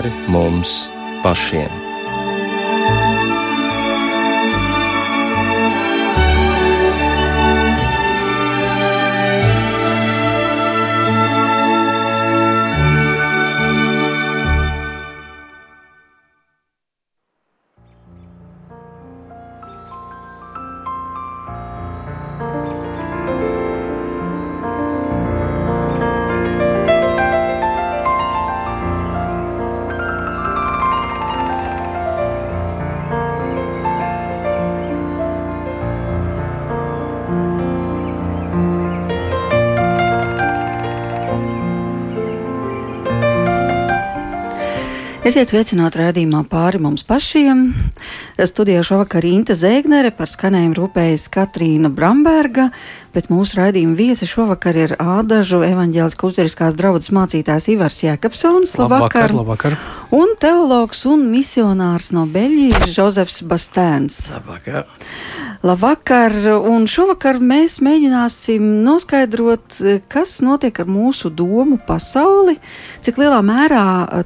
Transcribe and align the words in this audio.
pāri 0.00 0.12
mums 0.32 0.88
pašiem. 1.22 1.89
Esiet 45.30 45.52
sveicināti 45.52 46.00
rādījumā 46.00 46.40
pāri 46.50 46.80
mums 46.82 47.04
pašiem. 47.06 47.60
Studijā 48.50 48.80
šovakar 48.82 49.22
Inta 49.28 49.54
Zēgnere 49.54 50.10
par 50.10 50.26
skanējumu 50.26 50.74
rūpējas 50.74 51.28
Katrīna 51.30 51.86
Bramberga, 51.94 52.64
bet 53.14 53.28
mūsu 53.30 53.60
raidījuma 53.60 53.94
viesi 53.94 54.26
šovakar 54.26 54.80
ir 54.80 54.96
Ādažu 54.98 55.60
evaņģēlis 55.68 56.18
kluteriskās 56.18 56.74
draudzes 56.74 57.14
mācītājs 57.14 57.70
Ivars 57.76 58.02
Jēkabsons. 58.08 58.74
Labvakar, 58.82 59.36
labvakar. 59.38 59.78
Un 60.10 60.34
teologs 60.42 61.04
un 61.06 61.28
misionārs 61.30 62.10
no 62.16 62.26
Beļģijas 62.26 62.90
Žozefs 62.98 63.44
Bastēns. 63.46 64.24
Labvakar. 64.34 64.90
Labvakar, 65.60 66.32
un 66.72 66.86
šovakar 66.88 67.36
mēs 67.44 67.82
mēģināsim 67.84 68.64
noskaidrot, 68.80 69.74
kas 70.08 70.38
notiek 70.40 70.78
ar 70.80 70.88
mūsu 70.88 71.28
domu 71.36 71.76
pasauli, 71.84 72.54
cik 73.04 73.18
lielā 73.20 73.42
mērā 73.44 73.82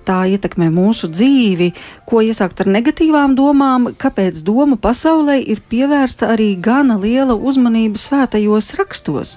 tā 0.06 0.20
ietekmē 0.30 0.68
mūsu 0.70 1.10
dzīvi, 1.10 1.72
ko 2.06 2.22
iesākt 2.22 2.62
ar 2.62 2.70
negatīvām 2.76 3.34
domām, 3.34 3.90
kāpēc 3.98 4.44
domu 4.46 4.78
pasaulē 4.78 5.40
ir 5.42 5.64
pievērsta 5.66 6.30
arī 6.36 6.52
gana 6.54 7.00
liela 7.02 7.34
uzmanība 7.34 7.98
svētajos 7.98 8.70
rakstos. 8.78 9.34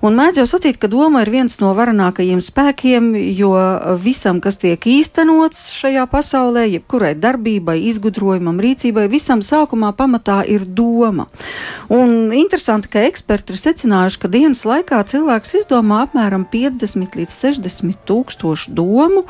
Un 0.00 0.14
mēdz 0.16 0.38
jau 0.40 0.46
sacīt, 0.48 0.78
ka 0.80 0.88
doma 0.88 1.20
ir 1.20 1.28
viens 1.28 1.58
no 1.60 1.74
varenākajiem 1.76 2.38
spēkiem, 2.40 3.10
jo 3.36 3.50
visam, 4.00 4.38
kas 4.40 4.56
tiek 4.62 4.80
īstenots 4.88 5.74
šajā 5.76 6.06
pasaulē, 6.08 6.62
jebkurai 6.70 7.12
darbībai, 7.20 7.76
izgudrojumam, 7.90 8.62
rīcībai, 8.64 9.04
visam 9.12 9.42
sākumā 9.44 9.92
pamatā 9.98 10.38
ir 10.48 10.64
doma. 10.64 11.26
Un 11.92 12.32
interesanti, 12.32 12.88
ka 12.88 13.04
eksperti 13.10 13.52
ir 13.52 13.60
secinājuši, 13.60 14.22
ka 14.22 14.32
dienas 14.32 14.64
laikā 14.64 15.02
cilvēks 15.12 15.58
izdomā 15.60 16.06
apmēram 16.06 16.48
50 16.48 17.20
līdz 17.20 17.36
60 17.36 18.00
tūkstošu 18.08 18.72
domu. 18.72 19.26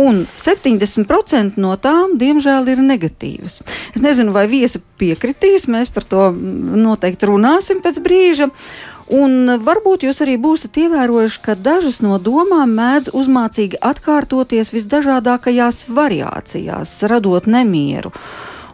Un 0.00 0.20
70% 0.22 1.58
no 1.58 1.72
tām, 1.82 2.14
diemžēl, 2.18 2.68
ir 2.70 2.82
negatīvas. 2.86 3.56
Es 3.90 4.04
nezinu, 4.04 4.30
vai 4.32 4.44
viesi 4.46 4.78
piekritīs, 5.00 5.66
mēs 5.66 5.90
par 5.90 6.06
to 6.06 6.28
noteikti 6.30 7.26
runāsim 7.26 7.82
pēc 7.82 7.98
brīža. 8.04 8.48
Un 9.10 9.56
varbūt 9.58 10.04
jūs 10.06 10.20
arī 10.22 10.36
būsiet 10.38 10.76
ievērojuši, 10.84 11.40
ka 11.42 11.56
dažas 11.58 11.98
no 12.04 12.20
domām 12.22 12.76
mēdz 12.78 13.10
uzmācīgi 13.16 13.80
atkārtoties 13.82 14.70
visdažādākajās 14.70 15.88
variācijās, 15.90 16.92
radot 17.10 17.48
nemieru. 17.50 18.12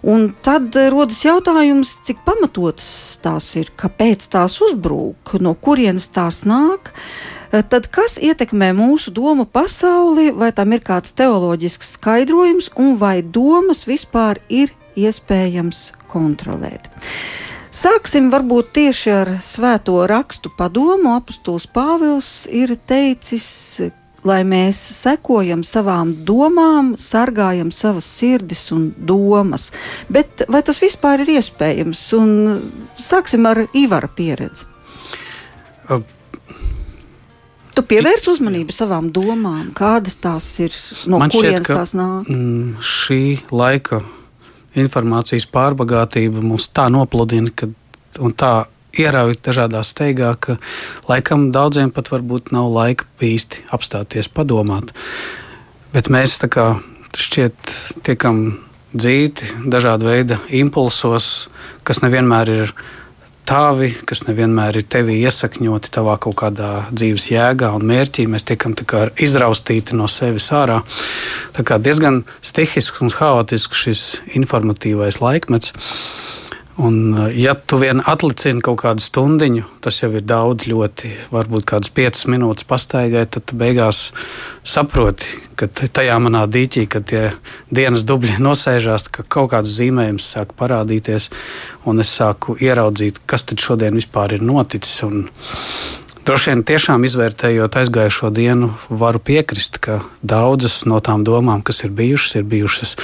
Un 0.06 0.28
tad 0.44 0.76
rodas 0.92 1.22
jautājums, 1.24 1.96
cik 2.04 2.20
pamatotas 2.26 3.16
tās 3.24 3.48
ir, 3.56 3.72
kāpēc 3.80 4.28
tās 4.30 4.58
uzbrūk, 4.62 5.38
no 5.40 5.54
kurienes 5.56 6.10
tās 6.12 6.44
nāk. 6.46 6.92
Tad 7.50 7.88
kas 7.94 8.18
ietekmē 8.20 8.74
mūsu 8.76 9.14
domu 9.16 9.48
pasauli, 9.48 10.28
vai 10.36 10.52
tam 10.52 10.76
ir 10.76 10.84
kāds 10.84 11.16
teoloģisks 11.16 11.96
skaidrojums, 11.96 12.70
un 12.76 12.98
vai 13.00 13.22
domas 13.22 13.86
vispār 13.88 14.42
ir 14.52 14.74
iespējams 15.00 15.88
kontrolēt? 16.12 16.92
Sāksim 17.76 18.30
varbūt 18.32 18.70
tieši 18.72 19.10
ar 19.12 19.30
svēto 19.44 19.98
rakstu 20.08 20.48
padomu. 20.56 21.12
Apostols 21.18 21.66
Pāvils 21.68 22.46
ir 22.48 22.72
teicis, 22.88 23.48
lai 24.24 24.38
mēs 24.48 24.78
sekojam 24.96 25.60
savām 25.66 26.14
domām, 26.24 26.94
sargājam 26.96 27.68
savas 27.74 28.08
sirdis 28.08 28.64
un 28.72 28.88
domas. 28.96 29.68
Bet 30.08 30.46
vai 30.48 30.62
tas 30.64 30.80
vispār 30.80 31.26
ir 31.26 31.34
iespējams? 31.36 32.06
Un 32.16 32.32
sāksim 32.96 33.44
ar 33.50 33.66
Ivara 33.76 34.08
pieredzi. 34.08 34.64
Uh. 35.90 36.00
Tu 37.76 37.82
pievērs 37.84 38.24
uzmanību 38.32 38.72
savām 38.72 39.10
domām, 39.12 39.68
kādas 39.76 40.16
tās 40.16 40.48
ir, 40.64 40.72
no 41.12 41.20
kurienes 41.28 41.68
tās 41.68 41.92
nāk? 41.92 42.30
Mm, 42.32 42.78
šī 42.80 43.24
laika 43.52 44.00
informācijas 44.76 45.48
pārbagātība 45.52 46.42
mūs 46.44 46.70
tā 46.74 46.88
nopludina, 46.92 47.52
ka 47.54 47.68
tā 48.36 48.54
ierauj 48.96 49.36
dažādā 49.44 49.82
steigā, 49.84 50.32
ka 50.40 50.56
laikam 51.08 51.50
daudziem 51.54 51.92
pat 51.94 52.10
varbūt 52.12 52.52
nav 52.56 52.70
laika 52.72 53.08
īsti 53.22 53.66
apstāties, 53.76 54.30
padomāt. 54.32 54.92
Bet 55.92 56.10
mēs 56.12 56.38
tā 56.42 56.50
kā 56.52 56.66
šķiet 57.16 57.74
tiekam 58.06 58.46
dzīti 58.96 59.68
dažāda 59.72 60.08
veida 60.08 60.38
impulsos, 60.54 61.48
kas 61.84 62.02
nevienmēr 62.04 62.52
ir 62.52 62.74
tavi, 63.46 63.92
kas 64.08 64.24
nevienmēr 64.26 64.80
ir 64.80 64.86
tevi 64.90 65.16
iesakņoti 65.22 65.92
tavā 65.94 66.16
kaut 66.22 66.36
kādā 66.40 66.70
dzīves 66.90 67.28
jēgā 67.30 67.70
un 67.76 67.86
mērķī. 67.88 68.26
Mēs 68.30 68.46
tiekam 68.48 68.74
izraustīti 69.22 69.96
no 69.96 70.08
sevis 70.10 70.50
ārā. 70.54 70.82
Tā 71.56 71.64
kā 71.66 71.78
diezgan 71.82 72.24
stihisks 72.42 73.02
un 73.04 73.14
haotisks 73.14 73.84
šis 73.86 74.04
informatīvais 74.38 75.20
laikmets. 75.22 75.72
Un, 76.76 77.14
eh, 77.18 77.40
ja 77.40 77.54
tu 77.54 77.78
vien 77.80 78.02
atlicini 78.04 78.60
kaut 78.60 78.82
kādu 78.82 79.00
stundiņu, 79.00 79.64
tas 79.80 80.02
jau 80.02 80.10
ir 80.12 80.24
daudz, 80.28 80.66
ļoti, 80.68 81.08
varbūt 81.32 81.64
kādas 81.64 81.88
piecas 81.88 82.26
minūtes 82.28 82.68
pastaigai, 82.68 83.24
tad 83.32 83.54
beigās 83.56 84.10
saproti, 84.60 85.38
ka 85.56 85.70
tajā 85.72 86.18
manā 86.20 86.44
dīķī, 86.44 86.84
kad 86.92 87.08
tie 87.08 87.24
dienas 87.72 88.04
dubļi 88.04 88.36
nosēžās, 88.48 89.08
ka 89.08 89.24
kaut 89.24 89.54
kāds 89.54 89.72
zīmējums 89.78 90.28
sāk 90.36 90.52
parādīties, 90.58 91.30
un 91.88 92.04
es 92.04 92.12
sāku 92.12 92.58
ieraudzīt, 92.60 93.22
kas 93.24 93.48
tad 93.48 93.62
šodien 93.64 93.96
vispār 93.96 94.36
ir 94.36 94.44
noticis. 94.44 95.00
Un, 95.08 95.24
Droši 96.26 96.50
vien 96.50 96.62
tiešām 96.66 97.04
izvērtējot 97.06 97.76
aizgājušo 97.78 98.32
dienu, 98.34 98.72
varu 98.90 99.20
piekrist, 99.22 99.78
ka 99.78 100.00
daudzas 100.26 100.80
no 100.90 100.98
tām 100.98 101.22
domām, 101.22 101.62
kas 101.62 101.84
ir 101.86 101.92
bijušas, 101.94 102.40
ir 102.40 102.48
bijušas 102.50 102.96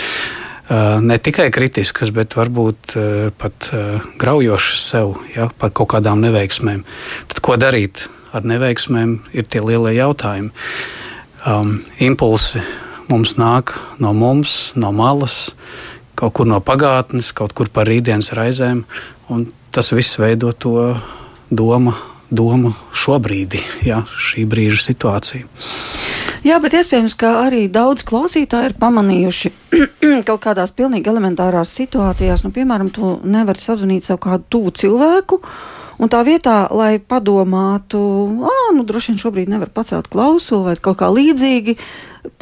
ne 1.03 1.19
tikai 1.19 1.51
kritiskas, 1.53 2.13
bet 2.15 2.37
varbūt 2.39 2.95
pat 3.41 3.69
graujošas 4.21 4.85
sev 4.93 5.15
ja, 5.35 5.49
par 5.59 5.73
kaut 5.77 5.93
kādām 5.95 6.23
neveiksmēm. 6.25 6.85
Tad 7.33 7.43
ko 7.45 7.59
darīt 7.61 8.07
ar 8.33 8.47
neveiksmēm, 8.49 9.19
ir 9.37 9.49
tie 9.51 9.61
lielie 9.61 9.97
jautājumi. 9.99 10.53
Um, 11.43 11.81
impulsi 12.01 12.63
mums 13.11 13.35
nāk 13.37 13.75
no 14.01 14.13
mums, 14.17 14.73
no 14.79 14.93
malas, 14.95 15.53
kaut 16.17 16.37
kur 16.39 16.49
no 16.49 16.63
pagātnes, 16.63 17.33
kaut 17.37 17.53
kur 17.59 17.69
par 17.73 17.91
rītdienas 17.91 18.31
raizēm, 18.39 18.85
tas 19.75 19.93
viss 19.93 20.21
veido 20.23 20.55
to 20.55 20.93
domu 21.51 21.97
domu 22.33 22.73
šobrīd, 22.97 23.59
ja, 23.85 24.03
šī 24.17 24.47
brīža 24.49 24.81
situāciju. 24.87 25.49
Jā, 26.43 26.57
bet 26.59 26.75
iespējams, 26.75 27.13
ka 27.15 27.29
arī 27.45 27.69
daudz 27.71 28.03
klausītāji 28.03 28.73
ir 28.73 28.73
pamanījuši 28.83 29.51
kaut 30.29 30.41
kādās 30.43 30.73
pilnīgi 30.75 31.07
elementārās 31.13 31.71
situācijās, 31.79 32.43
nu, 32.43 32.51
piemēram, 32.55 32.91
tu 32.91 33.13
nevari 33.23 33.63
sazvanīt 33.63 34.09
savu 34.09 34.25
kādu 34.25 34.49
tuvu 34.51 34.73
cilvēku. 34.83 35.39
Un 36.03 36.11
tā 36.11 36.25
vietā, 36.27 36.65
lai 36.75 36.97
padomātu, 36.99 38.01
ah, 38.49 38.73
nu, 38.75 38.83
droši 38.89 39.13
vien 39.13 39.21
šobrīd 39.23 39.53
nevar 39.53 39.71
pacelt 39.71 40.09
klausuli 40.11 40.73
vai 40.73 40.75
kaut 40.83 40.99
kā 41.05 41.13
līdzīgi, 41.15 41.77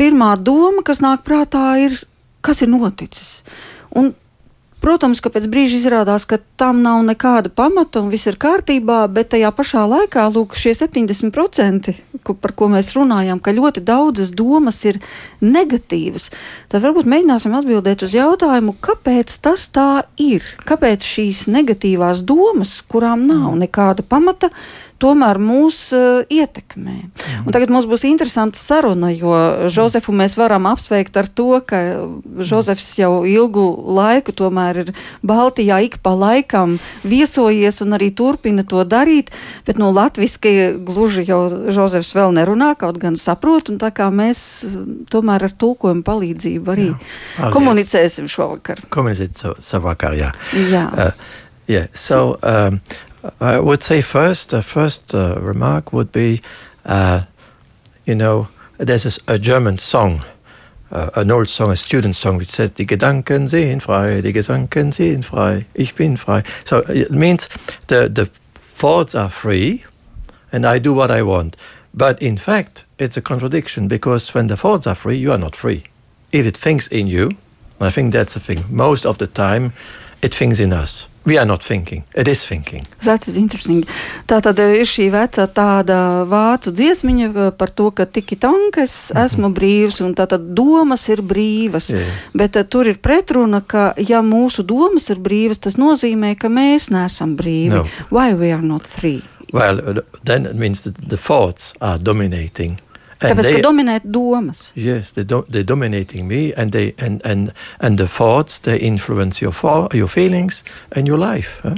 pirmā 0.00 0.30
doma, 0.40 0.80
kas 0.86 1.02
nāk 1.04 1.26
prātā, 1.26 1.66
ir, 1.84 1.98
kas 2.40 2.64
ir 2.64 2.72
noticis. 2.72 3.42
Un 3.92 4.14
Protams, 4.80 5.20
ka 5.20 5.28
pēc 5.28 5.44
brīža 5.52 5.76
izrādās, 5.76 6.24
ka 6.24 6.38
tam 6.60 6.78
nav 6.80 7.02
nekāda 7.04 7.50
pamata 7.52 8.00
un 8.00 8.08
viss 8.08 8.28
ir 8.30 8.38
kārtībā, 8.40 9.02
bet 9.12 9.28
tajā 9.34 9.50
pašā 9.52 9.82
laikā, 9.84 10.24
lūk, 10.32 10.56
šie 10.56 10.72
70%, 10.78 11.92
ko, 12.24 12.32
par 12.32 12.54
ko 12.56 12.70
mēs 12.72 12.94
runājam, 12.96 13.42
ka 13.44 13.52
ļoti 13.52 13.84
daudzas 13.84 14.32
domas 14.32 14.80
ir 14.88 14.96
negatīvas, 15.44 16.30
tad 16.72 16.86
varbūt 16.86 17.10
mēģināsim 17.12 17.58
atbildēt 17.60 18.06
uz 18.08 18.16
jautājumu, 18.16 18.78
kāpēc 18.80 19.36
tas 19.44 19.68
tā 19.68 19.90
ir? 20.16 20.48
Kāpēc 20.64 21.04
šīs 21.04 21.44
negatīvās 21.52 22.24
domas, 22.24 22.78
kurām 22.88 23.28
nav 23.28 23.52
nekāda 23.60 24.00
pamata, 24.00 24.48
tomēr 25.00 25.40
mūs 25.42 25.78
uh, 25.96 26.20
ietekmē. 26.30 26.96
Mm. 27.08 27.46
Un 27.46 27.54
tagad 27.54 27.72
mums 27.72 27.88
būs 27.90 28.04
interesanta 28.08 28.58
saruna, 28.60 29.10
jo 29.14 29.32
Žozefu 29.72 30.14
mēs 30.16 30.36
varam 30.38 30.68
apsveikt 30.70 31.16
ar 31.20 31.28
to, 31.28 31.60
ka 31.66 31.80
Žozefs 32.38 32.86
jau 33.00 33.24
ilgu 33.28 33.64
laiku 33.96 34.34
tomēr 34.36 34.82
ir 34.84 34.92
Baltijā 35.26 35.80
ik 35.86 35.98
pa 36.04 36.14
laikam 36.18 36.76
viesojies 37.02 37.80
un 37.84 37.96
arī 37.98 38.10
turpina 38.16 38.64
to 38.66 38.84
darīt, 38.84 39.32
bet 39.66 39.80
no 39.80 39.90
latviski 39.94 40.54
gluži 40.86 41.26
jau 41.28 41.42
Žozefs 41.48 42.14
vēl 42.16 42.34
nerunā, 42.36 42.72
kaut 42.78 43.00
gan 43.02 43.18
saprot, 43.20 43.72
un 43.72 43.80
tā 43.82 43.92
kā 43.94 44.10
mēs 44.14 44.40
tomēr 45.10 45.48
ar 45.48 45.56
tulkojumu 45.56 46.04
palīdzību 46.06 46.74
arī 46.74 46.88
jā. 46.92 47.50
komunicēsim 47.54 48.28
šovakar. 48.30 48.84
Komunicēt 48.92 49.44
savvakar, 49.58 50.16
jā. 50.18 50.32
jā. 50.70 50.86
Uh, 50.90 51.30
yeah, 51.70 51.86
so 51.94 52.38
um, 52.42 52.80
I 53.40 53.60
would 53.60 53.82
say 53.82 54.00
first, 54.00 54.50
the 54.50 54.62
first 54.62 55.14
uh, 55.14 55.38
remark 55.40 55.92
would 55.92 56.10
be, 56.12 56.40
uh, 56.84 57.24
you 58.06 58.14
know, 58.14 58.48
there's 58.78 59.18
a, 59.28 59.34
a 59.34 59.38
German 59.38 59.78
song, 59.78 60.22
uh, 60.90 61.10
an 61.16 61.30
old 61.30 61.48
song, 61.48 61.70
a 61.70 61.76
student 61.76 62.16
song, 62.16 62.38
which 62.38 62.50
says, 62.50 62.70
Die 62.70 62.84
Gedanken 62.84 63.48
sehen 63.48 63.80
frei, 63.80 64.20
die 64.22 64.32
Gedanken 64.32 64.92
sehen 64.92 65.22
frei, 65.22 65.66
ich 65.74 65.94
bin 65.94 66.16
frei. 66.16 66.42
So 66.64 66.78
it 66.88 67.10
means 67.10 67.48
the, 67.88 68.08
the 68.08 68.26
thoughts 68.54 69.14
are 69.14 69.28
free 69.28 69.84
and 70.50 70.64
I 70.64 70.78
do 70.78 70.94
what 70.94 71.10
I 71.10 71.22
want. 71.22 71.56
But 71.92 72.22
in 72.22 72.38
fact, 72.38 72.84
it's 72.98 73.16
a 73.16 73.22
contradiction 73.22 73.88
because 73.88 74.32
when 74.32 74.46
the 74.46 74.56
thoughts 74.56 74.86
are 74.86 74.94
free, 74.94 75.16
you 75.16 75.32
are 75.32 75.38
not 75.38 75.56
free. 75.56 75.84
If 76.32 76.46
it 76.46 76.56
thinks 76.56 76.86
in 76.88 77.06
you, 77.06 77.32
I 77.80 77.90
think 77.90 78.12
that's 78.12 78.34
the 78.34 78.40
thing, 78.40 78.64
most 78.70 79.04
of 79.04 79.18
the 79.18 79.26
time, 79.26 79.72
it 80.22 80.34
thinks 80.34 80.60
in 80.60 80.72
us. 80.72 81.08
We 81.24 81.36
are 81.36 81.44
not 81.44 81.62
thinking, 81.62 82.04
it 82.14 82.28
is 82.28 82.46
thinking. 82.46 82.84
That's 83.04 83.28
interesting. 83.36 83.84
Tā 84.26 84.38
tad 84.40 84.58
ir 84.64 84.86
šī 84.88 85.10
veca 85.12 85.44
tāda 85.52 85.98
vācu 86.28 86.72
dziesmiņa 86.72 87.28
eh, 87.28 87.50
par 87.60 87.72
to, 87.76 87.90
ka 87.92 88.06
tiki 88.08 88.38
tankes 88.40 89.10
mm 89.10 89.16
-hmm. 89.16 89.24
esmu 89.24 89.50
brīvs, 89.52 90.00
un 90.04 90.14
tā 90.14 90.26
tad 90.26 90.40
domas 90.56 91.08
ir 91.08 91.20
brīvas. 91.22 91.92
Yeah. 91.92 92.08
Bet 92.34 92.56
uh, 92.56 92.64
tur 92.64 92.88
ir 92.88 92.98
pretruna, 92.98 93.60
ka 93.60 93.92
ja 93.96 94.22
mūsu 94.22 94.62
domas 94.62 95.10
ir 95.10 95.18
brīvas, 95.18 95.60
tas 95.60 95.76
nozīmē, 95.76 96.34
ka 96.38 96.48
mēs 96.48 96.90
neesam 96.90 97.36
brīvi. 97.36 97.68
No. 97.68 97.86
Why 98.10 98.32
we 98.34 98.52
are 98.52 98.62
not 98.62 98.86
free? 98.86 99.22
Well, 99.52 100.02
then 100.24 100.46
it 100.46 100.54
means 100.54 100.80
that 100.80 100.94
the 101.08 101.16
thoughts 101.16 101.74
are 101.80 101.98
dominating 101.98 102.78
Tāpēc, 103.20 103.42
they, 103.44 103.54
ka 103.60 103.68
dominē 103.68 104.00
domas. 104.04 104.72
Yes, 104.74 105.12
they 105.12 105.24
do, 105.24 105.44
they're 105.48 105.62
dominating 105.62 106.26
me, 106.26 106.52
and 106.54 106.72
they 106.72 106.94
and 106.98 107.20
and 107.24 107.52
and 107.80 107.98
the 107.98 108.08
thoughts 108.08 108.58
they 108.58 108.78
influence 108.78 109.42
your 109.42 109.52
your 109.92 110.08
feelings 110.08 110.64
and 110.92 111.06
your 111.06 111.18
life. 111.18 111.60
Huh? 111.62 111.76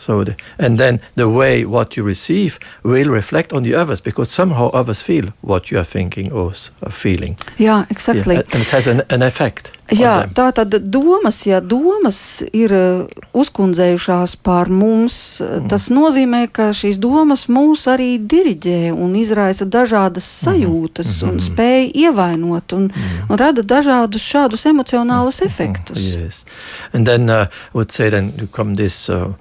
So, 0.00 0.24
the, 0.24 0.34
and 0.58 0.78
then 0.78 1.00
the 1.14 1.28
way 1.28 1.66
what 1.66 1.94
you 1.94 2.02
receive 2.02 2.58
will 2.82 3.10
reflect 3.10 3.52
on 3.52 3.64
the 3.64 3.74
others 3.74 4.00
because 4.00 4.30
somehow 4.30 4.70
others 4.70 5.02
feel 5.02 5.34
what 5.42 5.70
you 5.70 5.78
are 5.78 5.84
thinking 5.84 6.32
or 6.32 6.52
feeling. 6.88 7.36
Yeah, 7.58 7.84
exactly. 7.90 8.36
Yeah, 8.36 8.42
and 8.54 8.62
it 8.62 8.70
has 8.70 8.86
an, 8.86 9.02
an 9.10 9.20
effect. 9.20 9.72
Jā, 9.96 10.14
tā 10.34 10.50
tad 10.54 10.74
domas, 10.86 11.40
ja 11.48 11.60
domas 11.60 12.18
ir 12.54 12.74
uh, 12.74 13.22
uzkundzējušās 13.36 14.36
pār 14.44 14.70
mums, 14.70 15.16
mm. 15.42 15.66
tas 15.72 15.88
nozīmē, 15.90 16.44
ka 16.54 16.70
šīs 16.76 17.00
domas 17.02 17.46
mūs 17.50 17.86
arī 17.90 18.12
diriģē 18.22 18.92
un 18.94 19.16
izraisa 19.18 19.66
dažādas 19.66 20.28
mhm. 20.28 20.44
sajūtas 20.44 21.16
mm. 21.22 21.32
un 21.32 21.42
spēj 21.48 21.90
ievainot 22.04 22.76
un, 22.76 22.86
mm. 22.90 23.26
un 23.28 23.40
rada 23.40 23.66
dažādus 23.66 24.22
šādus 24.22 24.66
emocionālus 24.70 25.42
mhm. 25.42 25.50
efektus. 25.50 26.06
Yes. 26.14 26.44
And 26.92 27.06
then 27.06 27.30
uh, 27.30 27.46
would 27.72 27.92
say 27.92 28.10
then 28.10 28.32
come 28.52 28.74
this 28.76 29.08
uh, 29.08 29.32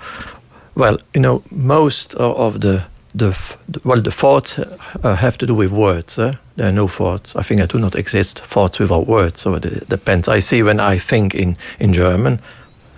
Well, 0.79 0.97
you 1.13 1.19
know, 1.19 1.43
most 1.51 2.13
of 2.15 2.61
the 2.61 2.85
the 3.13 3.35
well, 3.83 4.01
the 4.01 4.11
thoughts 4.11 4.59
uh, 4.59 5.15
have 5.15 5.37
to 5.37 5.45
do 5.45 5.55
with 5.55 5.71
words. 5.71 6.17
Eh? 6.19 6.33
There 6.55 6.69
are 6.69 6.73
no 6.73 6.87
thoughts. 6.87 7.35
I 7.35 7.43
think 7.43 7.61
I 7.61 7.65
do 7.65 7.79
not 7.79 7.95
exist 7.95 8.39
thoughts 8.39 8.79
without 8.79 9.07
words. 9.07 9.41
So 9.41 9.55
it 9.55 9.89
depends. 9.89 10.27
I 10.27 10.39
see 10.39 10.63
when 10.63 10.79
I 10.79 10.99
think 10.99 11.33
in 11.33 11.57
in 11.79 11.93
German. 11.93 12.39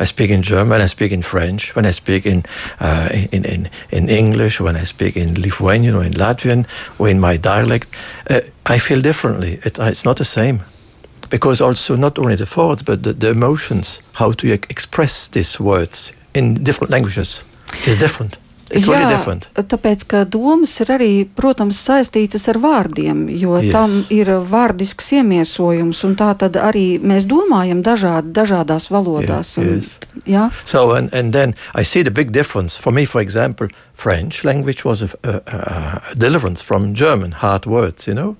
I 0.01 0.05
speak 0.05 0.31
in 0.31 0.41
German, 0.41 0.81
I 0.81 0.87
speak 0.87 1.11
in 1.11 1.21
French, 1.21 1.75
when 1.75 1.85
I 1.85 1.91
speak 1.91 2.25
in, 2.25 2.43
uh, 2.79 3.09
in, 3.31 3.45
in, 3.45 3.69
in, 3.91 4.09
English, 4.09 4.59
when 4.59 4.75
I 4.75 4.83
speak 4.83 5.15
in 5.15 5.39
Lithuanian 5.39 5.93
or 5.93 6.03
in 6.03 6.13
Latvian 6.13 6.65
or 6.97 7.07
in 7.07 7.19
my 7.19 7.37
dialect, 7.37 7.87
uh, 8.27 8.39
I 8.65 8.79
feel 8.79 8.99
differently. 8.99 9.59
It, 9.63 9.77
it's 9.77 10.03
not 10.03 10.17
the 10.17 10.25
same. 10.25 10.61
Because 11.29 11.61
also, 11.61 11.95
not 11.95 12.17
only 12.17 12.35
the 12.35 12.47
thoughts, 12.47 12.81
but 12.81 13.03
the, 13.03 13.13
the 13.13 13.29
emotions, 13.29 14.01
how 14.13 14.31
to 14.31 14.51
express 14.51 15.27
these 15.27 15.59
words 15.59 16.11
in 16.33 16.63
different 16.63 16.89
languages. 16.89 17.43
is 17.85 17.99
different. 17.99 18.37
It's 18.71 18.87
Jā, 18.87 19.03
different. 19.09 19.49
tāpēc, 19.55 20.03
ka 20.07 20.21
domas 20.31 20.71
ir 20.79 20.91
arī, 20.95 21.09
protams, 21.35 21.79
saistītas 21.83 22.47
ar 22.51 22.59
vārdiem, 22.63 23.25
jo 23.35 23.57
yes. 23.59 23.71
tam 23.73 23.97
ir 24.13 24.31
vārdisks 24.47 25.11
iemiesojums, 25.17 25.99
un 26.07 26.15
tā 26.19 26.29
tad 26.39 26.55
arī 26.55 26.95
mēs 27.03 27.27
domājam 27.27 27.81
dažādi, 27.83 28.31
dažādās 28.37 28.87
valodās. 28.93 29.57
Yes, 29.57 29.59
un, 29.59 29.73
yes. 29.75 30.23
Jā. 30.23 30.47
So, 30.63 30.93
and, 30.95 31.11
and 31.13 31.35
then 31.35 31.55
I 31.75 31.83
see 31.83 32.03
the 32.03 32.15
big 32.15 32.31
difference. 32.31 32.77
For 32.79 32.95
me, 32.95 33.05
for 33.05 33.19
example, 33.19 33.67
French 33.93 34.45
language 34.47 34.85
was 34.85 35.01
a, 35.01 35.09
a, 35.23 35.41
a 35.51 36.15
deliverance 36.15 36.61
from 36.61 36.93
German 36.95 37.43
hard 37.43 37.65
words, 37.65 38.07
you 38.07 38.13
know? 38.13 38.37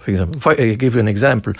For 0.00 0.10
example, 0.10 0.38
if 0.38 0.46
I 0.46 0.74
give 0.74 0.94
you 0.94 1.00
an 1.00 1.08
example, 1.08 1.52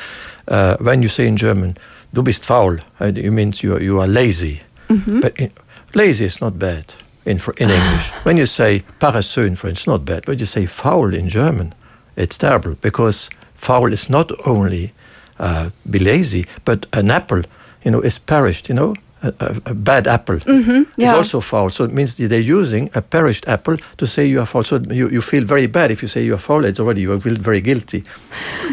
uh, 0.48 0.76
when 0.80 1.02
you 1.02 1.08
say 1.08 1.28
in 1.28 1.36
German, 1.36 1.76
du 2.12 2.22
bist 2.22 2.44
faul, 2.44 2.78
it 3.00 3.30
means 3.30 3.62
you 3.62 3.78
you 3.78 4.00
are 4.00 4.08
lazy. 4.08 4.62
Mm 4.88 5.02
-hmm. 5.04 5.20
But 5.20 5.38
in, 5.38 5.50
lazy 5.94 6.24
is 6.24 6.40
not 6.40 6.58
bad 6.58 7.07
in, 7.28 7.40
in 7.58 7.70
English. 7.70 8.10
when 8.24 8.36
you 8.36 8.46
say 8.46 8.82
paresseux 9.00 9.46
in 9.46 9.56
French, 9.56 9.86
not 9.86 10.04
bad. 10.04 10.24
But 10.26 10.40
you 10.40 10.46
say 10.46 10.66
foul 10.66 11.14
in 11.14 11.28
German, 11.28 11.74
it's 12.16 12.38
terrible 12.38 12.74
because 12.80 13.30
foul 13.54 13.92
is 13.92 14.08
not 14.10 14.30
only 14.46 14.92
uh, 15.38 15.70
be 15.88 15.98
lazy, 15.98 16.46
but 16.64 16.86
an 16.92 17.10
apple, 17.10 17.42
you 17.84 17.90
know, 17.90 18.00
is 18.00 18.18
perished, 18.18 18.68
you 18.68 18.74
know. 18.74 18.94
A, 19.20 19.32
a, 19.70 19.74
bad 19.74 20.06
apple 20.06 20.38
mm 20.46 20.62
-hmm, 20.62 20.86
yeah. 20.96 21.10
is 21.10 21.18
also 21.18 21.40
foul. 21.40 21.70
So 21.70 21.84
it 21.84 21.92
means 21.92 22.14
they're 22.14 22.52
using 22.52 22.90
a 22.94 23.00
perished 23.00 23.48
apple 23.48 23.76
to 23.96 24.06
say 24.06 24.26
you 24.26 24.38
are 24.38 24.46
foul. 24.46 24.64
So 24.64 24.80
you, 24.90 25.08
you 25.10 25.22
feel 25.22 25.44
very 25.46 25.66
bad 25.66 25.90
if 25.90 26.02
you 26.02 26.08
say 26.08 26.22
you 26.24 26.34
are 26.34 26.42
foul. 26.42 26.64
It's 26.64 26.80
already 26.80 27.00
you 27.00 27.20
feel 27.20 27.38
very 27.40 27.60
guilty. 27.60 28.02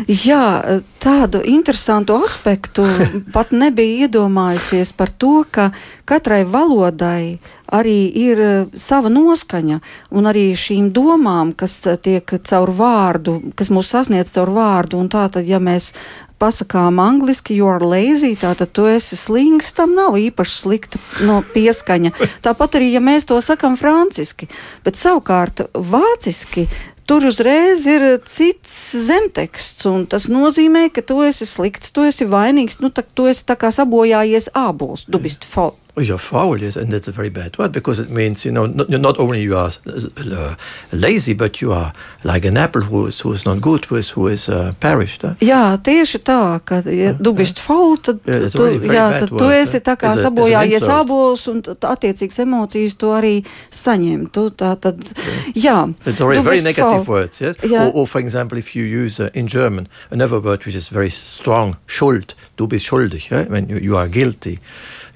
Jā, 0.07 0.61
tādu 0.99 1.41
interesantu 1.43 2.15
aspektu 2.23 2.85
pat 3.35 3.51
nebija 3.51 4.05
iedomājusies 4.05 4.93
par 4.97 5.09
to, 5.17 5.45
ka 5.51 5.71
katrai 6.05 6.43
valodai 6.45 7.39
arī 7.73 7.97
ir 8.13 8.41
e, 8.41 8.51
sava 8.77 9.09
noskaņa, 9.09 9.79
un 10.15 10.29
arī 10.29 10.51
šīm 10.57 10.91
domām, 10.93 11.53
kas 11.57 11.77
e, 11.89 11.95
tiek 11.97 12.35
caur 12.45 12.71
vārdu, 12.75 13.39
kas 13.57 13.71
mūs 13.73 13.89
sasniedz 13.95 14.33
caur 14.35 14.53
vārdu, 14.55 14.99
un 15.01 15.09
tā 15.09 15.25
tad, 15.33 15.47
ja 15.49 15.59
mēs 15.59 15.93
pasakām 16.41 16.99
angliski, 17.01 17.55
you 17.57 17.67
are 17.69 17.83
lazy, 17.83 18.33
tātad 18.39 18.73
tu 18.75 18.87
esi 18.89 19.17
slings, 19.19 19.71
tam 19.77 19.95
nav 19.97 20.17
īpaši 20.19 20.57
slikta 20.61 21.01
no 21.27 21.41
pieskaņa. 21.53 22.11
Tāpat 22.45 22.79
arī, 22.79 22.91
ja 22.95 23.03
mēs 23.03 23.27
to 23.29 23.39
sakam 23.43 23.77
franciski, 23.79 24.49
bet 24.85 24.99
savukārt 24.99 25.67
vāciski 25.73 26.67
tur 27.05 27.25
uzreiz 27.29 27.85
ir 27.89 28.05
cits 28.25 28.73
zemteksts, 29.05 29.85
un 29.89 30.05
tas 30.09 30.27
nozīmē, 30.31 30.87
ka 30.93 31.05
tu 31.05 31.21
esi 31.25 31.47
slikts, 31.49 31.93
tu 31.93 32.05
esi 32.07 32.27
vainīgs, 32.29 32.81
nu, 32.81 32.89
tā, 32.89 33.05
tu 33.05 33.29
esi 33.29 33.45
tā 33.45 33.57
kā 33.59 33.71
sabojājies 33.73 34.51
ābols, 34.57 35.05
du 35.07 35.21
bist 35.21 35.45
fault. 35.47 35.79
Oh, 35.97 36.01
you're 36.01 36.57
yes, 36.57 36.75
and 36.75 36.91
that's 36.91 37.07
a 37.07 37.13
very 37.13 37.29
bad 37.29 37.57
word 37.57 37.71
because 37.71 37.99
it 37.99 38.09
means 38.09 38.43
you 38.43 38.51
know 38.51 38.65
not, 38.65 38.89
not 38.89 39.17
only 39.17 39.41
you 39.41 39.55
are 39.55 39.71
uh, 40.17 40.55
lazy, 40.91 41.33
but 41.33 41.61
you 41.61 41.71
are 41.71 41.93
like 42.25 42.43
an 42.43 42.57
apple 42.57 42.81
who 42.81 43.07
is, 43.07 43.21
who 43.21 43.31
is 43.31 43.45
not 43.45 43.61
good, 43.61 43.85
who 43.85 43.95
is, 43.95 44.09
who 44.09 44.27
is 44.27 44.49
uh, 44.49 44.73
perished. 44.81 45.21
Huh? 45.21 45.35
Jā, 45.39 45.77
tieši 45.79 46.19
tā, 46.19 46.59
ka 46.67 46.81
ja 46.83 47.13
tu 47.15 47.31
bist 47.31 47.61
faul, 47.63 47.95
tad, 47.95 48.19
yeah, 48.27 48.43
tu, 48.51 48.67
jā, 48.91 49.05
tad 49.21 49.31
word, 49.31 49.39
tu 49.39 49.47
esi 49.55 49.79
tā 49.79 49.95
kā 49.95 50.11
sabojājies 50.19 50.83
abols 50.91 51.47
un 51.47 51.63
attiecīgas 51.63 52.43
emocijas 52.43 52.99
tu 52.99 53.13
arī 53.15 53.37
saņem. 53.71 54.27
Tu, 54.35 54.49
tā, 54.51 54.73
tad, 54.75 54.99
jā, 55.55 55.77
it's 56.03 56.19
already 56.19 56.43
very 56.43 56.59
negative 56.59 57.05
faul. 57.05 57.21
words, 57.21 57.39
yes? 57.39 57.55
Yeah. 57.63 57.87
Or, 57.87 58.01
or 58.01 58.07
for 58.07 58.19
example, 58.19 58.57
if 58.57 58.75
you 58.75 58.83
use 58.83 59.21
uh, 59.21 59.29
in 59.33 59.47
German 59.47 59.87
another 60.11 60.41
word 60.41 60.65
which 60.65 60.75
is 60.75 60.89
very 60.89 61.09
strong, 61.09 61.77
schuld, 61.87 62.35
du 62.57 62.67
bist 62.67 62.85
schuldig, 62.91 63.31
yeah? 63.31 63.47
when 63.47 63.69
you, 63.69 63.77
you 63.77 63.95
are 63.95 64.09
guilty. 64.09 64.59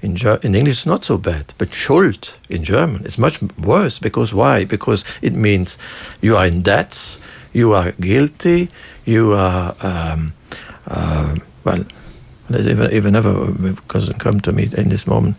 In, 0.02 0.16
in 0.42 0.54
English, 0.54 0.78
it's 0.78 0.86
not 0.86 1.04
so 1.04 1.18
bad, 1.18 1.52
but 1.58 1.70
Schuld 1.70 2.32
in 2.48 2.64
German 2.64 3.04
is 3.04 3.18
much 3.18 3.42
worse 3.58 3.98
because 3.98 4.32
why? 4.32 4.64
Because 4.64 5.04
it 5.20 5.34
means 5.34 5.76
you 6.22 6.36
are 6.36 6.46
in 6.46 6.62
debts, 6.62 7.18
you 7.52 7.74
are 7.74 7.92
guilty, 7.92 8.68
you 9.04 9.32
are 9.32 9.74
um, 9.82 10.32
uh, 10.86 11.36
well. 11.64 11.84
Even, 12.50 12.90
even 12.90 13.12
never 13.12 13.46
doesn't 13.86 14.18
come 14.18 14.40
to 14.40 14.50
me 14.50 14.68
in 14.76 14.88
this 14.88 15.06
moment. 15.06 15.36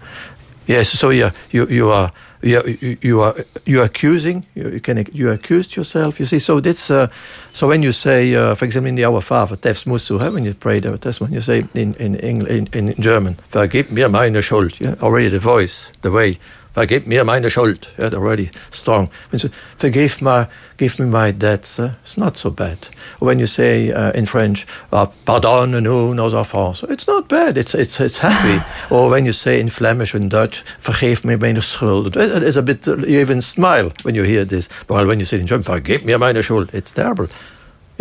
Yes, 0.71 0.99
so 0.99 1.09
yeah, 1.09 1.31
you 1.51 1.67
you 1.67 1.89
are 1.91 2.11
you, 2.41 2.97
you 3.01 3.21
are 3.21 3.35
you 3.65 3.81
are 3.81 3.85
accusing 3.85 4.45
you, 4.55 4.79
can 4.79 5.05
you 5.13 5.29
accused 5.31 5.75
yourself 5.75 6.19
you 6.19 6.25
see 6.25 6.39
so 6.39 6.59
this 6.59 6.89
uh, 6.89 7.07
so 7.53 7.67
when 7.67 7.83
you 7.83 7.91
say 7.91 8.33
uh, 8.35 8.55
for 8.55 8.65
example 8.65 8.89
in 8.89 8.95
the 8.95 9.05
Our 9.05 9.21
Father 9.21 9.55
Tefs 9.55 9.85
Musu 9.85 10.17
when 10.17 10.45
you 10.45 10.53
pray 10.53 10.79
the 10.79 10.97
Testament 10.97 11.33
you 11.33 11.41
say 11.41 11.65
in 11.73 11.93
in 11.95 12.15
in, 12.15 12.67
in 12.73 12.95
German 13.01 13.37
vergib 13.51 13.91
mir 13.91 14.09
meine 14.09 14.41
Schuld 14.41 14.79
yeah? 14.79 14.95
already 15.01 15.29
the 15.29 15.39
voice 15.39 15.91
the 16.01 16.11
way 16.11 16.37
vergib 16.73 17.07
mir 17.07 17.23
meine 17.23 17.49
Schuld. 17.49 17.87
Yeah, 17.97 18.13
already 18.13 18.49
strong. 18.71 19.09
When 19.29 19.39
you 19.39 19.39
say, 19.39 19.51
forgive 19.77 20.21
my, 20.21 20.47
give 20.77 20.99
me 20.99 21.05
my 21.05 21.31
debts, 21.31 21.79
uh, 21.79 21.93
it's 22.01 22.17
not 22.17 22.37
so 22.37 22.49
bad. 22.49 22.77
Or 23.19 23.27
when 23.27 23.39
you 23.39 23.47
say 23.47 23.91
uh, 23.91 24.11
in 24.11 24.25
French, 24.25 24.65
uh, 24.91 25.07
pardonne-nous 25.25 26.13
nos 26.13 26.33
offenses, 26.33 26.89
it's 26.89 27.07
not 27.07 27.27
bad. 27.27 27.57
It's 27.57 27.75
it's 27.75 27.99
it's 27.99 28.19
happy. 28.19 28.63
or 28.89 29.09
when 29.09 29.25
you 29.25 29.33
say 29.33 29.59
in 29.59 29.69
Flemish 29.69 30.15
in 30.15 30.29
Dutch, 30.29 30.63
vergeef 30.81 31.23
me 31.23 31.35
meine 31.35 31.61
Schuld, 31.61 32.15
it 32.15 32.43
is 32.43 32.57
a 32.57 32.63
bit. 32.63 32.85
You 32.87 33.19
even 33.19 33.41
smile 33.41 33.91
when 34.03 34.15
you 34.15 34.23
hear 34.23 34.45
this. 34.45 34.67
While 34.87 35.07
when 35.07 35.19
you 35.19 35.25
say 35.25 35.39
in 35.39 35.47
German, 35.47 35.63
vergib 35.63 36.05
mir 36.05 36.17
meine 36.17 36.43
Schuld, 36.43 36.73
it's 36.73 36.91
terrible 36.91 37.27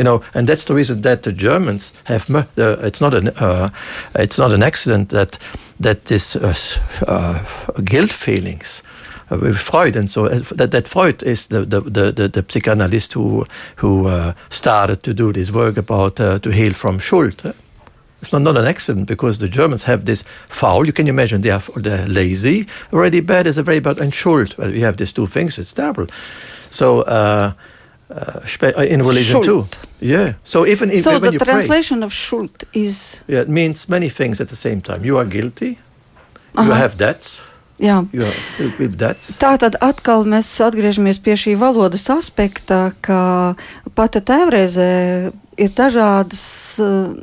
you 0.00 0.04
know, 0.04 0.22
and 0.32 0.48
that's 0.48 0.64
the 0.64 0.74
reason 0.74 1.02
that 1.02 1.22
the 1.22 1.32
Germans 1.32 1.92
have. 2.04 2.30
Uh, 2.34 2.76
it's 2.86 3.00
not 3.00 3.12
an 3.12 3.28
uh, 3.28 3.68
it's 4.14 4.38
not 4.38 4.50
an 4.52 4.62
accident 4.62 5.10
that 5.10 5.38
that 5.80 6.04
this 6.06 6.36
uh, 6.36 6.54
uh 7.06 7.38
guilt 7.84 8.10
feelings 8.10 8.82
uh, 9.30 9.38
with 9.42 9.58
Freud 9.58 9.96
and 9.96 10.10
so 10.10 10.24
uh, 10.24 10.40
that, 10.56 10.70
that 10.70 10.88
Freud 10.88 11.22
is 11.22 11.48
the 11.48 11.66
the, 11.66 11.80
the, 11.80 12.28
the, 12.28 12.44
psychoanalyst 12.48 13.12
who 13.12 13.44
who 13.76 14.08
started 14.48 15.02
to 15.02 15.12
do 15.12 15.32
this 15.32 15.50
work 15.50 15.76
about 15.76 16.16
to 16.16 16.50
heal 16.50 16.72
from 16.72 16.98
Schuld. 16.98 17.54
It's 18.22 18.32
not, 18.32 18.42
not 18.42 18.56
an 18.56 18.66
accident 18.66 19.06
because 19.06 19.38
the 19.38 19.48
Germans 19.48 19.82
have 19.84 20.04
this 20.04 20.24
foul. 20.46 20.86
You 20.86 20.92
can 20.92 21.08
imagine 21.08 21.40
they 21.42 21.52
are 21.52 21.62
they're 21.76 22.08
lazy, 22.08 22.66
already 22.92 23.20
bad 23.20 23.46
is 23.46 23.58
a 23.58 23.62
very 23.62 23.80
bad, 23.80 23.98
and 23.98 24.12
Schuld. 24.12 24.54
Well, 24.56 24.74
you 24.74 24.84
have 24.84 24.96
these 24.96 25.12
two 25.12 25.26
things. 25.26 25.58
It's 25.58 25.74
terrible. 25.74 26.06
So 26.70 27.02
uh, 27.02 27.52
uh, 28.10 28.82
in 28.82 29.02
religion 29.02 29.42
Schuld. 29.42 29.44
too. 29.44 29.78
Yeah. 30.00 30.34
So 30.44 30.66
even 30.66 30.90
so, 31.02 31.18
when 31.18 31.32
the 31.32 31.44
translation 31.44 31.98
pray, 31.98 32.06
of 32.06 32.12
Schuld 32.12 32.64
is. 32.72 33.22
Yeah, 33.26 33.42
it 33.42 33.48
means 33.48 33.88
many 33.88 34.08
things 34.08 34.40
at 34.40 34.48
the 34.48 34.56
same 34.56 34.80
time. 34.80 35.04
You 35.04 35.18
are 35.18 35.24
guilty. 35.26 35.78
Aha. 36.54 36.66
You 36.66 36.72
have 36.72 36.96
debts. 36.96 37.42
Jā. 37.80 38.04
Tā 39.40 39.54
tad 39.56 39.78
atkal 39.80 40.26
mēs 40.28 40.48
atgriežamies 40.60 41.20
pie 41.24 41.36
šī 41.40 41.54
valodas 41.56 42.04
aspekta, 42.12 42.92
ka 43.00 43.56
pati 43.96 44.20
tēvreizē 44.20 44.90
ir 45.56 45.72
dažādas 45.76 46.42
uh, 46.84 47.14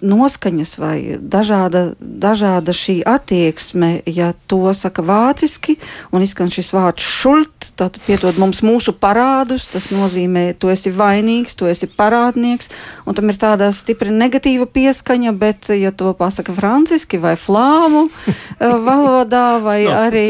noskaņas 0.00 0.72
vai 0.78 0.98
dažāda, 1.18 1.92
dažāda 1.98 2.74
šī 2.76 3.00
attieksme, 3.06 4.02
ja 4.06 4.32
to 4.46 4.70
saka 4.74 5.02
vāciski 5.02 5.78
un 6.14 6.22
izskan 6.22 6.52
šis 6.52 6.70
vārds 6.74 7.02
šult, 7.02 7.72
tad 7.78 7.98
piedod 8.06 8.38
mums 8.38 8.62
mūsu 8.62 8.94
parādus, 8.94 9.68
tas 9.72 9.90
nozīmē, 9.94 10.52
tu 10.58 10.70
esi 10.70 10.92
vainīgs, 10.94 11.56
tu 11.58 11.66
esi 11.70 11.90
parādnieks, 11.90 12.70
un 13.06 13.18
tam 13.18 13.32
ir 13.32 13.40
tāda 13.40 13.70
stipri 13.74 14.14
negatīva 14.14 14.68
pieskaņa, 14.70 15.34
bet 15.38 15.70
ja 15.74 15.90
to 15.90 16.14
pasaka 16.18 16.54
franciski 16.54 17.18
vai 17.18 17.34
flāmu 17.38 18.06
eh, 18.10 18.76
valodā 18.86 19.58
vai 19.62 19.82
arī, 19.90 20.28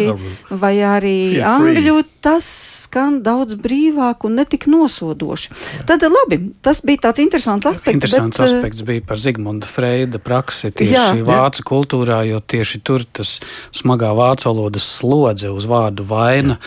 vai 0.51 0.77
arī 0.81 1.19
angļu, 1.45 2.01
tas 2.25 2.47
skan 2.89 3.21
daudz 3.23 3.55
brīvāk 3.61 4.25
un 4.27 4.41
netik 4.41 4.67
nosodoši. 4.71 5.53
Tad 5.87 6.03
labi, 6.09 6.41
tas 6.65 6.81
bija 6.85 7.09
tāds 7.09 7.23
interesants 7.23 7.69
aspekts. 7.69 8.01
Interesants 8.01 8.41
bet, 8.41 8.49
aspekts 8.49 8.83
bija 8.87 9.05
par 9.07 9.21
Zigmundu 9.23 9.58
Zigmunda 9.59 9.67
Freida 9.67 10.19
praksi 10.19 10.71
tieši 10.71 10.93
jā, 10.95 11.25
vācu 11.25 11.63
jā. 11.63 11.67
kultūrā, 11.67 12.23
jo 12.29 12.41
tieši 12.41 12.81
tur 12.81 13.05
tas 13.05 13.41
smagā 13.73 14.15
vācu 14.15 14.49
valodas 14.49 14.85
slodze 14.85 15.51
uz 15.51 15.67
vārdu 15.67 16.05
vaina 16.07 16.59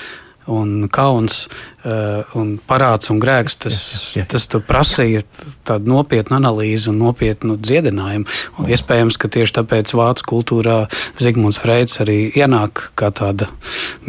un 0.48 0.89
kauns 0.89 1.48
un 2.38 2.53
parāds 2.67 3.09
un 3.09 3.19
grēks, 3.21 3.55
tas, 3.63 3.77
jā, 4.13 4.21
jā. 4.21 4.27
tas 4.29 4.45
prasīja 4.67 5.23
tādu 5.67 5.89
nopietnu 5.89 6.38
analīzi 6.38 6.91
un 6.91 7.00
nopietnu 7.01 7.57
dziedinājumu. 7.57 8.27
Un 8.61 8.69
iespējams, 8.69 9.17
ka 9.21 9.31
tieši 9.31 9.57
tāpēc 9.59 9.93
vācu 9.97 10.27
kultūrā 10.33 10.77
Zigmunds 11.21 11.57
Freids 11.61 12.01
arī 12.03 12.19
ienāk 12.38 12.91
kā 13.00 13.09
tāda 13.15 13.50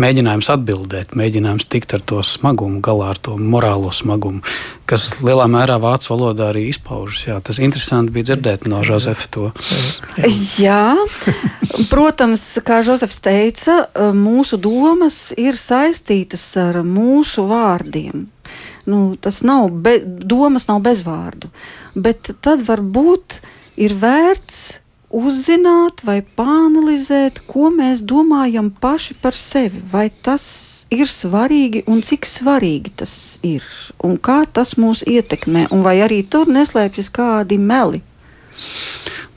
mēģinājums 0.01 0.51
atbildēt, 0.53 1.17
mēģinājums 1.17 1.69
tikt 1.73 1.97
ar 1.97 2.05
to 2.05 2.21
smagumu, 2.27 2.83
galā 2.85 3.13
ar 3.15 3.21
to 3.23 3.39
morālo 3.41 3.93
smagumu, 3.95 4.43
kas 4.89 5.09
lielā 5.25 5.47
mērā 5.49 5.79
vācu 5.81 6.13
valodā 6.13 6.51
arī 6.53 6.67
izpaužas. 6.69 7.25
Jā, 7.29 7.39
tas 7.45 7.61
interesanti 7.63 8.13
bija 8.13 8.33
dzirdēt 8.33 8.69
no 8.69 8.83
Josefa 8.85 9.29
to. 9.33 9.49
Jā, 10.61 10.93
protams, 11.93 12.45
kā 12.67 12.83
Josefs 12.85 13.23
teica, 13.25 13.79
mūsu 14.17 14.61
domas 14.61 15.31
ir 15.41 15.57
saistītas 15.57 16.45
ar 16.61 16.83
mūsu 16.85 17.47
vārdiem. 17.63 18.27
Nu, 18.91 19.01
tas 19.23 19.41
nav, 19.47 19.71
be, 19.71 20.01
domas 20.03 20.67
nav 20.69 20.83
bez 20.83 21.05
vārdu, 21.07 21.53
bet 21.95 22.35
tad 22.43 22.65
varbūt 22.67 23.39
ir 23.81 23.95
vērts 23.95 24.83
uzzināt 25.13 26.01
vai 26.07 26.21
pāanalizēt, 26.25 27.43
ko 27.47 27.69
mēs 27.75 28.01
domājam 28.09 28.71
paši 28.73 29.15
par 29.23 29.37
sevi. 29.37 29.83
Vai 29.93 30.09
tas 30.25 30.45
ir 30.93 31.11
svarīgi 31.13 31.85
un 31.93 32.01
cik 32.05 32.27
svarīgi 32.27 32.95
tas 33.05 33.15
ir, 33.47 33.67
un 34.03 34.17
kā 34.17 34.43
tas 34.49 34.75
mūs 34.81 35.05
ietekmē, 35.07 35.69
un 35.71 35.85
vai 35.85 35.99
arī 36.05 36.23
tur 36.25 36.51
neslēpjas 36.51 37.13
kādi 37.13 37.61
meli. 37.61 38.03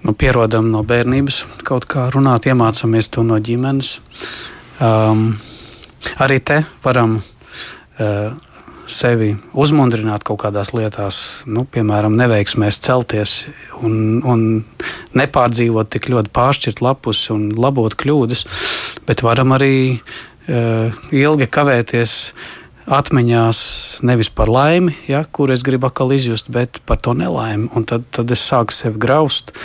Nu, 0.06 0.14
pierodam 0.14 0.70
no 0.72 0.84
bērnības, 0.86 1.44
kaut 1.66 1.88
kā 1.90 2.08
runāt, 2.14 2.48
iemācāmies 2.48 3.10
to 3.12 3.24
no 3.26 3.40
ģimenes. 3.42 3.98
Um, 4.80 5.32
arī 6.22 6.40
te 6.46 6.62
varam 6.86 7.20
sevi 8.92 9.32
uzmundrināt 9.58 10.26
kaut 10.26 10.42
kādās 10.44 10.72
lietās, 10.76 11.18
nu, 11.50 11.66
piemēram, 11.70 12.16
neveiksmēs 12.20 12.80
celties 12.86 13.36
un, 13.82 14.22
un 14.22 14.44
nepārdzīvot 15.18 15.90
tik 15.96 16.10
ļoti 16.14 16.34
pāršķirt 16.36 16.84
lapus 16.86 17.26
un 17.34 17.50
labot 17.58 17.96
kļūdas, 17.98 18.46
bet 19.08 19.26
varam 19.26 19.56
arī 19.58 19.76
uh, 19.96 20.94
ilgi 21.16 21.50
kavēties 21.50 22.20
atmiņās 22.86 23.60
nevis 24.06 24.30
par 24.30 24.52
laimi, 24.52 24.94
ja, 25.10 25.24
kur 25.26 25.54
es 25.54 25.66
gribu 25.66 25.90
atkal 25.90 26.14
izjust, 26.14 26.52
bet 26.54 26.82
par 26.86 27.02
to 27.02 27.16
nelaimi. 27.18 27.72
Un 27.74 27.88
tad, 27.90 28.06
tad 28.14 28.30
es 28.34 28.46
sāku 28.46 28.76
sevi 28.76 29.02
graust. 29.02 29.56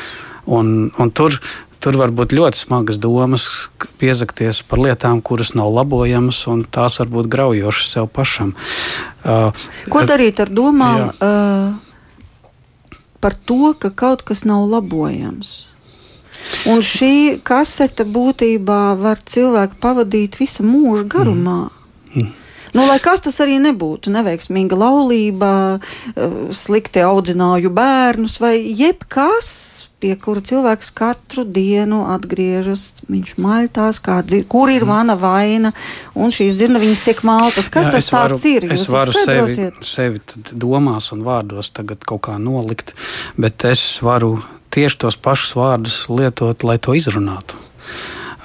Un, 0.49 0.89
un 0.99 1.11
tur 1.13 1.37
Tur 1.81 1.97
var 1.97 2.13
būt 2.13 2.35
ļoti 2.37 2.61
smagas 2.61 2.99
domas, 3.01 3.47
piezakties 4.01 4.61
par 4.69 4.83
lietām, 4.85 5.23
kuras 5.25 5.55
nav 5.57 5.71
labojamas, 5.73 6.43
un 6.53 6.67
tās 6.69 6.99
var 7.01 7.09
būt 7.09 7.31
graujošas 7.33 7.95
sev 7.97 8.11
pašam. 8.13 8.53
Uh, 9.25 9.49
Ko 9.89 10.05
darīt 10.05 10.43
ar 10.45 10.53
domām 10.53 11.09
uh, 11.09 11.73
par 13.25 13.37
to, 13.49 13.73
ka 13.81 13.93
kaut 13.97 14.27
kas 14.29 14.45
nav 14.49 14.67
labojams? 14.69 15.55
Un 16.69 16.85
šī 16.85 17.41
kasete 17.47 18.05
būtībā 18.09 18.83
var 19.01 19.21
cilvēku 19.25 19.81
pavadīt 19.81 20.37
visu 20.41 20.65
mūžu 20.67 21.07
garumā. 21.09 21.63
Mm. 22.13 22.27
Mm. 22.27 22.40
Nu, 22.77 22.87
lai 22.87 22.99
kas 23.03 23.25
tas 23.25 23.41
arī 23.43 23.59
nebūtu, 23.63 24.13
neveiksmīga 24.15 24.79
laulība, 24.79 25.53
eh, 26.15 26.35
slikti 26.55 27.03
audzināju 27.03 27.73
bērnus 27.75 28.39
vai 28.43 28.55
jebkas, 28.63 29.89
pie 30.01 30.15
kura 30.17 30.41
cilvēks 30.41 30.93
katru 30.97 31.45
dienu 31.45 32.05
atgriežas, 32.15 33.03
viņš 33.11 33.35
maļtās, 33.37 34.01
dzir, 34.29 34.47
kur 34.49 34.71
ir 34.73 34.87
mana 34.89 35.17
vaina, 35.21 35.73
un 36.15 36.33
šīs 36.33 36.57
dzirnaviņas 36.57 37.03
tiek 37.05 37.21
maltas. 37.27 37.69
Kas 37.69 37.91
Jā, 37.91 37.97
tas 37.99 38.09
varu, 38.15 38.39
tāds 38.39 38.47
ir? 38.49 38.69
Jūs 38.71 38.87
es 38.87 38.89
varu 38.89 39.13
sevi, 39.13 39.69
sevi 39.85 40.23
domās 40.53 41.13
un 41.13 41.27
vārdos 41.27 41.73
tagad 41.77 42.07
kaut 42.09 42.23
kā 42.29 42.39
nolikt, 42.41 42.95
bet 43.37 43.65
es 43.69 43.83
varu 44.03 44.39
tieši 44.71 45.03
tos 45.05 45.19
pašus 45.21 45.57
vārdus 45.59 46.03
lietot, 46.09 46.65
lai 46.65 46.79
to 46.79 46.95
izrunātu. 46.97 47.59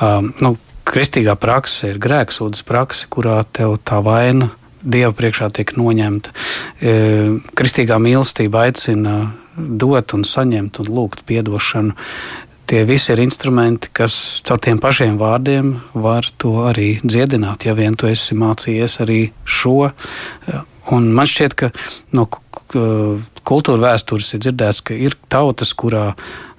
Um, 0.02 0.34
nu, 0.44 0.56
kristīgā 0.86 1.36
prakse 1.40 1.90
ir 1.92 2.00
grēksūdas 2.02 2.64
prakse, 2.68 3.10
kurā 3.12 3.42
tev 3.56 3.80
tā 3.84 4.02
vaina 4.06 4.52
Dieva 4.86 5.16
priekšā 5.18 5.50
tiek 5.50 5.72
noņemta. 5.74 6.30
E, 6.78 6.92
kristīgā 7.58 7.98
mīlestība 7.98 8.68
aicina 8.68 9.16
dot 9.58 10.14
un 10.14 10.26
saņemt 10.28 10.78
un 10.84 10.92
lūgt 10.94 11.24
atdošanu. 11.26 11.96
Tie 12.70 12.84
visi 12.86 13.12
ir 13.14 13.22
instrumenti, 13.22 13.90
kas 13.94 14.42
caur 14.46 14.62
tiem 14.62 14.78
pašiem 14.82 15.18
vārdiem 15.22 15.76
var 15.94 16.30
to 16.38 16.54
arī 16.70 17.00
dziedināt, 17.02 17.66
ja 17.66 17.74
vien 17.78 17.98
tu 17.98 18.10
esi 18.10 18.38
mācījies 18.38 19.02
arī 19.06 19.20
šo. 19.46 19.92
Un 20.94 21.12
man 21.18 21.30
šķiet, 21.30 21.58
ka 21.58 21.70
no 22.14 22.26
kultūra 23.46 23.90
vēstures 23.90 24.34
ir 24.34 24.46
dzirdēts, 24.46 24.82
ka 24.86 24.98
ir 24.98 25.18
tautas, 25.30 25.74
kurā 25.78 26.12
Eh, 26.14 26.55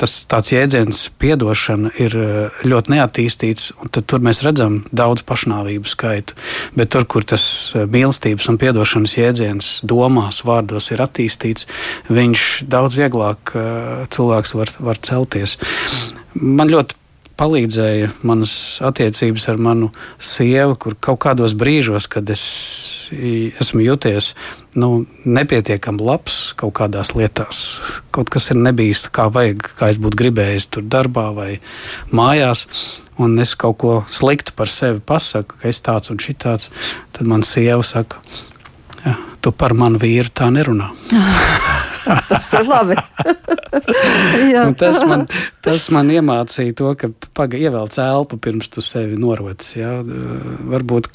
tas 0.00 0.14
tāds 0.30 0.52
jēdziens, 0.52 1.02
atdošana, 1.20 1.92
ir 2.00 2.16
eh, 2.16 2.60
ļoti 2.66 2.94
neattīstīts. 2.94 3.72
Tur 4.00 4.22
mēs 4.24 4.42
redzam 4.46 4.80
daudz 4.92 5.24
pašnāvību 5.28 5.90
skaitu. 5.90 6.36
Bet 6.76 6.92
tur, 6.94 7.06
kur 7.10 7.26
tas 7.28 7.44
eh, 7.74 7.86
mīlestības 7.90 8.50
un 8.50 8.60
atdošanas 8.60 9.16
jēdziens 9.18 9.72
domās, 9.86 10.42
vārdos 10.46 10.90
ir 10.94 11.02
attīstīts, 11.04 11.68
viņš 12.10 12.46
daudz 12.70 12.96
vieglāk 12.98 13.54
cilvēks 14.12 14.54
var, 14.56 14.72
var 14.82 15.00
celties. 15.04 15.56
Man 16.34 16.70
ļoti 16.70 16.96
palīdzēja 17.40 18.12
manas 18.26 18.52
attiecības 18.84 19.48
ar 19.50 19.60
manu 19.62 19.90
sievu, 20.20 20.76
kur 20.76 20.96
kaut 21.00 21.22
kādos 21.24 21.56
brīžos, 21.58 22.08
kad 22.10 22.28
es 22.32 22.42
esmu 23.10 23.82
jūties 23.84 24.32
nu, 24.78 25.04
nepietiekami 25.24 26.04
labs 26.06 26.38
kaut 26.58 26.74
kādās 26.78 27.12
lietās. 27.16 27.80
Kaut 28.14 28.30
kas 28.32 28.50
ir 28.52 28.60
nebijis 28.60 29.06
tā, 29.06 29.12
kā 29.18 29.28
vajag, 29.32 29.70
kā 29.78 29.90
es 29.92 30.00
būtu 30.02 30.20
gribējis 30.22 30.70
tur 30.74 30.86
darbā 30.86 31.30
vai 31.36 31.50
mājās. 32.14 32.66
Un 33.20 33.36
es 33.42 33.54
kaut 33.58 33.78
ko 33.82 33.94
sliktu 34.08 34.54
par 34.56 34.70
sevi 34.72 35.02
pasaku, 35.04 35.60
ka 35.60 35.68
es 35.68 35.82
tāds 35.84 36.12
un 36.12 36.22
šitāds. 36.22 36.70
Tad 37.12 37.28
man 37.28 37.44
sieva 37.44 37.84
saka, 37.84 38.22
ja, 39.04 39.18
tu 39.42 39.52
par 39.52 39.76
manu 39.76 40.00
vīru 40.00 40.32
tā 40.32 40.48
nerunā. 40.54 40.92
tas 42.30 42.48
ir 42.58 42.68
labi. 42.68 42.96
tas, 44.80 45.02
man, 45.06 45.26
tas 45.64 45.88
man 45.94 46.10
iemācīja 46.12 46.76
to, 46.80 46.92
ka 46.98 47.10
pagaidi 47.36 47.68
ievelc 47.68 47.98
elpu 48.02 48.40
pirms 48.42 48.70
tu 48.72 48.84
sevi 48.84 49.18
norocis. 49.20 49.76
Jā. 49.78 49.94
Varbūt 50.74 51.10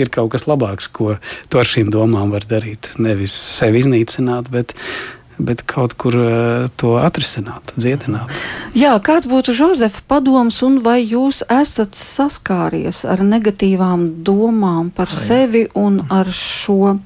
ir 0.00 0.12
kaut 0.14 0.32
kas 0.34 0.48
labāks, 0.50 0.90
ko 0.92 1.16
tu 1.48 1.60
ar 1.60 1.68
šīm 1.68 1.92
domām 1.94 2.34
var 2.34 2.46
darīt. 2.48 2.94
Nevis 3.02 3.34
sevi 3.34 3.84
iznīcināt, 3.84 4.50
bet 4.52 4.74
bet 5.38 5.64
kaut 5.66 5.96
kur 5.98 6.14
uh, 6.14 6.66
to 6.78 6.94
atrisināt, 7.00 7.74
dziedināt. 7.74 8.30
Jā, 8.78 8.94
kāds 9.02 9.26
būtu 9.30 9.54
Jozefa 9.56 10.04
padoms, 10.10 10.60
un 10.66 10.80
vai 10.84 11.00
jūs 11.02 11.42
esat 11.50 11.98
saskāries 11.98 13.02
ar 13.08 13.24
negatīvām 13.26 14.06
domām 14.26 14.92
par 14.94 15.10
sevi 15.10 15.66
un 15.74 16.02
ar 16.14 16.30
šo? 16.30 16.96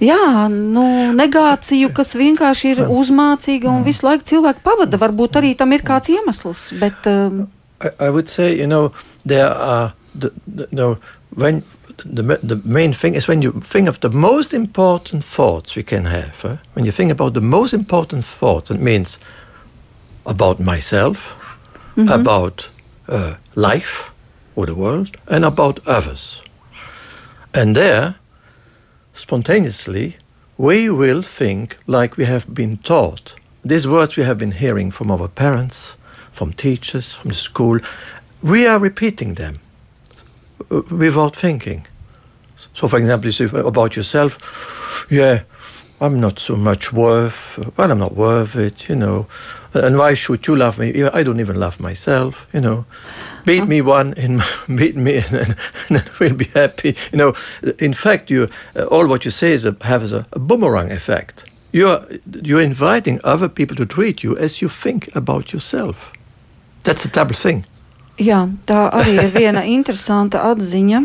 Jā, 0.00 0.48
nu, 0.48 0.84
negāciju, 1.16 1.90
kas 1.94 2.14
vienkārši 2.16 2.70
ir 2.74 2.82
uzmācīga 2.88 3.68
un 3.70 3.84
visu 3.84 4.06
laiku 4.06 4.24
cilvēku 4.32 4.64
pavada. 4.64 5.00
Varbūt 5.00 5.40
arī 5.40 5.54
tam 5.58 5.74
ir 5.76 5.84
kāds 5.86 6.12
iemesls. 6.12 6.70
Bet, 6.80 7.06
um... 7.10 7.44
I, 7.80 7.90
I 8.06 8.10
would 8.10 8.28
say, 8.28 8.56
you 8.56 8.66
know, 8.66 8.92
there 9.24 9.50
are, 9.50 9.92
the, 10.14 10.32
the, 10.46 10.68
no, 10.72 10.96
when, 11.34 11.62
the, 12.04 12.22
the 12.42 12.60
main 12.64 12.92
thing 12.92 13.14
is 13.14 13.28
when 13.28 13.42
you 13.42 13.52
think 13.60 13.88
of 13.88 14.00
the 14.00 14.10
most 14.10 14.54
important 14.54 15.24
thoughts 15.24 15.76
we 15.76 15.82
can 15.82 16.04
have. 16.06 16.44
Eh? 16.44 16.56
When 16.74 16.84
you 16.84 16.92
think 16.92 17.12
about 17.12 17.34
the 17.34 17.40
most 17.40 17.74
important 17.74 18.24
thoughts, 18.24 18.70
it 18.70 18.80
means 18.80 19.18
about 20.26 20.58
myself, 20.58 21.36
mm 21.96 22.06
-hmm. 22.06 22.12
about 22.12 22.70
uh, 23.08 23.34
life 23.54 24.10
or 24.54 24.66
the 24.66 24.74
world, 24.74 25.08
and 25.26 25.44
about 25.44 25.80
others. 25.86 26.42
And 27.52 27.74
there, 27.74 28.19
spontaneously, 29.20 30.16
we 30.56 30.90
will 30.90 31.22
think 31.22 31.78
like 31.86 32.16
we 32.16 32.24
have 32.24 32.52
been 32.54 32.78
taught. 32.78 33.34
These 33.64 33.86
words 33.86 34.16
we 34.16 34.24
have 34.24 34.38
been 34.38 34.52
hearing 34.52 34.90
from 34.90 35.10
our 35.10 35.28
parents, 35.28 35.96
from 36.32 36.52
teachers, 36.52 37.14
from 37.14 37.28
the 37.28 37.36
school, 37.36 37.80
we 38.42 38.66
are 38.66 38.78
repeating 38.78 39.34
them 39.34 39.60
uh, 40.70 40.82
without 40.90 41.36
thinking. 41.36 41.86
So, 42.74 42.88
for 42.88 42.98
example, 42.98 43.26
you 43.26 43.32
say 43.32 43.48
about 43.58 43.96
yourself, 43.96 45.06
yeah, 45.10 45.42
I'm 46.00 46.18
not 46.20 46.38
so 46.38 46.56
much 46.56 46.92
worth, 46.92 47.58
well, 47.76 47.90
I'm 47.90 47.98
not 47.98 48.14
worth 48.14 48.56
it, 48.56 48.88
you 48.88 48.96
know. 48.96 49.26
And 49.74 49.98
why 49.98 50.14
should 50.14 50.46
you 50.46 50.56
love 50.56 50.78
me? 50.78 51.04
I 51.04 51.22
don't 51.22 51.40
even 51.40 51.56
love 51.60 51.78
myself, 51.78 52.46
you 52.52 52.60
know. 52.60 52.86
Beat 53.44 53.66
me 53.66 53.80
one 53.80 54.14
and 54.16 54.42
beat 54.78 54.96
me, 54.96 55.22
and, 55.32 55.56
and 55.88 56.10
we'll 56.18 56.34
be 56.34 56.46
happy. 56.54 56.96
You 57.12 57.18
know, 57.18 57.34
in 57.78 57.94
fact, 57.94 58.30
you 58.30 58.48
uh, 58.76 58.84
all 58.84 59.06
what 59.06 59.24
you 59.24 59.30
say 59.30 59.52
is 59.52 59.64
a, 59.64 59.76
has 59.82 60.12
a, 60.12 60.26
a 60.32 60.38
boomerang 60.38 60.90
effect. 60.90 61.44
You're 61.72 62.00
you're 62.42 62.62
inviting 62.62 63.20
other 63.24 63.48
people 63.48 63.76
to 63.76 63.86
treat 63.86 64.22
you 64.22 64.36
as 64.36 64.60
you 64.60 64.68
think 64.68 65.08
about 65.14 65.52
yourself. 65.52 66.12
That's 66.84 67.04
a 67.04 67.08
terrible 67.08 67.36
thing. 67.36 67.64
Jā, 68.20 68.48
tā 68.68 68.90
arī 68.92 69.16
ir 69.22 69.30
viena 69.32 69.62
interesanta 69.78 70.42
atziņa 70.50 71.04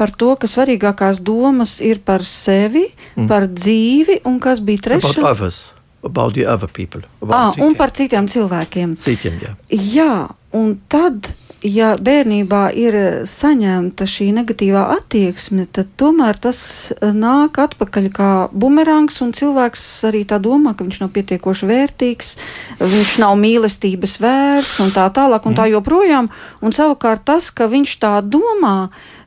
par 0.00 0.14
to, 0.16 0.32
ka 0.40 0.48
svarīgākās 0.48 1.20
domas 1.20 1.76
ir 1.84 2.00
par 2.04 2.24
sevi, 2.24 2.86
mm. 3.18 3.26
par 3.28 3.44
dzīvi 3.50 4.22
un 4.28 4.38
kas 4.40 4.62
bija 4.64 4.86
trešais. 4.88 5.18
About 5.18 5.30
others, 5.34 5.58
about 6.06 6.38
the 6.38 6.46
other 6.48 6.70
people. 6.72 7.04
Ah, 7.28 7.50
citiem. 7.52 7.66
un 7.66 7.76
par 7.76 7.92
citiem 7.92 8.30
cilvēkiem. 8.30 8.96
Citiem, 9.02 9.36
jā. 9.44 9.52
Jā, 9.68 10.14
un 10.56 10.78
tad 10.88 11.34
ja 11.66 11.92
bērnībā 12.00 12.62
ir 12.78 12.96
saņemta 13.28 14.06
šī 14.08 14.30
negatīvā 14.36 14.86
attieksme, 14.96 15.66
tad 15.68 15.92
tomēr 16.00 16.38
tas 16.40 16.60
eh, 16.94 17.12
nāk 17.16 17.60
atpakaļ 17.62 18.08
kā 18.14 18.30
bumerangs, 18.52 19.20
un 19.24 19.34
cilvēks 19.36 19.84
arī 20.08 20.24
tā 20.28 20.40
domā, 20.42 20.74
ka 20.76 20.86
viņš 20.86 21.00
nav 21.04 21.12
pietiekoši 21.16 21.70
vērtīgs, 21.70 22.34
viņš 22.80 23.16
nav 23.22 23.36
mīlestības 23.40 24.18
vērts 24.22 24.76
un 24.84 24.92
tā 24.94 25.06
tālāk 25.14 25.46
un 25.46 25.56
tā 25.58 25.68
mm. 25.68 25.76
joprojām. 25.76 26.30
Un 26.64 26.76
savukārt 26.76 27.26
tas, 27.28 27.50
ka 27.54 27.68
viņš 27.70 27.96
tā 28.02 28.18
domā, 28.24 28.76
uh, 28.88 29.19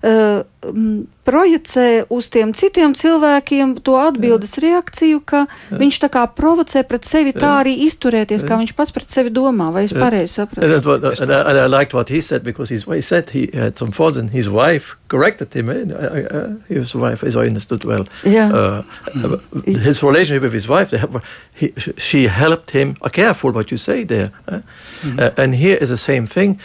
projicē 1.23 2.03
uz 2.11 2.27
tiem 2.31 2.51
citiem 2.55 2.91
cilvēkiem 2.95 3.77
to 3.83 3.95
atbildes 3.99 4.57
reakciju, 4.59 5.21
ka 5.23 5.45
Jā. 5.45 5.77
viņš 5.79 5.99
tā 6.03 6.09
kā 6.11 6.23
provocē 6.27 6.83
pret 6.87 7.07
sevi 7.07 7.31
Jā. 7.31 7.39
tā 7.39 7.51
arī 7.61 7.75
izturēties, 7.87 8.43
kā 8.43 8.57
viņš 8.59 8.73
pats 8.75 8.91
pret 8.91 9.11
sevi 9.11 9.31
domā. 9.31 9.69
Vai 9.71 9.85
es 9.87 9.95
pareizi 9.95 10.41
sapratu? 10.41 10.67
And, 10.67 10.85
what, 10.85 11.21
and, 11.21 11.31
I, 11.31 11.39
and 11.49 11.59
I 11.59 11.67
liked 11.67 11.93
what 11.93 12.09
he 12.09 12.19
said 12.19 12.43
because 12.43 12.69
his, 12.69 12.83
he 12.83 13.01
said 13.01 13.29
he 13.29 13.49
had 13.53 13.77
some 13.77 13.91
faults 13.91 14.17
and 14.17 14.29
his 14.29 14.49
wife 14.49 14.97
corrected 15.07 15.53
him. 15.53 15.69
Eh? 15.69 15.85
Uh, 15.93 16.55
his 16.67 16.93
wife, 16.95 17.23
as 17.23 17.35
I 17.35 17.47
understood 17.47 17.85
well, 17.85 18.05
yeah. 18.25 18.51
uh, 18.51 18.81
his 19.65 20.03
relationship 20.03 20.43
with 20.43 20.53
his 20.53 20.67
wife, 20.67 20.91
have, 20.91 21.23
he, 21.55 21.71
she 21.97 22.27
helped 22.27 22.71
him. 22.71 22.95
Uh, 23.01 23.07
careful 23.07 23.53
what 23.53 23.71
you 23.71 23.77
say 23.77 24.03
there. 24.03 24.31
Eh? 24.49 24.59
Mm-hmm. 24.59 25.19
Uh, 25.19 25.29
and 25.37 25.55
here 25.55 25.77
is 25.79 25.89
the 25.89 25.97
same 25.97 26.27
thing. 26.27 26.59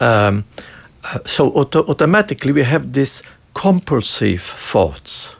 Um, 0.00 0.44
uh, 0.58 0.73
so 1.24 1.50
auto- 1.50 1.84
automatically 1.86 2.52
we 2.52 2.62
have 2.62 2.92
these 2.92 3.22
compulsive 3.54 4.42
thoughts. 4.42 5.34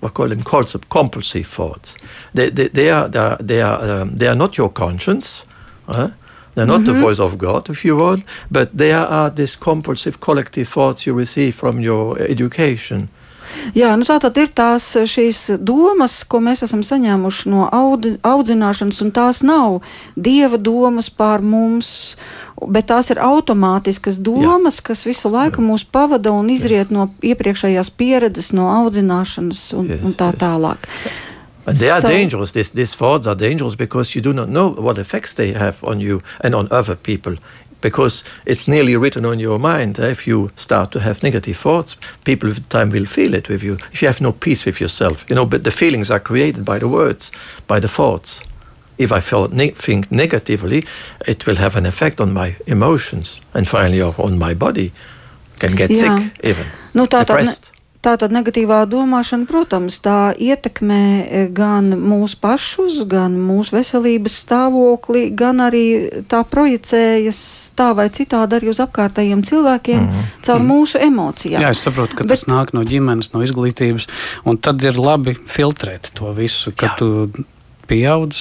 We 0.00 0.08
call 0.10 0.28
them 0.28 0.42
compulsive 0.42 1.46
thoughts. 1.46 1.96
They, 2.34 2.50
they, 2.50 2.68
they 2.68 2.90
are, 2.90 3.08
they 3.08 3.18
are, 3.18 3.36
they 3.38 3.62
are, 3.62 4.00
um, 4.00 4.16
they 4.16 4.28
are 4.28 4.36
not 4.36 4.56
your 4.56 4.70
conscience. 4.70 5.44
Uh, 5.88 6.10
they're 6.54 6.66
not 6.66 6.80
mm-hmm. 6.80 6.94
the 6.94 7.00
voice 7.00 7.20
of 7.20 7.38
God, 7.38 7.70
if 7.70 7.84
you 7.84 7.96
want, 7.96 8.24
but 8.50 8.76
they 8.76 8.92
are 8.92 9.30
these 9.30 9.56
compulsive 9.56 10.20
collective 10.20 10.68
thoughts 10.68 11.06
you 11.06 11.14
receive 11.14 11.54
from 11.54 11.80
your 11.80 12.18
education. 12.20 13.08
Jā, 13.76 13.92
nu 13.98 14.06
tā 14.08 14.18
tad 14.22 14.36
ir 14.40 14.50
tās 14.54 14.86
šīs 15.08 15.58
domas, 15.60 16.20
ko 16.28 16.40
mēs 16.44 16.64
esam 16.66 16.82
saņēmuši 16.86 17.52
no 17.52 17.68
audi, 17.72 18.16
audzināšanas, 18.26 19.00
un 19.04 19.12
tās 19.14 19.42
nav 19.46 19.80
dieva 20.16 20.58
domas 20.58 21.10
pār 21.10 21.44
mums, 21.44 22.16
bet 22.58 22.88
tās 22.90 23.12
ir 23.14 23.22
automātiskas 23.22 24.20
domas, 24.24 24.80
Jā. 24.80 24.88
kas 24.90 25.06
visu 25.08 25.32
laiku 25.32 25.64
mūs 25.64 25.86
pavada 25.86 26.34
un 26.34 26.50
izriet 26.50 26.88
Jā. 26.90 26.96
no 26.96 27.08
iepriekšējās 27.22 27.92
pieredzes, 27.96 28.52
no 28.56 28.68
audzināšanas 28.74 29.64
un, 29.78 29.90
Jā. 29.94 30.02
un 30.04 30.18
tā 30.18 30.32
tālāk. 30.36 30.90
And 31.68 31.76
they 31.76 31.90
are 31.90 32.00
so, 32.00 32.08
dangerous. 32.08 32.52
These, 32.52 32.70
these 32.70 32.94
thoughts 32.94 33.26
are 33.26 33.34
dangerous 33.34 33.74
because 33.74 34.14
you 34.14 34.22
do 34.22 34.32
not 34.32 34.48
know 34.48 34.70
what 34.70 34.96
effects 34.96 35.34
they 35.34 35.52
have 35.52 35.76
on 35.84 36.00
you 36.00 36.22
and 36.40 36.54
on 36.54 36.66
other 36.70 36.96
people 36.96 37.36
because 37.80 38.24
it's 38.46 38.66
nearly 38.68 38.96
written 38.96 39.24
on 39.24 39.38
your 39.38 39.58
mind. 39.58 39.98
Eh, 39.98 40.10
if 40.10 40.26
you 40.26 40.50
start 40.56 40.90
to 40.92 41.00
have 41.00 41.22
negative 41.22 41.56
thoughts, 41.56 41.96
people 42.24 42.48
with 42.48 42.68
time 42.68 42.90
will 42.90 43.06
feel 43.06 43.34
it 43.34 43.48
with 43.48 43.62
you. 43.62 43.78
If 43.92 44.02
you 44.02 44.08
have 44.08 44.20
no 44.20 44.32
peace 44.32 44.64
with 44.64 44.80
yourself, 44.80 45.24
you 45.28 45.36
know, 45.36 45.46
but 45.46 45.64
the 45.64 45.70
feelings 45.70 46.10
are 46.10 46.20
created 46.20 46.64
by 46.64 46.78
the 46.78 46.88
words, 46.88 47.30
by 47.66 47.80
the 47.80 47.88
thoughts. 47.88 48.42
If 48.98 49.12
I 49.12 49.20
felt 49.20 49.52
ne- 49.52 49.70
think 49.70 50.10
negatively, 50.10 50.84
it 51.26 51.46
will 51.46 51.56
have 51.56 51.76
an 51.76 51.86
effect 51.86 52.20
on 52.20 52.32
my 52.32 52.56
emotions 52.66 53.40
and 53.54 53.68
finally 53.68 54.02
on 54.02 54.38
my 54.38 54.54
body. 54.54 54.92
Can 55.58 55.74
get 55.74 55.90
Jā. 55.90 55.96
sick 55.96 56.44
even. 56.44 56.66
Nu, 56.94 57.06
tā 57.06 57.24
tad, 57.26 57.70
Tātad 58.08 58.32
negatīvā 58.32 58.78
domāšana, 58.88 59.44
protams, 59.44 59.98
tā 60.00 60.30
ietekmē 60.32 61.00
e, 61.20 61.40
gan 61.52 61.90
mūsu 61.92 62.38
pašus, 62.40 63.02
gan 63.10 63.34
mūsu 63.36 63.74
veselības 63.76 64.38
stāvokli, 64.46 65.26
gan 65.36 65.60
arī 65.60 65.82
tā 66.30 66.40
projicējas 66.48 67.40
tā 67.76 67.90
vai 67.98 68.06
citādi 68.14 68.56
arī 68.56 68.70
uz 68.72 68.80
apkārtējiem 68.80 69.42
cilvēkiem 69.44 70.00
mm 70.00 70.08
-hmm. 70.08 70.30
caur 70.46 70.62
mm. 70.62 70.70
mūsu 70.72 71.02
emocijām. 71.04 71.62
Jā, 71.62 71.74
es 71.76 71.84
saprotu, 71.84 72.16
ka 72.16 72.24
Bet... 72.24 72.32
tas 72.32 72.46
nāk 72.48 72.72
no 72.72 72.84
ģimenes, 72.84 73.34
no 73.34 73.44
izglītības, 73.44 74.08
un 74.44 74.56
tad 74.56 74.82
ir 74.82 74.96
labi 74.96 75.36
filtrēt 75.46 76.10
to 76.14 76.32
visu, 76.32 76.72
kad 76.72 76.90
Jā. 76.90 76.96
tu 76.96 77.28
pieaudz, 77.86 78.38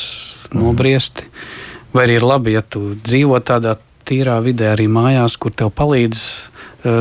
mhm. 0.53 0.63
nobriesti, 0.63 1.27
mm. 1.27 1.91
vai 1.93 2.07
arī 2.07 2.21
ir 2.21 2.23
labi, 2.23 2.55
ja 2.55 2.61
tu 2.61 2.95
dzīvo 3.03 3.39
tādā 3.39 3.75
tīrā 4.07 4.39
vidē 4.43 4.71
arī 4.71 4.87
mājās, 4.87 5.35
kur 5.35 5.51
tev 5.51 5.75
palīdz 5.75 6.23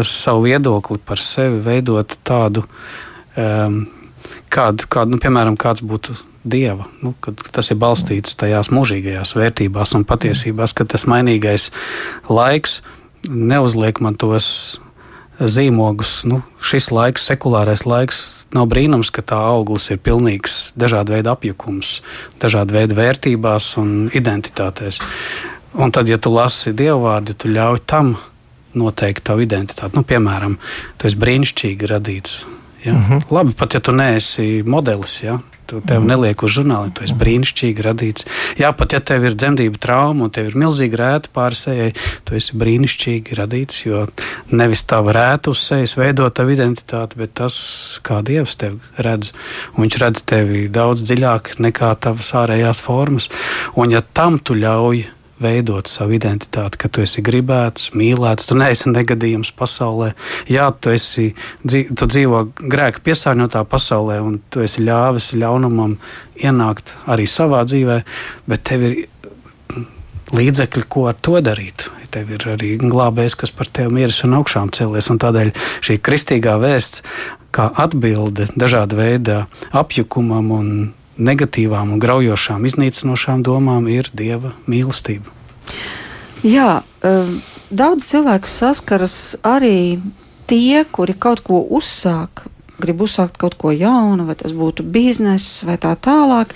savu 0.06 0.46
viedokli 0.46 0.98
par 1.04 1.20
sevi 1.22 1.60
veidot 1.64 2.16
tādu, 2.26 2.64
um, 3.36 3.82
kādu, 4.52 4.88
kādu 4.90 5.16
nu, 5.16 5.20
piemēram, 5.22 5.58
kāds 5.60 5.84
būtu 5.86 6.16
dieva, 6.46 6.86
nu, 7.02 7.12
tas 7.50 7.72
ir 7.72 7.78
balstīts 7.82 8.38
tajās 8.38 8.70
mūžīgajās 8.74 9.34
vērtībās 9.36 9.96
un 9.98 10.06
patiesībās, 10.06 10.74
ka 10.76 10.86
tas 10.88 11.06
mainīgais 11.10 11.70
laiks 12.30 12.80
neuzliek 13.26 13.98
man 14.04 14.14
tos 14.18 14.48
zīmogus. 15.40 16.20
Nu, 16.28 16.40
šis 16.62 16.90
laiks, 16.94 17.26
sekulārais 17.28 17.84
laiks, 17.86 18.22
nav 18.54 18.68
brīnums, 18.70 19.10
ka 19.12 19.24
tā 19.26 19.38
auglis 19.50 19.90
ir 19.92 20.00
pilnīgs 20.02 20.72
dažādu 20.78 21.16
veidu 21.16 21.32
apjukums, 21.34 22.00
dažādu 22.42 22.78
veidu 22.78 22.96
vērtībās 22.98 23.74
un 23.82 23.92
identitātēs. 24.14 25.00
Un 25.76 25.92
tad, 25.92 26.08
ja 26.08 26.16
tu 26.16 26.32
lasi 26.32 26.72
dievu 26.76 27.04
vārdu, 27.04 27.34
tu 27.36 27.50
ļauj 27.52 27.82
tam 27.90 28.14
noteikti 28.78 29.26
tavu 29.30 29.44
identitāti. 29.46 29.96
Nu, 29.96 30.04
piemēram, 30.06 30.58
tu 30.96 31.10
esi 31.10 31.20
brīnišķīgi 31.22 31.90
radīts. 31.92 32.38
Ja? 32.84 32.92
Mm 32.94 33.04
-hmm. 33.08 33.22
Labi, 33.30 33.52
pat 33.52 33.74
ja 33.74 33.80
tu 33.80 33.92
neesi 33.92 34.62
modelis. 34.66 35.22
Ja? 35.22 35.38
Tu 35.66 35.80
tev 35.80 36.00
mm. 36.00 36.06
neliek 36.06 36.42
uz 36.46 36.52
žurnāla, 36.54 36.92
tu 36.94 37.02
esi 37.02 37.14
brīnišķīgi 37.18 37.82
radīts. 37.82 38.26
Jā, 38.58 38.70
pat 38.76 38.92
ja 38.94 39.00
tev 39.02 39.24
ir 39.26 39.34
dzemdību 39.34 39.80
trauma 39.82 40.28
un 40.28 40.30
tev 40.30 40.52
ir 40.52 40.54
milzīga 40.62 41.00
rēta 41.00 41.32
pāri 41.34 41.58
sejai, 41.58 41.88
tu 42.24 42.36
esi 42.38 42.54
brīnišķīgi 42.60 43.38
radīts. 43.38 43.80
Jo 43.86 44.04
nevis 44.54 44.84
tava 44.86 45.14
rēta 45.16 45.50
uz 45.50 45.64
sejas 45.66 45.96
veido 45.98 46.28
tavu 46.30 46.54
identitāti, 46.54 47.18
bet 47.18 47.34
tas, 47.42 47.56
kā 48.06 48.20
Dievs 48.22 48.54
tevi 48.62 48.78
redz. 49.08 49.32
Un 49.74 49.86
viņš 49.86 49.98
redz 50.04 50.22
tevi 50.22 50.68
daudz 50.70 51.02
dziļāk 51.02 51.56
nekā 51.58 51.90
tavas 51.98 52.30
ārējās 52.38 52.82
formas. 52.86 53.26
Un 53.74 53.90
ja 53.90 54.04
tam 54.06 54.38
tu 54.38 54.54
ļauj 54.54 55.15
veidot 55.42 55.88
savu 55.90 56.16
identitāti, 56.16 56.80
ka 56.80 56.88
tu 56.88 57.02
esi 57.04 57.24
gribēts, 57.24 57.90
mīlēts, 57.96 58.48
tu 58.48 58.56
neesi 58.58 58.92
negadījums 58.92 59.52
pasaulē. 59.56 60.12
Jā, 60.52 60.70
tu, 60.80 60.92
esi, 60.96 61.30
tu 61.62 62.08
dzīvo 62.08 62.46
grēka 62.60 63.02
piesārņotā 63.04 63.64
pasaulē, 63.68 64.20
un 64.24 64.40
tu 64.50 64.64
esi 64.64 64.84
ļāvis 64.86 65.34
ļaunumam 65.36 65.98
ienākt 66.40 66.96
arī 67.12 67.28
savā 67.28 67.64
dzīvē, 67.68 68.00
bet 68.48 68.64
tev 68.68 68.88
ir 68.88 68.98
līdzekļi, 70.36 70.88
ko 70.90 71.06
ar 71.10 71.20
to 71.20 71.40
darīt. 71.44 71.90
Tev 72.16 72.30
ir 72.32 72.44
arī 72.48 72.76
glābējs, 72.80 73.34
kas 73.36 73.50
par 73.52 73.68
tevi 73.68 73.92
miris 73.92 74.22
un 74.24 74.38
augšām 74.38 74.70
cēlies. 74.72 75.10
Un 75.12 75.18
tādēļ 75.20 75.50
šī 75.84 75.98
kristīgā 76.00 76.54
vēsts, 76.62 77.02
kā 77.52 77.66
atbilde 77.82 78.46
dažāda 78.56 78.96
veida 78.96 79.36
apjukumam 79.76 80.52
un 80.56 80.70
negatīvām 81.18 81.94
un 81.94 82.02
graujošām, 82.02 82.66
iznīcinošām 82.68 83.44
domām 83.46 83.88
ir 83.90 84.10
dieva 84.12 84.52
mīlestība. 84.68 85.32
Jā, 86.46 86.82
um, 87.02 87.38
daudz 87.70 88.06
cilvēku 88.10 88.50
saskaras 88.50 89.36
arī 89.46 89.98
tie, 90.46 90.84
kuri 90.84 91.16
kaut 91.18 91.42
ko 91.46 91.62
uzsāk, 91.64 92.46
grib 92.80 93.00
uzsākt 93.06 93.38
kaut 93.40 93.56
ko 93.58 93.72
jaunu, 93.72 94.26
vai 94.28 94.36
tas 94.38 94.54
būtu 94.56 94.84
bizness 94.84 95.64
vai 95.66 95.78
tā 95.80 95.96
tālāk. 95.96 96.52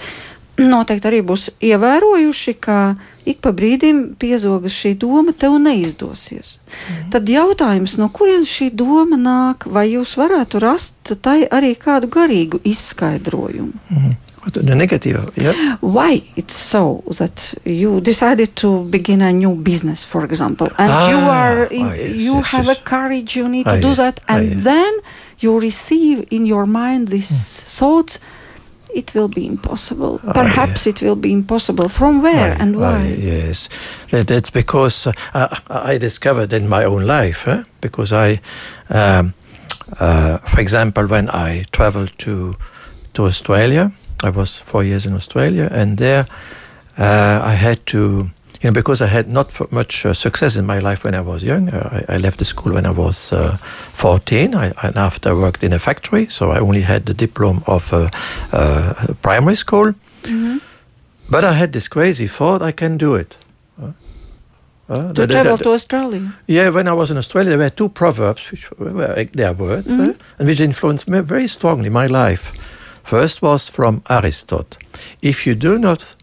Noteikti 0.61 1.09
arī 1.09 1.23
būs 1.25 1.47
ievērojuši, 1.65 2.53
ka 2.61 2.77
ik 3.25 3.39
pa 3.41 3.53
brīdim 3.57 4.03
piezogas 4.21 4.75
šī 4.77 4.93
doma, 5.01 5.33
tev 5.33 5.57
neizdosies. 5.63 6.59
Mm. 6.61 7.07
Tad 7.15 7.31
jautājums, 7.33 7.97
no 7.97 8.11
kurienes 8.13 8.51
šī 8.53 8.69
doma 8.77 9.17
nāk, 9.17 9.65
vai 9.65 9.87
jūs 9.95 10.19
varētu 10.21 10.61
rast 10.61 11.15
tai 11.25 11.47
arī 11.49 11.73
kādu 11.81 12.11
garīgu 12.13 12.61
izskaidrojumu? 12.69 13.73
Mm. 13.89 14.19
The 14.47 14.75
negative, 14.75 15.37
yeah. 15.37 15.77
Why 15.81 16.23
it's 16.35 16.55
so 16.55 17.05
that 17.19 17.55
you 17.65 18.01
decided 18.01 18.57
to 18.57 18.85
begin 18.85 19.21
a 19.21 19.33
new 19.33 19.55
business, 19.55 20.03
for 20.03 20.25
example, 20.25 20.69
and 20.79 20.91
ah, 20.91 21.11
you 21.11 21.19
are 21.19 21.65
in, 21.67 21.87
oh, 21.87 21.93
yes, 21.93 22.17
you 22.17 22.35
yes, 22.37 22.47
have 22.47 22.65
yes. 22.65 22.79
a 22.79 22.83
courage, 22.83 23.37
you 23.37 23.49
need 23.49 23.65
to 23.65 23.77
ah, 23.77 23.81
do 23.81 23.95
that, 23.95 24.21
ah, 24.29 24.37
and 24.37 24.53
then 24.61 24.93
you 25.41 25.61
receive 25.61 26.27
in 26.31 26.47
your 26.47 26.65
mind 26.65 27.09
this 27.09 27.31
mm. 27.31 27.79
thought. 27.79 28.19
It 28.93 29.15
will 29.15 29.29
be 29.29 29.47
impossible. 29.47 30.21
Ah, 30.27 30.33
Perhaps 30.33 30.87
it 30.87 31.01
will 31.01 31.15
be 31.15 31.33
impossible. 31.33 31.89
From 31.89 32.23
where 32.23 32.57
and 32.59 32.81
why? 32.81 33.15
yes, 33.19 33.69
that, 34.11 34.27
that's 34.27 34.51
because 34.51 35.07
uh, 35.07 35.61
I 35.69 35.99
discovered 35.99 36.53
in 36.53 36.67
my 36.67 36.85
own 36.85 37.07
life. 37.07 37.47
Eh? 37.47 37.63
Because 37.81 38.11
I, 38.13 38.41
um, 38.89 39.35
uh, 40.01 40.39
for 40.39 40.61
example, 40.61 41.07
when 41.07 41.29
I 41.29 41.67
traveled 41.71 42.19
to 42.25 42.57
to 43.15 43.27
Australia, 43.27 43.93
I 44.23 44.31
was 44.31 44.59
four 44.59 44.85
years 44.85 45.07
in 45.07 45.15
Australia, 45.15 45.69
and 45.73 45.99
there 45.99 46.27
uh, 46.99 47.41
I 47.43 47.55
had 47.55 47.85
to, 47.87 47.99
you 47.99 48.65
know, 48.65 48.73
because 48.73 49.01
I 49.01 49.07
had 49.07 49.29
not 49.29 49.73
much 49.73 50.05
uh, 50.05 50.13
success 50.13 50.57
in 50.57 50.67
my 50.67 50.79
life 50.79 51.05
when 51.05 51.15
I 51.15 51.21
was 51.21 51.43
young. 51.43 51.69
Uh, 51.69 52.05
I, 52.09 52.15
I, 52.15 52.19
left 52.19 52.39
the 52.39 52.45
school 52.45 52.75
when 52.75 52.87
I 52.87 52.91
was 52.91 53.33
uh, 53.33 53.57
14, 53.57 54.55
I, 54.55 54.73
and 54.83 54.97
after 54.97 55.31
I 55.31 55.33
worked 55.33 55.63
in 55.63 55.73
a 55.73 55.79
factory, 55.79 56.27
so 56.27 56.51
I 56.51 56.59
only 56.59 56.83
had 56.83 57.07
the 57.07 57.15
diploma 57.15 57.63
of 57.67 57.93
uh, 57.93 58.11
uh, 58.53 59.15
primary 59.23 59.57
school. 59.57 59.95
Mm-hmm. 60.23 60.59
But 61.31 61.45
I 61.45 61.53
had 61.53 61.73
this 61.73 61.89
crazy 61.89 62.27
thought: 62.27 62.61
I 62.61 62.73
can 62.73 62.99
do 62.99 63.15
it. 63.15 63.39
Uh, 64.91 65.13
to 65.13 65.21
the, 65.21 65.27
travel 65.29 65.53
the, 65.53 65.59
the, 65.59 65.65
to 65.65 65.71
Australia. 65.71 66.33
Yeah, 66.49 66.71
when 66.71 66.89
I 66.89 66.93
was 66.93 67.13
in 67.13 67.17
Australia, 67.17 67.51
there 67.51 67.59
were 67.59 67.71
two 67.71 67.89
proverbs, 67.89 68.51
which 68.51 68.69
were 68.73 69.25
their 69.33 69.53
words, 69.53 69.93
mm-hmm. 69.93 70.11
uh, 70.11 70.39
and 70.39 70.49
which 70.49 70.61
influenced 70.61 71.09
me 71.09 71.21
very 71.21 71.47
strongly 71.47 71.89
my 71.89 72.07
life. 72.07 72.51
First 73.03 73.41
was 73.43 73.71
from 73.71 74.03
Aristotle. 74.09 74.79
If 75.21 75.47
you 75.47 75.55
do 75.55 75.79
not 75.79 76.17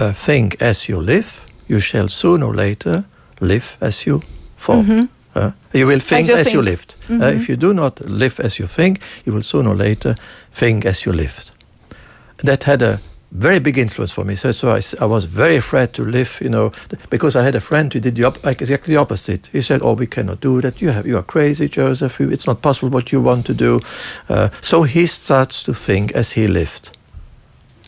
uh, 0.00 0.12
think 0.12 0.56
as 0.60 0.88
you 0.88 1.00
live, 1.00 1.40
you 1.66 1.80
shall 1.80 2.08
sooner 2.08 2.46
or 2.46 2.54
later 2.54 3.04
live 3.40 3.76
as 3.80 4.06
you 4.06 4.22
thought. 4.58 4.86
Mm 4.86 4.90
-hmm. 4.90 5.08
uh, 5.36 5.50
you 5.72 5.86
will 5.86 6.00
think 6.00 6.20
as 6.20 6.28
you, 6.28 6.36
as 6.38 6.44
think. 6.44 6.54
you 6.54 6.62
lived. 6.62 6.96
Mm 6.96 7.06
-hmm. 7.06 7.20
uh, 7.20 7.26
mm-hmm. 7.26 7.40
if 7.40 7.48
you 7.48 7.58
do 7.58 7.72
not 7.72 8.00
live 8.04 8.42
as 8.42 8.56
you 8.56 8.68
think, 8.68 8.98
you 9.24 9.34
will 9.34 9.42
sooner 9.42 9.70
or 9.70 9.76
later 9.76 10.14
think 10.54 10.84
as 10.84 11.02
you 11.02 11.16
lived. 11.16 11.52
That 12.36 12.64
had 12.64 12.82
a 12.82 12.98
very 13.32 13.60
big 13.60 13.78
influence 13.78 14.12
for 14.12 14.24
me. 14.24 14.34
So, 14.34 14.52
so 14.52 14.70
I, 14.70 14.80
I, 15.00 15.06
was 15.06 15.24
very 15.24 15.56
afraid 15.56 15.92
to 15.94 16.04
live, 16.04 16.38
you 16.42 16.48
know, 16.48 16.72
because 17.10 17.36
I 17.36 17.44
had 17.44 17.54
a 17.54 17.60
friend 17.60 17.92
who 17.92 18.00
did 18.00 18.16
the 18.16 18.24
op- 18.24 18.44
like 18.44 18.60
exactly 18.60 18.94
the 18.94 19.00
opposite. 19.00 19.48
He 19.52 19.62
said, 19.62 19.82
"Oh, 19.82 19.94
we 19.94 20.06
cannot 20.06 20.40
do 20.40 20.60
that. 20.60 20.80
You 20.80 20.90
have, 20.90 21.06
you 21.06 21.16
are 21.16 21.22
crazy, 21.22 21.68
Joseph. 21.68 22.20
It's 22.20 22.46
not 22.46 22.60
possible 22.60 22.90
what 22.90 23.12
you 23.12 23.20
want 23.20 23.46
to 23.46 23.54
do." 23.54 23.80
Uh, 24.28 24.48
so 24.60 24.82
he 24.82 25.06
starts 25.06 25.62
to 25.62 25.74
think 25.74 26.12
as 26.12 26.32
he 26.32 26.48
lived. 26.48 26.90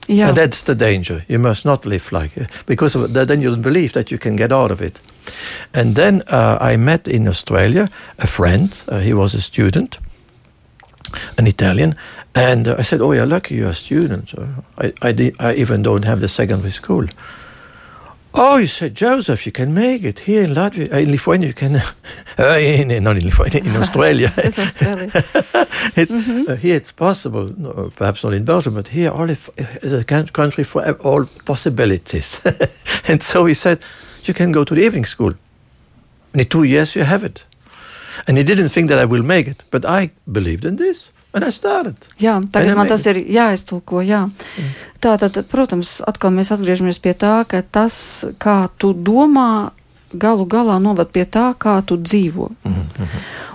Yeah. 0.08 0.28
And 0.28 0.36
that's 0.36 0.62
the 0.62 0.74
danger. 0.74 1.24
You 1.28 1.38
must 1.38 1.64
not 1.64 1.86
live 1.86 2.10
like 2.12 2.36
it 2.36 2.50
because 2.66 2.92
that, 2.92 3.28
then 3.28 3.40
you'll 3.40 3.56
believe 3.56 3.92
that 3.92 4.10
you 4.10 4.18
can 4.18 4.36
get 4.36 4.52
out 4.52 4.70
of 4.70 4.80
it. 4.80 5.00
And 5.74 5.94
then 5.94 6.22
uh, 6.28 6.58
I 6.60 6.76
met 6.76 7.08
in 7.08 7.28
Australia 7.28 7.88
a 8.18 8.26
friend. 8.26 8.82
Uh, 8.88 8.98
he 8.98 9.14
was 9.14 9.34
a 9.34 9.40
student, 9.40 9.98
an 11.38 11.46
Italian, 11.46 11.94
and 12.34 12.68
uh, 12.68 12.76
I 12.78 12.82
said, 12.82 13.00
"Oh, 13.00 13.12
you're 13.12 13.26
lucky 13.26 13.56
you're 13.56 13.70
a 13.70 13.74
student. 13.74 14.34
I, 14.78 14.92
I, 15.02 15.32
I, 15.38 15.54
even 15.54 15.82
don't 15.82 16.04
have 16.04 16.20
the 16.20 16.28
secondary 16.28 16.72
school." 16.72 17.06
Oh, 18.34 18.56
he 18.56 18.66
said, 18.66 18.94
"Joseph, 18.94 19.44
you 19.44 19.52
can 19.52 19.74
make 19.74 20.04
it 20.04 20.20
here 20.20 20.42
in 20.42 20.54
Latvia, 20.54 20.90
uh, 20.90 20.96
in 20.96 21.10
Lithuania. 21.10 21.48
You 21.48 21.54
can, 21.54 21.76
uh, 22.38 22.58
in, 22.58 23.04
not 23.04 23.16
in 23.16 23.24
Lithuania, 23.24 23.60
in 23.62 23.76
Australia. 23.82 24.32
it's 24.38 24.58
Australia. 24.58 25.10
it's, 25.94 26.12
mm-hmm. 26.12 26.50
uh, 26.50 26.56
here 26.56 26.76
it's 26.76 26.92
possible. 26.92 27.50
No, 27.58 27.92
perhaps 27.94 28.24
not 28.24 28.32
in 28.32 28.44
Belgium, 28.44 28.74
but 28.74 28.88
here 28.88 29.10
all 29.10 29.28
is 29.28 29.92
a 29.92 30.04
country 30.04 30.64
for 30.64 30.90
all 31.02 31.26
possibilities." 31.44 32.40
and 33.08 33.22
so 33.22 33.44
he 33.44 33.54
said, 33.54 33.84
"You 34.24 34.32
can 34.32 34.52
go 34.52 34.64
to 34.64 34.74
the 34.74 34.82
evening 34.82 35.04
school. 35.04 35.34
In 36.32 36.44
two 36.46 36.64
years, 36.64 36.96
you 36.96 37.04
have 37.04 37.24
it." 37.24 37.44
And 38.26 38.38
he 38.38 38.44
didn't 38.44 38.70
think 38.70 38.88
that 38.88 38.98
I 38.98 39.04
will 39.04 39.22
make 39.22 39.48
it, 39.48 39.64
but 39.70 39.84
I 39.84 40.10
believed 40.26 40.64
in 40.64 40.76
this. 40.76 41.11
Jā, 42.20 42.40
tagad 42.52 42.76
man 42.76 42.90
tas 42.90 43.06
ir 43.08 43.22
jāiztulko. 43.24 44.02
Jā. 44.04 44.26
Mm. 44.28 44.72
Tātad, 45.02 45.38
protams, 45.50 46.00
atkal 46.06 46.34
mēs 46.34 46.52
atgriežamies 46.54 47.00
pie 47.02 47.14
tā, 47.18 47.40
ka 47.48 47.62
tas, 47.62 47.96
kā 48.42 48.66
tu 48.78 48.92
domā, 48.92 49.72
galu 50.12 50.44
galā 50.44 50.76
novad 50.82 51.08
pie 51.14 51.24
tā, 51.24 51.54
kā 51.58 51.80
tu 51.86 51.96
dzīvo. 51.96 52.50
Mm 52.64 52.72
-hmm. 52.72 53.08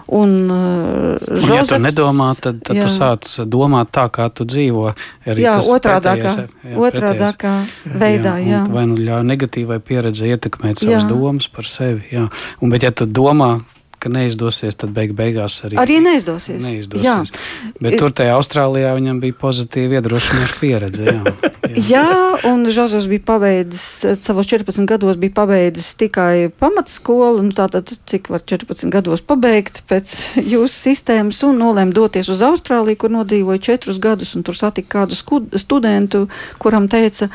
Un, 0.08 0.50
uh, 0.50 1.18
Žozefs, 1.20 1.50
un, 1.52 1.56
ja 1.56 1.64
tu 1.64 1.78
nedomā, 1.84 2.30
tad, 2.40 2.62
tad 2.64 2.78
jā. 2.80 2.86
tu 2.88 2.94
sāc 2.96 3.28
domāt 3.44 3.92
tā, 3.92 4.06
kā 4.08 4.30
tu 4.32 4.46
dzīvo. 4.48 4.94
Arī 5.28 5.44
jā, 5.44 5.58
otrādākā, 5.60 6.32
jā, 6.64 6.76
otrādākā 6.80 7.54
veidā. 7.84 8.38
Jā, 8.40 8.48
jā. 8.48 8.62
Vai 8.72 8.86
nu 8.88 8.96
ļauj 8.96 9.26
negatīvai 9.28 9.80
pieredzei 9.84 10.32
ietekmēt 10.32 10.80
savas 10.80 11.04
jā. 11.04 11.10
domas 11.10 11.50
par 11.52 11.68
sevi. 11.68 12.08
Jā. 12.12 12.30
Un, 12.62 12.70
bet, 12.70 12.88
ja 12.88 12.92
tu 12.96 13.04
domā, 13.04 13.60
ka 14.00 14.10
neizdosies, 14.14 14.78
tad 14.78 14.92
beig 14.94 15.14
beigās 15.18 15.56
arī, 15.66 15.78
arī 15.82 15.98
neizdosies. 16.06 16.62
neizdosies. 16.62 17.06
Jā. 17.06 17.74
Bet 17.82 17.98
tur 17.98 18.14
tajā 18.14 18.36
Austrālijā 18.38 18.94
viņam 18.98 19.22
bija 19.24 19.36
pozitīva 19.42 19.98
iedrošinoša 19.98 20.58
pieredze. 20.62 21.06
Jā, 21.08 21.34
jā. 21.74 21.84
jā 21.90 22.52
un 22.52 22.68
Žozefs 22.74 23.10
bija 23.10 23.26
pabeidzis, 23.32 24.22
savos 24.22 24.50
14 24.50 24.86
gados 24.90 25.18
bija 25.22 25.34
pabeidzis 25.40 25.94
tikai 26.00 26.50
pamatskolu, 26.62 27.42
nu 27.48 27.56
tātad 27.58 27.90
cik 27.90 28.30
var 28.34 28.46
14 28.46 28.94
gados 28.94 29.26
pabeigt 29.26 29.82
pēc 29.90 30.14
jūsu 30.54 30.74
sistēmas 30.74 31.42
un 31.48 31.58
nolēma 31.64 31.96
doties 31.96 32.30
uz 32.34 32.44
Austrāliju, 32.46 33.02
kur 33.02 33.16
nodzīvoja 33.18 33.64
4 33.74 33.98
gadus 34.04 34.36
un 34.38 34.46
tur 34.46 34.58
satika 34.58 35.02
kādu 35.02 35.18
studentu, 35.58 36.28
kuram 36.62 36.86
teica, 36.92 37.32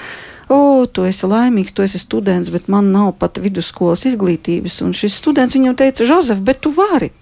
o, 0.49 0.87
tu 0.87 1.05
esi 1.09 1.29
laimīgs, 1.29 1.75
tu 1.75 1.85
esi 1.85 2.01
students, 2.01 2.51
bet 2.55 2.69
man 2.73 2.91
nav 2.95 3.15
pat 3.21 3.39
vidusskolas 3.43 4.07
izglītības. 4.11 4.81
Un 4.87 4.95
šis 4.97 5.19
students 5.23 5.57
viņam 5.59 5.77
teica, 5.79 6.07
Žozef, 6.09 6.43
bet 6.45 6.63
tu 6.65 6.73
vari. 6.75 7.13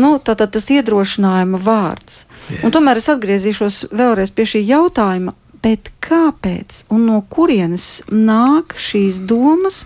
Nu, 0.00 0.16
tātad 0.18 0.54
tas 0.54 0.70
iedrošinājuma 0.72 1.60
vārds. 1.60 2.24
Yeah. 2.48 2.66
Un 2.66 2.74
tomēr 2.74 3.00
es 3.00 3.10
atgriezīšos 3.12 3.78
vēlreiz 3.92 4.32
pie 4.34 4.46
šī 4.54 4.62
jautājuma, 4.66 5.34
bet 5.62 5.92
kāpēc 6.02 6.86
un 6.92 7.06
no 7.10 7.20
kurienes 7.30 8.02
nāk 8.10 8.74
šīs 8.80 9.22
domas 9.28 9.84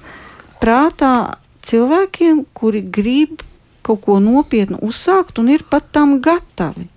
prātā 0.63 1.37
cilvēkiem, 1.67 2.47
kuri 2.57 2.83
grib 2.83 3.43
kaut 3.87 4.03
ko 4.07 4.19
nopietnu 4.23 4.81
uzsākt 4.83 5.39
un 5.43 5.51
ir 5.53 5.67
pat 5.69 5.91
tam 5.95 6.19
gatavi? 6.23 6.89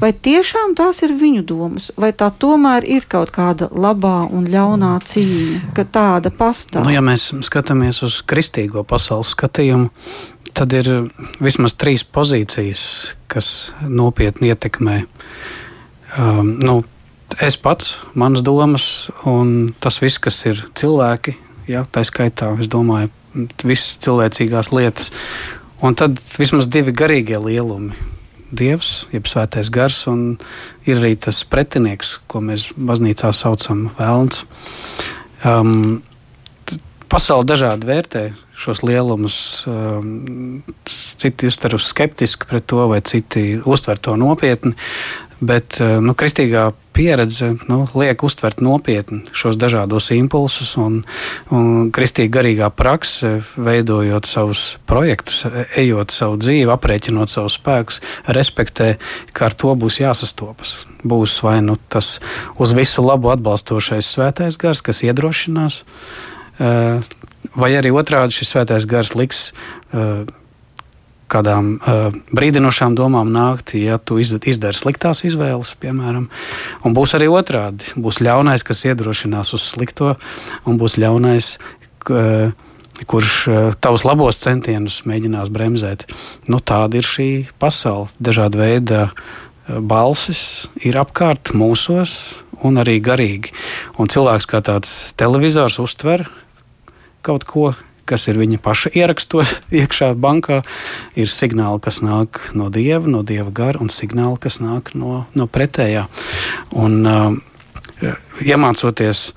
Vai 0.00 0.12
tiešām 0.12 0.74
tās 0.78 1.00
ir 1.02 1.14
viņu 1.16 1.42
domas, 1.46 1.88
vai 1.98 2.12
tā 2.12 2.28
tomēr 2.30 2.84
ir 2.86 3.06
kaut 3.10 3.32
kāda 3.34 3.68
labā 3.72 4.28
un 4.30 4.46
ļaunā 4.50 4.92
cīņa, 5.02 5.72
ka 5.76 5.86
tāda 5.88 6.30
pastāv? 6.30 6.86
Nu, 6.86 6.92
ja 6.94 7.02
mēs 7.04 7.30
skatāmies 7.46 8.02
uz 8.06 8.20
kristīgo 8.28 8.84
pasaules 8.86 9.32
skatījumu, 9.34 9.90
tad 10.56 10.76
ir 10.76 10.90
vismaz 11.42 11.76
trīs 11.76 12.04
pozīcijas, 12.04 12.82
kas 13.32 13.72
nopietni 13.88 14.52
ietekmē. 14.52 15.02
Um, 16.16 16.54
nu, 16.62 16.78
es 17.42 17.58
pats, 17.60 17.98
manas 18.14 18.44
domas 18.46 19.10
un 19.28 19.74
tas 19.82 19.98
viss, 20.00 20.20
kas 20.22 20.38
ir 20.48 20.62
cilvēki, 20.78 21.36
ja, 21.68 21.84
tā 21.90 22.04
skaitā, 22.06 22.54
es 22.60 22.70
domāju, 22.72 23.10
visas 23.64 23.96
cilvēcīgās 24.04 24.72
lietas. 24.72 25.10
Un 25.84 25.96
tad 25.98 26.20
vismaz 26.40 26.70
divi 26.72 26.94
garīgie 26.96 27.40
lielumi. 27.42 27.96
Dievs, 28.54 29.06
jeb 29.14 29.26
svētais 29.26 29.70
gars, 29.74 30.04
un 30.10 30.36
ir 30.86 31.00
arī 31.00 31.16
tas 31.18 31.42
pretinieks, 31.50 32.16
ko 32.30 32.42
mēs 32.44 32.68
baznīcā 32.76 33.32
saucam 33.34 33.88
Vēlns. 33.98 34.44
Um, 35.46 36.02
pasaule 37.10 37.46
dažādi 37.48 37.88
vērtē 37.88 38.24
šos 38.56 38.82
lielumus. 38.86 39.38
Um, 39.68 40.62
citi 40.86 41.50
uztver 41.50 41.76
skeptiski 41.82 42.48
pret 42.48 42.66
to, 42.70 42.86
vai 42.90 43.02
citi 43.04 43.58
uztver 43.64 44.00
to 44.00 44.16
nopietni. 44.20 44.76
Bet 45.40 45.76
uh, 45.82 45.98
nu, 46.00 46.14
kristīgā 46.16 46.70
pieredze 46.96 47.50
nu, 47.68 47.82
liek 47.98 48.22
uztvert 48.24 48.62
nopietni 48.64 49.20
šos 49.36 49.58
dažādos 49.60 50.08
impulsus, 50.16 50.72
un, 50.80 51.02
un 51.52 51.90
kristīga 51.92 52.38
garīgā 52.38 52.70
prakse, 52.72 53.34
veidojot 53.60 54.28
savus 54.28 54.64
projektus, 54.88 55.44
ejot 55.76 56.14
savu 56.14 56.38
dzīvi, 56.40 56.70
aprēķinot 56.72 57.32
savus 57.32 57.58
spēkus, 57.60 58.00
respektē, 58.32 58.94
ka 59.36 59.50
ar 59.50 59.58
to 59.58 59.74
būs 59.76 60.00
jāsastopas. 60.00 60.78
Būs 61.06 61.36
vai 61.44 61.58
nu 61.64 61.76
tas 61.92 62.16
uz 62.56 62.72
visu 62.76 63.04
labu 63.04 63.30
atbalstošais 63.34 64.08
svētais 64.16 64.56
gars, 64.60 64.80
kas 64.80 65.04
iedrošinās, 65.04 65.82
uh, 65.84 67.04
vai 67.60 67.74
arī 67.76 67.92
otrādi 67.92 68.40
šis 68.40 68.56
svētais 68.56 68.88
gars 68.88 69.12
liks 69.18 69.50
uh, 69.52 70.24
kādām 71.32 71.72
uh, 71.76 72.14
brīdinošām 72.34 72.96
domām 72.98 73.32
nākt, 73.34 73.74
ja 73.78 73.98
tu 73.98 74.18
izdari 74.20 74.76
sliktās 74.76 75.24
izvēles, 75.26 75.74
piemēram. 75.82 76.28
Un 76.86 76.96
būs 76.96 77.16
arī 77.18 77.30
otrādi. 77.32 77.96
Būs 77.98 78.20
ļaunais, 78.22 78.64
kas 78.66 78.84
iedrošinās 78.86 79.54
uz 79.56 79.64
slikto, 79.72 80.14
un 80.66 80.78
būs 80.80 80.98
ļaunais, 81.02 81.56
uh, 82.10 82.54
kurš 83.10 83.32
uh, 83.48 83.58
tavus 83.80 84.06
labos 84.06 84.38
centienus 84.42 85.02
mēģinās 85.08 85.50
bremzēt. 85.52 86.06
Nu, 86.46 86.62
tāda 86.62 87.00
ir 87.00 87.08
šī 87.08 87.30
pasaule. 87.60 88.08
Dažāda 88.22 88.62
veida 88.62 89.02
balsis 89.66 90.68
ir 90.86 90.94
apkārt 91.00 91.50
mūsos 91.58 92.36
un 92.64 92.78
arī 92.80 92.98
garīgi. 93.02 93.52
Un 93.98 94.10
cilvēks 94.10 94.48
kā 94.50 94.62
tāds 94.64 94.92
televizors 95.18 95.80
uztver 95.82 96.26
kaut 97.26 97.44
ko, 97.48 97.72
kas 98.08 98.28
ir 98.30 98.38
viņa 98.40 98.60
paša 98.64 98.94
ierakstos 98.96 99.56
iekšā 99.82 100.12
bankā, 100.14 100.62
ir 101.18 101.32
signāli, 101.32 101.82
kas 101.84 102.00
nāk 102.04 102.40
no 102.56 102.70
dieva, 102.72 103.04
no 103.10 103.24
dieva 103.26 103.50
gara, 103.50 103.82
un 103.82 103.92
signāli, 103.92 104.40
kas 104.46 104.60
nāk 104.62 104.94
no, 104.94 105.24
no 105.36 105.50
pretējā. 105.50 106.06
Un, 106.76 107.02
uh, 107.04 107.36
iemācoties 108.44 109.30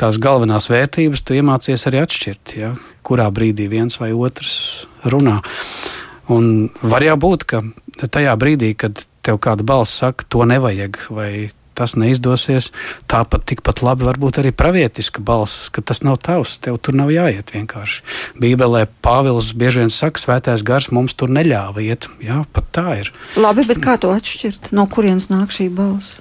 tās 0.00 0.18
galvenās 0.18 0.68
vērtības, 0.70 1.22
tu 1.22 1.36
iemācies 1.38 1.86
arī 1.88 2.02
atšķirt, 2.02 2.54
ja, 2.58 2.72
kurā 3.06 3.28
brīdī 3.34 3.68
viens 3.70 3.98
vai 4.00 4.12
otrs 4.14 4.86
runā. 5.10 5.40
Un 6.32 6.70
var 6.82 7.04
jau 7.04 7.16
būt, 7.20 7.44
ka 7.48 7.62
tajā 8.08 8.34
brīdī, 8.40 8.72
kad 8.78 9.04
tev 9.24 9.38
kāda 9.42 9.66
balss 9.66 10.00
saka, 10.02 10.26
to 10.28 10.44
nevajag, 10.48 10.98
vai 11.14 11.50
tas 11.76 11.96
neizdosies. 12.00 12.70
Tāpat 13.10 13.46
tikpat 13.50 13.82
labi 13.84 14.06
var 14.08 14.18
būt 14.20 14.40
arī 14.42 14.54
pravietiska 14.54 15.22
balss, 15.24 15.68
ka 15.74 15.84
tas 15.84 16.02
nav 16.06 16.20
tavs, 16.24 16.56
tev 16.62 16.78
tur 16.82 16.96
nav 16.98 17.12
jāiet 17.14 17.54
vienkārši. 17.54 18.02
Bībelē 18.40 18.86
Pāvils 19.04 19.52
bieži 19.58 19.84
vien 19.84 19.92
saka, 19.92 20.22
svētais 20.22 20.64
gars 20.66 20.90
mums 20.94 21.16
tur 21.18 21.32
neļāva 21.34 21.84
iet. 21.84 22.08
Jā, 22.24 22.42
pat 22.54 22.70
tā 22.74 22.86
ir. 23.02 23.12
Labi, 23.40 23.66
bet 23.68 23.82
kā 23.84 23.98
to 24.00 24.12
atšķirt? 24.14 24.72
No 24.76 24.86
kurienes 24.90 25.30
nāk 25.32 25.54
šī 25.54 25.70
balss? 25.74 26.20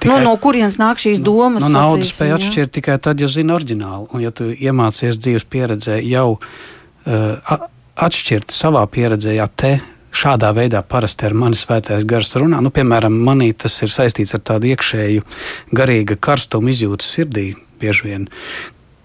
Tikai, 0.00 0.20
no, 0.22 0.32
no 0.32 0.36
kurienes 0.42 0.78
nāk 0.80 1.00
šīs 1.02 1.20
domas? 1.24 1.64
No, 1.64 1.70
no 1.72 1.82
naudas 1.90 2.12
spēja 2.12 2.38
atšķirt 2.38 2.74
tikai 2.78 2.98
tad, 3.02 3.22
ja 3.22 3.30
zini 3.30 3.54
oriģinālu. 3.54 4.10
Un 4.14 4.24
ja 4.24 4.32
tu 4.34 4.48
iemācies 4.52 5.18
dzīves 5.20 5.46
pieredzē 5.50 6.00
jau 6.04 6.36
uh, 6.36 7.60
atšķirt 7.96 8.54
savā 8.54 8.82
pieredzē, 8.92 9.36
ja 9.38 9.48
te 9.48 9.78
šādā 10.16 10.52
veidā 10.56 10.82
parasti 10.86 11.26
ar 11.28 11.34
mani 11.36 11.58
svētais 11.58 12.06
gars 12.08 12.36
runā. 12.40 12.62
Nu, 12.64 12.72
piemēram, 12.74 13.14
manī 13.26 13.52
tas 13.52 13.76
ir 13.84 13.92
saistīts 13.92 14.36
ar 14.36 14.44
tādu 14.46 14.70
iekšēju 14.72 15.26
garīga 15.76 16.16
karstuma 16.16 16.72
izjūtu 16.72 17.06
sirdī 17.06 17.50
bieži 17.80 18.08
vien. 18.08 18.26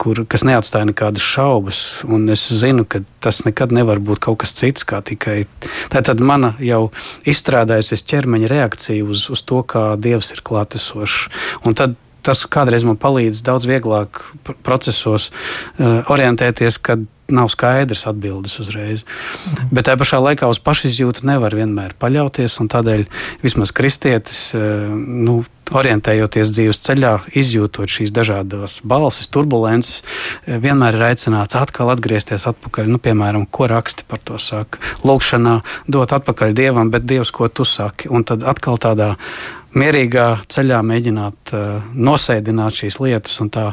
Kur, 0.02 0.24
kas 0.26 0.42
neatstāja 0.48 0.88
nekādas 0.90 1.22
šaubas, 1.22 1.80
un 2.10 2.26
es 2.34 2.48
zinu, 2.58 2.88
ka 2.90 3.04
tas 3.22 3.44
nekad 3.46 3.74
nevar 3.76 4.00
būt 4.02 4.24
kaut 4.26 4.40
kas 4.42 4.56
cits, 4.58 4.86
kā 4.88 5.04
tikai 5.06 5.44
tā. 5.62 6.02
Tad 6.02 6.24
mana 6.26 6.56
jau 6.58 6.88
izstrādājusies 7.30 8.08
ķermeņa 8.10 8.50
reakcija 8.50 9.06
uz, 9.06 9.28
uz 9.30 9.44
to, 9.46 9.62
kā 9.62 9.92
Dievs 10.02 10.34
ir 10.34 10.42
klātesošs. 10.48 11.28
Un 11.70 11.78
tad 11.78 11.94
tas 12.26 12.46
kādreiz 12.46 12.86
man 12.88 13.00
palīdz 13.02 13.44
daudz 13.46 13.68
vieglāk 13.70 14.24
procesos 14.66 15.32
uh, 15.32 16.02
orientēties, 16.12 16.78
kad 16.82 17.08
nav 17.32 17.50
skaidrs 17.50 18.06
atbildes 18.08 18.60
uzreiz. 18.60 19.04
Mhm. 19.04 19.72
Bet 19.72 19.88
tajā 19.88 20.00
pašā 20.02 20.20
laikā 20.20 20.50
uz 20.52 20.60
pašizjūtu 20.60 21.26
nevar 21.28 21.56
vienmēr 21.56 21.96
paļauties. 22.00 22.60
Tādēļ 22.72 23.08
vismaz 23.44 23.72
kristietis, 23.76 24.54
eh, 24.56 24.60
nu, 24.96 25.44
orientējoties 25.72 26.52
dzīves 26.52 26.82
ceļā, 26.84 27.14
izjūtot 27.36 27.88
šīs 27.88 28.12
dažādas 28.12 28.82
balsis, 28.84 29.28
turbulences, 29.28 30.02
eh, 30.46 30.60
vienmēr 30.60 30.96
ir 30.96 31.16
aicināts 31.16 31.56
atkal 31.56 31.90
atgriezties 31.92 32.46
atpakaļ. 32.48 32.88
Nu, 32.88 32.98
piemēram, 32.98 33.48
ko 33.50 33.68
raksti 33.68 34.04
par 34.08 34.20
to 34.20 34.38
saka? 34.38 34.78
Lūkšanā 35.04 35.62
dot 35.90 36.10
atpakaļ 36.10 36.54
dievam, 36.54 36.92
bet 36.92 37.06
dievs, 37.06 37.32
ko 37.32 37.48
tu 37.48 37.64
saki? 37.64 38.10
Un 38.10 38.24
tad 38.24 38.44
atkal 38.44 38.78
tādā 38.78 39.18
mierīgā 39.78 40.28
ceļā 40.52 40.82
mēģināt 40.88 41.54
uh, 41.56 41.90
nosēdināt 41.96 42.82
šīs 42.82 43.00
lietas 43.04 43.40
un 43.44 43.52
tā 43.54 43.72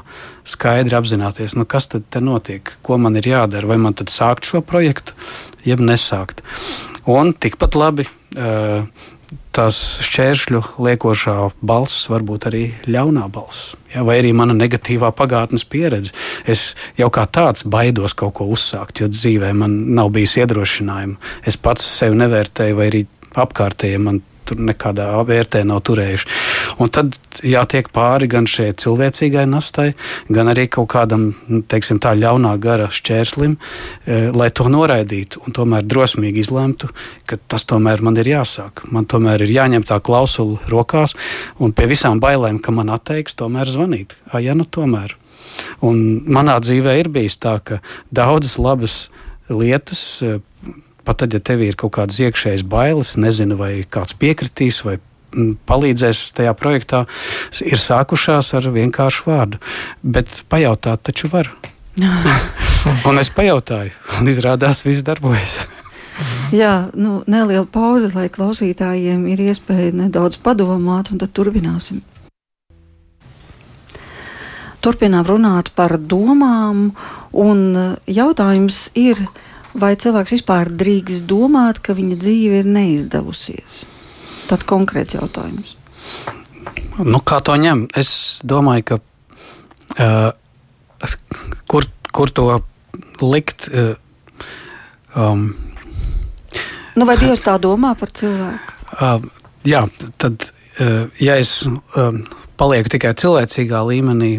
skaidri 0.48 0.96
apzināties, 0.98 1.56
nu, 1.58 1.66
kas 1.68 1.90
tad 1.92 2.20
notiek, 2.24 2.76
ko 2.82 2.98
man 3.00 3.18
ir 3.18 3.28
jādara, 3.28 3.68
vai 3.68 3.78
man 3.82 3.96
tad 3.98 4.12
sākt 4.12 4.48
šo 4.48 4.62
projektu, 4.64 5.16
jeb 5.66 5.82
nesākt. 5.84 6.44
Un 7.08 7.32
tikpat 7.34 7.78
labi 7.78 8.08
uh, 8.08 8.84
tās 9.58 9.78
šķēršļu 10.06 10.61
liekošā 10.84 11.34
balss 11.66 12.06
var 12.12 12.24
būt 12.26 12.46
arī 12.50 12.62
ļaunā 12.88 13.26
balss. 13.32 13.74
Ja, 13.92 14.04
vai 14.06 14.18
arī 14.20 14.32
mana 14.37 14.54
negatīvā 14.56 15.11
pagātnes 15.16 15.66
pieredze. 15.68 16.14
Es 16.46 16.72
jau 16.98 17.11
kā 17.12 17.26
tāds 17.26 17.66
baidos 17.68 18.14
kaut 18.18 18.37
ko 18.38 18.48
uzsākt, 18.54 19.02
jo 19.02 19.11
dzīvē 19.11 19.52
man 19.58 19.74
nav 19.98 20.12
bijis 20.14 20.38
iedrošinājumu. 20.42 21.18
Es 21.48 21.58
pats 21.61 21.87
sevi 21.98 22.20
nevērtēju, 22.20 22.78
vai 22.78 22.90
arī 22.92 23.04
apkārtējie 23.38 24.02
man 24.02 24.22
tur 24.48 24.61
nekādā 24.64 25.11
vērtē 25.28 25.62
nav 25.68 25.82
turējuši. 25.87 26.28
Un 26.82 26.90
tad 26.92 27.16
jātiek 27.44 27.90
pāri 27.94 28.28
gan 28.30 28.48
šai 28.48 28.70
cilvēcīgai 28.78 29.44
nastai, 29.50 29.92
gan 30.32 30.50
arī 30.52 30.66
kaut 30.72 30.90
kādam 30.94 31.28
nu, 31.48 31.61
teiksim, 31.68 32.00
tā 32.02 32.14
ļaunā 32.18 32.54
gara 32.62 32.88
šķērslim, 32.94 33.54
e, 33.54 34.18
lai 34.34 34.48
to 34.50 34.68
noraidītu 34.72 35.44
un 35.46 35.56
tomēr 35.56 35.87
drosmīgi 35.87 36.42
izlemtu, 36.44 36.90
ka 37.28 37.38
tas 37.50 37.66
tomēr 37.68 38.02
man 38.04 38.18
ir 38.20 38.32
jāsāk. 38.32 38.84
Man 38.92 39.08
tomēr 39.11 39.44
ir 39.46 39.54
jāņem 39.54 39.87
tā 39.88 40.00
klausula 40.04 40.58
rokās 40.72 41.16
un 41.58 41.72
pie 41.76 41.88
visām 41.90 42.22
bailēm, 42.22 42.61
ka 42.62 42.74
man 42.74 42.92
atteiks, 42.94 43.38
tomēr 43.38 43.70
zvanīt. 43.70 44.16
A, 44.32 44.42
ja 44.44 44.56
nu 44.58 44.66
tomēr. 44.66 45.16
Un 45.84 46.22
manā 46.30 46.58
dzīvē 46.62 46.98
ir 47.00 47.11
bijis 47.12 47.38
tā, 47.42 47.58
ka 47.58 47.80
daudzas 48.14 48.58
labas 48.62 48.98
lietas 49.48 50.02
e, 50.22 50.38
pat 51.09 51.23
tad, 51.23 51.33
ja 51.33 51.40
tev 51.40 51.64
ir 51.64 51.79
kaut 51.81 51.94
kādas 51.97 52.21
iekšējas 52.21 52.66
bailes, 52.68 53.14
nezinu, 53.16 53.57
vai 53.57 53.73
kāds 53.88 54.16
piekritīs 54.21 54.83
vai 54.85 54.99
mm, 54.99 55.55
palīdzēs 55.68 56.27
tajā 56.37 56.53
projektā, 56.59 57.07
ir 57.64 57.81
sākušās 57.81 58.53
ar 58.59 58.68
vienkāršu 58.75 59.31
vārdu. 59.31 59.62
Bet 60.05 60.44
pajautāt 60.53 61.09
taču 61.09 61.33
var. 61.33 61.51
un 63.09 63.18
es 63.18 63.33
pajautāju, 63.35 63.97
un 64.21 64.31
izrādās, 64.31 64.85
viss 64.87 65.07
darbojas. 65.07 65.62
Jā, 66.53 66.90
nu, 66.99 67.23
neliela 67.31 67.66
pauze, 67.71 68.11
lai 68.14 68.29
klausītājiem 68.33 69.25
ir 69.33 69.42
iespēja 69.49 69.94
nedaudz 69.94 70.38
padomāt, 70.42 71.12
un 71.12 71.21
tad 71.23 71.33
turpināsim. 71.37 72.03
Turpinām 74.83 75.27
runāt 75.27 75.73
par 75.75 75.97
domām, 75.99 76.90
un 77.35 77.62
jautājums 78.07 78.88
ir, 78.99 79.25
vai 79.80 79.94
cilvēks 80.00 80.36
vispār 80.38 80.70
drīkst 80.80 81.26
domāt, 81.28 81.80
ka 81.84 81.96
viņa 81.96 82.18
dzīve 82.20 82.62
ir 82.62 82.68
neizdevusies? 82.68 83.84
Tāds 84.48 84.66
konkrēts 84.68 85.16
jautājums. 85.16 85.76
Nu, 86.98 87.20
kā 87.22 87.38
to 87.44 87.54
ņem? 87.58 87.86
Es 87.98 88.40
domāju, 88.46 88.84
ka 88.90 88.98
uh, 90.02 90.30
kur, 91.70 91.86
kur 92.12 92.32
to 92.34 92.48
likt? 93.22 93.68
Uh, 93.70 93.94
um, 95.14 95.48
nu, 96.96 97.06
vai 97.08 97.18
Dievs 97.20 97.44
tā 97.46 97.58
domā 97.62 97.94
par 97.98 98.12
cilvēku? 98.18 98.76
Uh, 98.98 99.22
jā, 99.68 99.84
tad, 100.18 100.50
uh, 100.80 101.06
ja 101.22 101.38
es 101.38 101.60
uh, 101.68 102.10
palieku 102.58 102.94
tikai 102.96 103.14
cilvēcīgā 103.18 103.84
līmenī, 103.92 104.38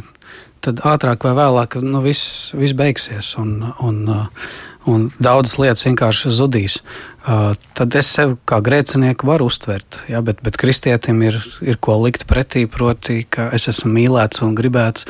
tad 0.66 0.82
ātrāk 0.84 1.24
vai 1.30 1.36
vēlāk 1.38 1.80
nu, 1.86 2.04
viss, 2.04 2.52
viss 2.58 2.76
beigsies. 2.76 3.36
Un, 3.40 3.62
un, 3.86 4.04
uh, 4.12 4.50
un 4.88 5.10
daudzas 5.20 5.58
lietas 5.60 5.84
vienkārši 5.88 6.32
zudīs. 6.32 6.80
Uh, 7.28 7.52
tad 7.76 7.96
es 8.00 8.08
sevi 8.16 8.38
kā 8.48 8.62
grēcinieku 8.64 9.28
varu 9.28 9.50
uztvert, 9.52 10.00
ja, 10.12 10.22
bet, 10.26 10.40
bet 10.46 10.58
kristietim 10.60 11.20
ir, 11.26 11.40
ir 11.66 11.80
ko 11.84 11.98
likt 12.06 12.24
pretī, 12.30 12.64
proti, 12.72 13.26
ka 13.30 13.50
es 13.56 13.68
esmu 13.72 13.92
mīlēts 13.98 14.44
un 14.46 14.56
gribēts, 14.56 15.08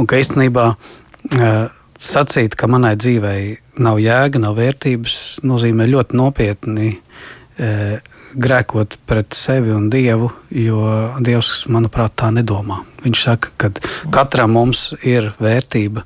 un 0.00 0.08
ka 0.08 0.20
īstenībā 0.22 0.66
uh, 0.72 1.66
sacīt, 2.00 2.56
ka 2.56 2.70
manai 2.72 2.94
dzīvei 2.96 3.42
nav 3.84 4.00
jēga, 4.00 4.40
nav 4.42 4.56
vērtības, 4.58 5.18
nozīmē 5.44 5.90
ļoti 5.92 6.18
nopietni 6.18 6.94
uh, 6.96 8.00
grēkot 8.34 8.96
pret 9.08 9.34
sevi 9.36 9.72
un 9.74 9.88
Dievu, 9.92 10.30
jo 10.54 10.82
Dievs, 11.24 11.64
manuprāt, 11.72 12.14
tā 12.18 12.30
nedomā. 12.34 12.82
Viņš 13.02 13.22
saka, 13.24 13.50
ka 13.58 13.70
katram 14.14 14.54
mums 14.54 14.92
ir 15.02 15.32
vērtība. 15.42 16.04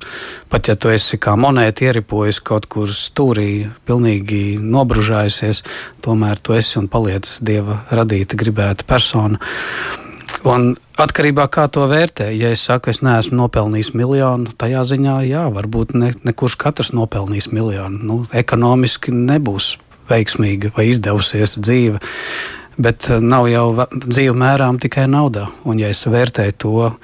Pat 0.49 0.71
ja 0.71 0.75
tu 0.75 0.89
esi 0.89 1.19
kā 1.21 1.35
monēta 1.37 1.85
ieripojis 1.87 2.41
kaut 2.41 2.65
kur 2.71 2.89
stūrī, 2.89 3.67
pilnīgi 3.85 4.57
nobružājusies, 4.61 5.63
tomēr 6.01 6.41
tu 6.41 6.57
esi 6.57 6.79
un 6.81 6.89
paliec 6.89 7.29
Dieva 7.45 7.83
radīta, 7.93 8.39
gribēta 8.39 8.87
persona. 8.87 9.39
Un 10.47 10.75
atkarībā 11.01 11.47
no 11.47 11.51
kā 11.51 11.65
to 11.71 11.85
vērtē, 11.89 12.29
ja 12.35 12.51
es 12.53 12.61
saku, 12.67 12.91
es 12.91 13.01
neesmu 13.05 13.39
nopelnījis 13.41 13.93
miljonu, 13.97 14.53
tajā 14.59 14.83
ziņā, 14.87 15.17
jā, 15.27 15.43
varbūt 15.53 15.95
ne, 15.97 16.13
ne 16.23 16.33
kurš 16.33 16.57
katrs 16.61 16.93
nopelnīs 16.95 17.49
miljonu. 17.51 17.99
Nu, 18.03 18.17
ekonomiski 18.31 19.13
nebūs 19.15 19.75
veiksmīga 20.09 20.71
vai 20.75 20.89
izdevusies 20.91 21.57
dzīve. 21.59 22.01
Bet 22.77 23.09
eh, 23.09 23.21
nav 23.21 23.49
jau 23.51 23.67
dzīve 23.97 24.35
mērām 24.37 24.79
tikai 24.81 25.07
naudā. 25.11 25.47
Un, 25.65 25.81
ja 25.81 25.91
es 25.93 26.05
vērtēju 26.07 26.57
to 26.61 26.73
uh, 26.87 26.97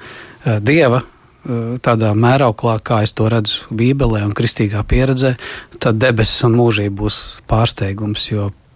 dieva 0.62 1.02
uh, 1.02 1.76
tādā 1.82 2.14
mērauklā, 2.14 2.78
kā 2.84 3.02
es 3.04 3.14
to 3.16 3.28
redzu 3.30 3.74
Bībelē 3.74 4.24
un 4.26 4.34
kristīgā 4.36 4.84
pieredzē, 4.88 5.34
tad 5.78 5.98
debesis 6.02 6.44
un 6.46 6.58
mūžība 6.60 7.02
būs 7.04 7.24
pārsteigums. 7.50 8.30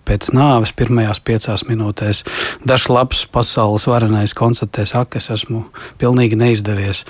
Pēc 0.08 0.30
nāves 0.32 0.70
pirmajās 0.72 1.18
piecās 1.20 1.66
minūtēs 1.68 2.22
dažs 2.64 2.86
labs 2.88 3.26
pasaules 3.28 3.84
varenais 3.90 4.32
konstatēs, 4.32 4.94
ak, 4.96 5.18
es 5.20 5.28
esmu 5.34 5.66
pilnīgi 6.00 6.38
neizdevies. 6.40 7.02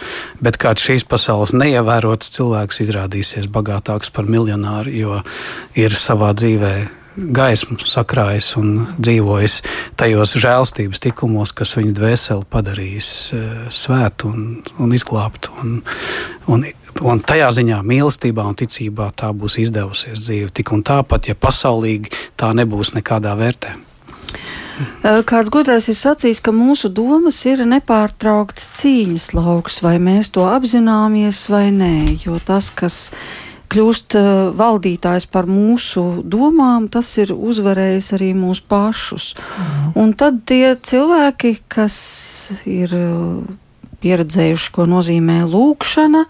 Bet 0.43 0.59
kāds 0.59 0.83
šīs 0.83 1.07
pasaules 1.07 1.55
neievērots 1.55 2.35
cilvēks 2.35 2.83
izrādīsies 2.83 3.47
bagātāks 3.55 4.11
par 4.11 4.27
miljonāru, 4.27 4.91
jo 4.91 5.21
ir 5.79 5.95
savā 5.95 6.33
dzīvē 6.35 6.75
gaismu 7.35 7.79
sakrājis 7.83 8.53
un 8.61 8.87
dzīvojis 8.99 9.61
tajos 9.99 10.37
žēlstības 10.41 11.03
tikumos, 11.05 11.53
kas 11.57 11.75
viņu 11.79 11.95
dvēseli 11.99 12.47
padarījis 12.53 13.11
uh, 13.35 13.49
svētu 13.73 14.31
un, 14.31 14.47
un 14.79 14.95
izglābtu. 14.97 15.53
Un, 15.63 15.75
un, 16.49 16.65
un 17.03 17.25
tajā 17.25 17.51
ziņā 17.59 17.83
mīlestībā 17.87 18.47
un 18.47 18.57
ticībā 18.59 19.11
tā 19.19 19.33
būs 19.35 19.59
izdevusies 19.65 20.25
dzīve. 20.25 20.55
Tik 20.55 20.73
un 20.77 20.87
tāpat, 20.87 21.33
ja 21.33 21.39
pasaulīgi 21.39 22.15
tā 22.39 22.55
nebūs 22.57 22.95
nekādā 22.97 23.35
vērtē. 23.39 23.77
Eh, 24.79 25.23
kāds 25.27 25.51
gudrais 25.51 25.89
ir 25.91 25.97
sacījis, 25.99 26.41
ka 26.45 26.55
mūsu 26.55 26.91
domas 26.95 27.41
ir 27.51 27.65
nepārtraukts 27.67 28.71
cīņas 28.79 29.33
lauks, 29.35 29.81
vai 29.83 29.97
mēs 30.03 30.31
to 30.35 30.47
apzināmies 30.47 31.47
vai 31.51 31.69
nē, 31.75 31.95
jo 32.23 32.39
tas, 32.39 32.71
kas 32.71 33.09
kļūst 33.73 34.17
uh, 34.19 34.27
valdītājs 34.57 35.29
par 35.33 35.49
mūsu 35.51 36.23
domām, 36.25 36.89
tas 36.93 37.11
ir 37.21 37.35
uzvarējis 37.35 38.13
arī 38.17 38.33
mūsu 38.37 38.65
pašus. 38.69 39.33
Mm. 39.37 39.89
Un 40.03 40.15
tad 40.19 40.43
tie 40.49 40.75
cilvēki, 40.75 41.55
kas 41.71 41.99
ir 42.69 42.95
uh, 42.97 43.43
pieredzējuši, 44.03 44.71
ko 44.75 44.87
nozīmē 44.89 45.43
lūkšana, 45.51 46.25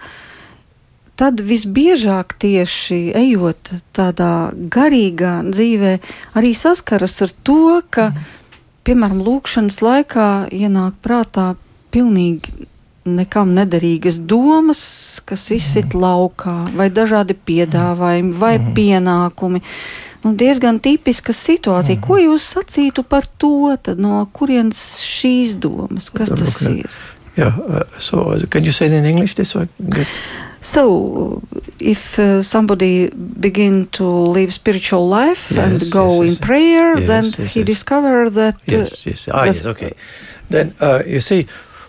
tad 1.18 1.42
visbiežāk 1.42 2.36
tieši 2.38 3.00
ejot 3.18 3.72
tādā 3.96 4.50
garīgā 4.54 5.40
dzīvē, 5.50 5.98
arī 6.38 6.54
saskaras 6.54 7.20
ar 7.26 7.34
to, 7.46 7.78
ka, 7.90 8.10
mm. 8.10 8.34
piemēram, 8.88 9.22
lūkšanas 9.26 9.80
laikā 9.84 10.28
ienāk 10.54 10.98
prātā 11.04 11.52
pilnīgi 11.94 12.68
nekam 13.16 13.54
nederīgas 13.56 14.20
domas, 14.28 14.82
kas 15.28 15.48
izsit 15.54 15.94
mm. 15.94 16.02
laukā, 16.02 16.56
vai 16.76 16.88
dažādi 16.92 17.36
piedāvājumi, 17.36 18.34
vai 18.36 18.56
mm. 18.58 18.74
pienākumi. 18.76 19.62
Nu, 20.24 20.34
diezgan 20.38 20.80
tipiska 20.82 21.32
situācija. 21.32 21.98
Mm. 21.98 22.04
Ko 22.04 22.18
jūs 22.20 22.48
sacītu 22.56 23.06
par 23.06 23.28
to? 23.38 23.76
Tad, 23.82 24.02
no 24.02 24.24
kurienes 24.34 24.82
šīs 25.04 25.54
domas? 25.62 26.10
Kas 26.10 26.34
tas 26.34 26.58
ir? 26.70 26.90
Yeah, 27.38 27.54
uh, 27.68 27.84
so 28.02 28.34
can 28.50 28.64
you 28.64 28.72
say 28.72 28.86
it 28.86 28.92
in 28.92 29.04
English 29.04 29.34
this 29.34 29.54
way? 29.54 29.68
Good. 29.78 30.06
So, 30.60 31.40
if 31.78 32.18
uh, 32.18 32.42
somebody 32.42 33.10
begin 33.14 33.86
to 33.92 34.04
live 34.04 34.52
spiritual 34.52 35.08
life 35.08 35.52
yes, 35.52 35.58
and 35.58 35.92
go 35.92 36.22
yes, 36.22 36.32
in 36.32 36.36
prayer, 36.42 36.96
then 36.96 37.30
he 37.32 37.62
discover 37.62 38.28
that. 38.30 38.56
Uh, 38.56 38.82
yes, 38.82 39.06
yes, 39.06 39.28
ah, 39.30 39.44
yes, 39.44 39.64
okay. 39.64 39.92
Then 40.50 40.74
uh, 40.80 41.02
you 41.06 41.20
see, 41.20 41.46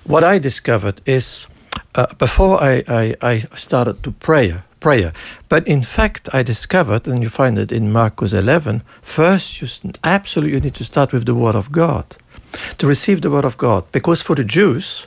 what 0.09 0.23
I 0.23 0.39
discovered 0.39 1.01
is 1.05 1.45
uh, 1.93 2.07
before 2.17 2.61
I, 2.61 2.83
I, 2.87 3.15
I, 3.21 3.37
started 3.55 4.01
to 4.01 4.11
pray, 4.11 4.55
prayer, 4.79 5.13
but 5.49 5.67
in 5.67 5.83
fact 5.83 6.27
I 6.33 6.41
discovered, 6.41 7.07
and 7.07 7.21
you 7.21 7.29
find 7.29 7.59
it 7.59 7.71
in 7.71 7.91
Marcus 7.91 8.33
11, 8.33 8.81
first 9.03 9.61
you 9.61 9.67
absolutely 10.03 10.55
you 10.55 10.61
need 10.61 10.73
to 10.73 10.83
start 10.83 11.13
with 11.13 11.27
the 11.27 11.35
Word 11.35 11.53
of 11.55 11.71
God, 11.71 12.17
to 12.79 12.87
receive 12.87 13.21
the 13.21 13.29
Word 13.29 13.45
of 13.45 13.59
God, 13.59 13.83
because 13.91 14.23
for 14.23 14.35
the 14.35 14.43
Jews, 14.43 15.05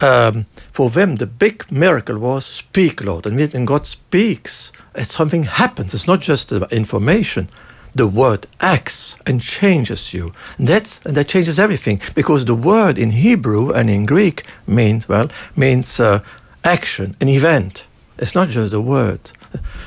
um, 0.00 0.46
for 0.70 0.88
them 0.88 1.16
the 1.16 1.26
big 1.26 1.70
miracle 1.72 2.18
was 2.20 2.46
speak, 2.46 3.02
Lord, 3.02 3.26
and 3.26 3.36
when 3.36 3.64
God 3.64 3.88
speaks, 3.88 4.70
something 4.98 5.42
happens. 5.42 5.94
It's 5.94 6.06
not 6.06 6.20
just 6.20 6.52
information 6.52 7.48
the 7.94 8.06
word 8.06 8.46
acts 8.60 9.16
and 9.26 9.40
changes 9.40 10.14
you. 10.14 10.32
And 10.58 10.68
that's 10.68 10.98
that 11.00 11.28
changes 11.28 11.58
everything 11.58 12.00
because 12.14 12.44
the 12.44 12.54
word 12.54 12.98
in 12.98 13.10
Hebrew 13.10 13.72
and 13.72 13.90
in 13.90 14.06
Greek 14.06 14.44
means 14.66 15.08
well 15.08 15.28
means 15.56 16.00
uh, 16.00 16.22
action, 16.64 17.16
an 17.20 17.28
event. 17.28 17.86
It's 18.18 18.34
not 18.34 18.48
just 18.48 18.72
a 18.72 18.80
word. 18.80 19.20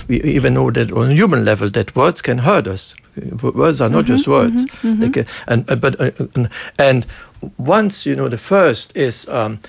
We 0.07 0.21
even 0.23 0.53
know 0.53 0.71
that 0.71 0.91
on 0.91 1.11
a 1.11 1.13
human 1.13 1.45
level 1.45 1.69
that 1.69 1.95
words 1.95 2.21
can 2.21 2.39
hurt 2.39 2.67
us. 2.67 2.95
Words 3.41 3.81
are 3.81 3.89
not 3.89 4.05
mm-hmm, 4.05 4.13
just 4.13 4.27
words. 4.27 4.65
Mm-hmm, 4.65 5.03
mm-hmm. 5.03 5.11
Can, 5.11 5.25
and 5.47 5.81
but 5.81 5.99
uh, 5.99 6.47
and 6.79 7.05
once 7.57 8.05
you 8.05 8.15
know 8.15 8.29
the 8.29 8.37
first 8.37 8.95
is 8.95 9.27
um, 9.27 9.59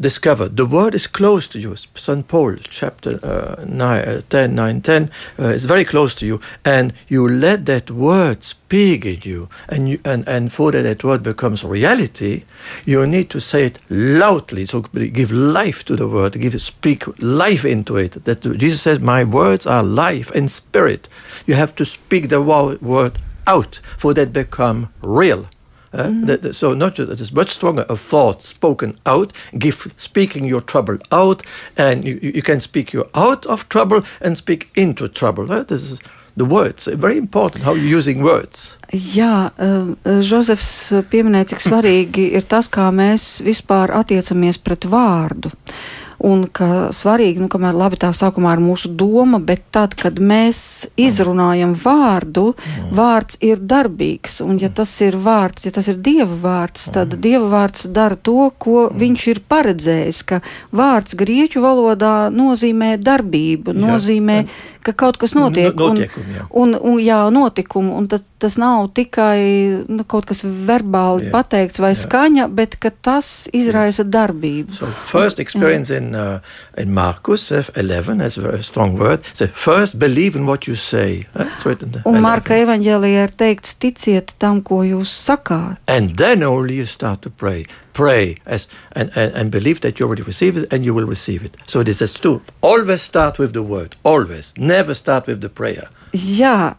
discovered. 0.00 0.56
The 0.56 0.66
word 0.66 0.94
is 0.94 1.06
close 1.06 1.48
to 1.48 1.58
you. 1.58 1.74
St. 1.76 2.26
Paul, 2.26 2.56
chapter 2.62 3.18
uh, 3.22 3.64
9, 3.64 4.08
uh, 4.08 4.20
10, 4.28 4.54
9, 4.54 4.80
10, 4.80 5.10
uh, 5.38 5.42
is 5.44 5.64
very 5.64 5.84
close 5.84 6.14
to 6.16 6.26
you. 6.26 6.40
And 6.64 6.92
you 7.08 7.28
let 7.28 7.66
that 7.66 7.90
word 7.90 8.42
speak 8.42 9.04
in 9.04 9.20
you. 9.22 9.48
And, 9.68 9.88
you, 9.88 10.00
and, 10.04 10.26
and 10.28 10.52
for 10.52 10.72
that 10.72 10.82
that 10.82 11.04
word 11.04 11.22
becomes 11.22 11.64
reality, 11.64 12.44
you 12.84 13.06
need 13.06 13.30
to 13.30 13.40
say 13.40 13.66
it 13.66 13.78
loudly. 13.88 14.66
So 14.66 14.82
give 14.82 15.32
life 15.32 15.84
to 15.86 15.96
the 15.96 16.08
word, 16.08 16.40
give 16.40 16.60
speak 16.60 17.04
life 17.20 17.64
into 17.64 17.96
it. 17.96 18.24
That 18.24 18.42
Jesus 18.42 18.82
says, 18.82 19.00
My 19.00 19.24
words 19.24 19.66
are 19.66 19.82
life 19.82 20.30
and 20.30 20.50
spirit. 20.50 21.08
You 21.46 21.54
have 21.54 21.74
to 21.76 21.84
speak 21.84 22.28
the 22.28 22.42
word 22.42 23.18
out 23.46 23.80
for 23.96 24.14
that 24.14 24.32
become 24.32 24.92
real. 25.02 25.48
Uh, 25.92 26.04
mm-hmm. 26.04 26.24
the, 26.24 26.36
the, 26.36 26.54
so 26.54 26.74
not 26.74 26.94
just 26.94 27.10
it 27.10 27.20
is 27.20 27.32
much 27.32 27.50
stronger 27.50 27.84
a 27.88 27.96
thought 27.96 28.42
spoken 28.42 28.98
out, 29.06 29.32
give 29.58 29.92
speaking 29.96 30.44
your 30.44 30.60
trouble 30.60 30.98
out, 31.10 31.42
and 31.76 32.04
you, 32.04 32.18
you 32.22 32.42
can 32.42 32.60
speak 32.60 32.92
you 32.92 33.04
out 33.14 33.46
of 33.46 33.68
trouble 33.68 34.02
and 34.20 34.36
speak 34.36 34.70
into 34.76 35.08
trouble. 35.08 35.50
Uh, 35.50 35.62
this 35.62 35.90
is 35.90 36.00
the 36.36 36.44
words. 36.44 36.86
Very 36.86 37.18
important 37.18 37.64
how 37.64 37.74
you're 37.74 37.98
using 37.98 38.22
words. 38.22 38.76
Jā, 38.92 39.50
uh, 39.58 39.94
Žozefs 40.04 40.92
pieminēja, 41.10 41.52
cik 41.52 41.64
svarīgi 41.66 42.30
ir 42.38 42.46
tas, 42.48 42.70
kā 42.72 42.88
mēs 42.94 43.40
vispār 43.44 43.92
attiecamies 43.98 44.60
pret 44.62 44.86
vārdu. 44.88 45.50
Uh, 45.52 45.97
un 46.24 46.44
ka 46.50 46.88
svarīgi, 46.94 47.42
nu, 47.42 47.48
kamēr 47.50 47.76
labi 47.78 47.98
tā 48.00 48.10
sākumā 48.16 48.56
ir 48.56 48.62
mūsu 48.62 48.90
doma, 48.98 49.38
bet 49.38 49.62
tad, 49.74 49.94
kad 49.98 50.18
mēs 50.18 50.60
izrunājam 50.98 51.74
vārdu, 51.78 52.52
vārds 52.94 53.38
ir 53.44 53.62
darbīgs, 53.62 54.40
un 54.44 54.58
ja 54.58 54.70
tas 54.70 54.92
ir 55.04 55.18
vārds, 55.22 55.68
ja 55.68 55.74
tas 55.74 55.90
ir 55.90 56.00
Dieva 56.02 56.34
vārds, 56.42 56.88
tad. 56.94 57.14
Dieva 57.22 57.46
vārds 57.52 57.86
dara 57.94 58.16
to, 58.16 58.50
ko 58.58 58.88
viņš 58.94 59.26
ir 59.30 59.42
paredzējis, 59.48 60.22
ka 60.26 60.40
vārds 60.74 61.14
grieķu 61.18 61.62
valodā 61.62 62.16
nozīmē 62.34 62.96
darbību, 62.98 63.76
nozīmē, 63.78 64.42
ka 64.82 64.94
kaut 64.96 65.20
kas 65.20 65.36
notiek. 65.38 65.70
Notiekumi, 65.76 66.38
jā. 66.38 66.48
Un, 66.50 66.74
un, 66.74 66.94
un, 66.94 66.98
jā, 67.02 67.20
notikumu, 67.34 67.94
un 68.00 68.08
tas, 68.10 68.24
tas 68.40 68.58
nav 68.60 68.88
tikai 68.96 69.86
nu, 69.86 70.06
kaut 70.08 70.26
kas 70.28 70.42
verbāli 70.42 71.28
jā. 71.28 71.34
pateikts 71.34 71.82
vai 71.82 71.94
jā. 71.94 72.02
skaņa, 72.02 72.48
bet 72.50 72.78
tas 73.04 73.48
izraisa 73.54 74.06
darbību. 74.08 74.74
So 74.74 74.90
first 75.06 75.38
experience 75.42 75.94
in 75.94 76.08
in, 76.08 76.14
uh, 76.14 76.40
in 76.76 76.94
Markus 76.94 77.52
uh, 77.52 77.64
11 77.76 78.20
has 78.20 78.38
a 78.38 78.40
very 78.40 78.62
strong 78.62 78.98
word. 78.98 79.24
Say, 79.34 79.46
first 79.46 79.98
believe 79.98 80.36
in 80.36 80.46
what 80.46 80.66
you 80.66 80.74
say. 80.74 81.26
That's 81.34 81.64
written 81.64 81.92
there. 81.92 82.02
Un 82.08 82.20
Marka 82.24 82.56
evaņģēlijā 82.58 83.26
ir 83.28 83.34
teikts, 83.38 83.76
ticiet 83.82 84.34
tam, 84.38 84.62
ko 84.62 84.82
jūs 84.86 85.12
sakāt. 85.12 85.78
And 85.88 86.16
then 86.16 86.42
only 86.42 86.80
you 86.80 86.86
start 86.86 87.22
to 87.26 87.30
pray. 87.30 87.66
Pray 87.98 88.26
as, 88.46 88.68
and, 88.92 89.10
and, 89.20 89.30
and 89.38 89.46
believe 89.50 89.78
that 89.84 89.98
you 89.98 90.06
already 90.06 90.26
receive 90.32 90.56
it 90.56 90.72
and 90.72 90.84
you 90.86 90.92
will 90.94 91.08
receive 91.16 91.40
it. 91.48 91.56
So 91.66 91.82
this 91.82 92.00
is 92.06 92.12
true. 92.22 92.38
Always 92.60 93.02
start 93.02 93.38
with 93.38 93.52
the 93.58 93.64
word. 93.74 93.96
Always. 94.04 94.54
Never 94.56 94.94
start 94.94 95.26
with 95.26 95.40
the 95.40 95.52
prayer. 95.60 95.86
Jā, 96.12 96.74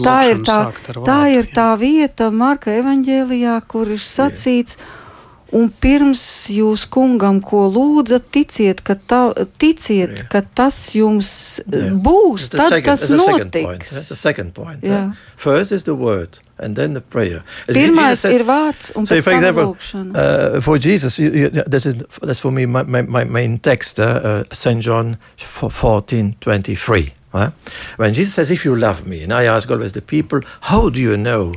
tā 0.00 0.18
ir 0.30 0.38
tā, 0.46 0.58
tā 1.04 1.20
ir 1.36 1.50
tā 1.52 1.70
vieta 1.76 2.30
Marka 2.32 2.72
evaņģēlijā, 2.80 3.56
kur 3.68 3.90
ir 3.96 4.00
sacīts. 4.00 4.78
Yeah 4.78 5.00
Un 5.54 5.68
pirms 5.70 6.20
jūs 6.50 6.82
kungam 6.90 7.38
ko 7.44 7.68
lūdzat, 7.70 8.26
ticiet, 8.34 8.80
ka, 8.82 8.96
tā, 8.98 9.20
ticiet, 9.60 10.16
yeah. 10.16 10.26
ka 10.32 10.42
tas 10.42 10.76
jums 10.96 11.28
yeah. 11.68 11.92
būs, 11.94 12.48
tad 12.50 12.74
second, 12.74 12.88
tas 12.90 13.04
notiks. 13.12 13.92
That's 13.94 14.10
the 14.10 14.18
second 14.18 14.54
point. 14.56 14.82
Yeah. 14.82 15.14
First 15.36 15.70
is 15.70 15.86
the 15.86 15.94
word. 15.94 16.40
And 16.58 16.76
then 16.76 16.94
the 16.94 17.00
prayer. 17.00 17.42
Pirmais 17.66 18.20
says, 18.22 18.34
ir 18.34 18.44
vārds 18.46 18.92
un 18.94 19.06
so 19.06 19.16
pēc 19.18 19.26
tam 19.26 19.56
lūkšana. 19.58 20.14
Uh, 20.14 20.60
for 20.62 20.78
Jesus, 20.78 21.18
you, 21.18 21.30
you, 21.30 21.48
this 21.50 21.86
is 21.86 21.96
that's 22.22 22.38
for 22.38 22.52
me 22.54 22.66
my, 22.66 22.84
my, 22.84 23.02
my 23.02 23.24
main 23.24 23.58
text, 23.58 23.98
uh, 23.98 24.20
uh, 24.22 24.44
St. 24.54 24.80
John 24.82 25.16
14, 25.36 26.36
23. 26.40 27.12
Right? 27.34 27.52
When 27.96 28.14
Jesus 28.14 28.34
says, 28.34 28.50
if 28.50 28.64
you 28.64 28.76
love 28.76 29.06
me, 29.06 29.24
and 29.24 29.32
I 29.32 29.44
ask 29.44 29.68
always 29.70 29.92
the 29.92 30.02
people, 30.02 30.40
how 30.62 30.90
do 30.90 31.00
you 31.00 31.16
know 31.16 31.54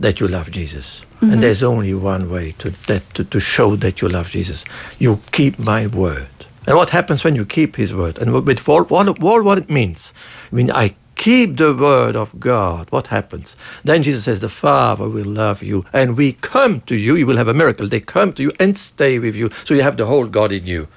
that 0.00 0.20
you 0.20 0.28
love 0.28 0.50
Jesus? 0.50 1.04
Mm-hmm. 1.20 1.32
And 1.32 1.42
there's 1.42 1.62
only 1.62 1.92
one 1.92 2.30
way 2.30 2.52
to, 2.58 2.70
that, 2.86 3.02
to, 3.14 3.24
to 3.24 3.40
show 3.40 3.76
that 3.76 4.00
you 4.00 4.08
love 4.08 4.30
Jesus. 4.30 4.64
You 4.98 5.20
keep 5.32 5.58
my 5.58 5.86
word. 5.86 6.28
And 6.66 6.76
what 6.76 6.90
happens 6.90 7.24
when 7.24 7.34
you 7.34 7.44
keep 7.44 7.76
his 7.76 7.92
word? 7.92 8.16
And 8.18 8.32
with 8.32 8.68
all, 8.68 8.84
all, 8.84 9.08
all 9.22 9.42
what 9.42 9.58
it 9.58 9.68
means. 9.68 10.14
I 10.50 10.54
mean, 10.54 10.70
I 10.70 10.94
keep 11.16 11.58
the 11.58 11.74
word 11.74 12.16
of 12.16 12.40
God. 12.40 12.90
What 12.90 13.08
happens? 13.08 13.54
Then 13.84 14.02
Jesus 14.02 14.24
says, 14.24 14.40
The 14.40 14.48
Father 14.48 15.08
will 15.08 15.26
love 15.26 15.62
you, 15.62 15.84
and 15.92 16.16
we 16.16 16.32
come 16.32 16.80
to 16.82 16.96
you. 16.96 17.16
You 17.16 17.26
will 17.26 17.36
have 17.36 17.48
a 17.48 17.54
miracle. 17.54 17.86
They 17.86 18.00
come 18.00 18.32
to 18.34 18.42
you 18.42 18.52
and 18.58 18.78
stay 18.78 19.18
with 19.18 19.36
you. 19.36 19.50
So 19.64 19.74
you 19.74 19.82
have 19.82 19.98
the 19.98 20.06
whole 20.06 20.26
God 20.26 20.52
in 20.52 20.66
you. 20.66 20.88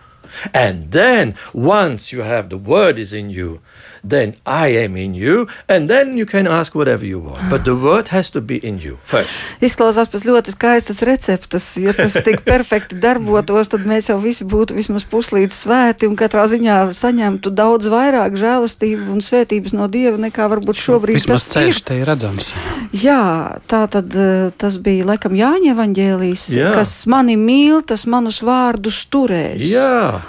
And 0.53 0.91
then, 0.91 1.35
once 1.53 2.13
you 2.13 2.21
have 2.21 2.49
the 2.49 2.57
word 2.57 2.97
is 2.97 3.11
in 3.11 3.29
you, 3.29 3.61
then 4.03 4.35
I 4.45 4.67
am 4.83 4.97
in 4.97 5.15
you, 5.15 5.47
and 5.67 5.89
then 5.89 6.17
you 6.17 6.25
can 6.25 6.47
ask 6.47 6.75
whatever 6.75 7.05
you 7.05 7.19
want. 7.19 7.49
But 7.49 7.63
the 7.65 7.75
word 7.75 8.09
has 8.09 8.29
to 8.31 8.41
be 8.41 8.59
in 8.59 8.79
you 8.79 8.99
first. 9.07 9.31
Izklausās 9.63 10.11
pēc 10.11 10.25
ļoti 10.27 10.53
skaistas 10.53 11.01
receptes. 11.07 11.67
Ja 11.79 11.95
tas 11.95 12.17
tik 12.25 12.43
perfekti 12.43 12.99
darbotos, 12.99 13.71
tad 13.71 13.87
mēs 13.87 14.11
jau 14.11 14.19
visi 14.21 14.45
būtu 14.47 14.75
vismaz 14.77 15.07
puslīdz 15.09 15.55
svēti 15.63 16.09
un 16.09 16.17
katrā 16.19 16.45
ziņā 16.51 16.79
saņemtu 16.95 17.53
daudz 17.55 17.87
vairāk 17.91 18.37
žēlastību 18.39 19.09
un 19.15 19.23
svētības 19.23 19.75
no 19.77 19.87
Dieva 19.93 20.19
nekā 20.19 20.49
varbūt 20.51 20.79
šobrīd 20.79 21.19
vismaz 21.21 21.47
tas 21.47 21.55
ceļš 21.55 21.79
ir. 21.79 21.85
te 21.87 21.99
ir 22.01 22.07
redzams. 22.09 22.53
Jā, 22.93 23.59
tā 23.71 23.85
tad 23.91 24.13
eh, 24.17 24.51
tas 24.57 24.79
bija 24.83 25.07
laikam 25.13 25.35
Jāņa 25.37 25.73
evaņģēlijs, 25.73 26.47
kas 26.75 26.95
mani 27.09 27.37
mīl, 27.39 27.81
tas 27.87 28.05
manus 28.09 28.41
vārdus 28.45 29.03
turēs. 29.13 29.63
Jā. 29.63 30.21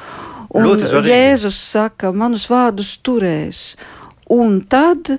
Un 0.54 0.68
Jēzus 1.04 1.58
saka, 1.58 2.12
manus 2.14 2.46
vārdus 2.50 2.94
turēs. 3.02 3.62
Un 4.30 4.60
tad 4.70 5.10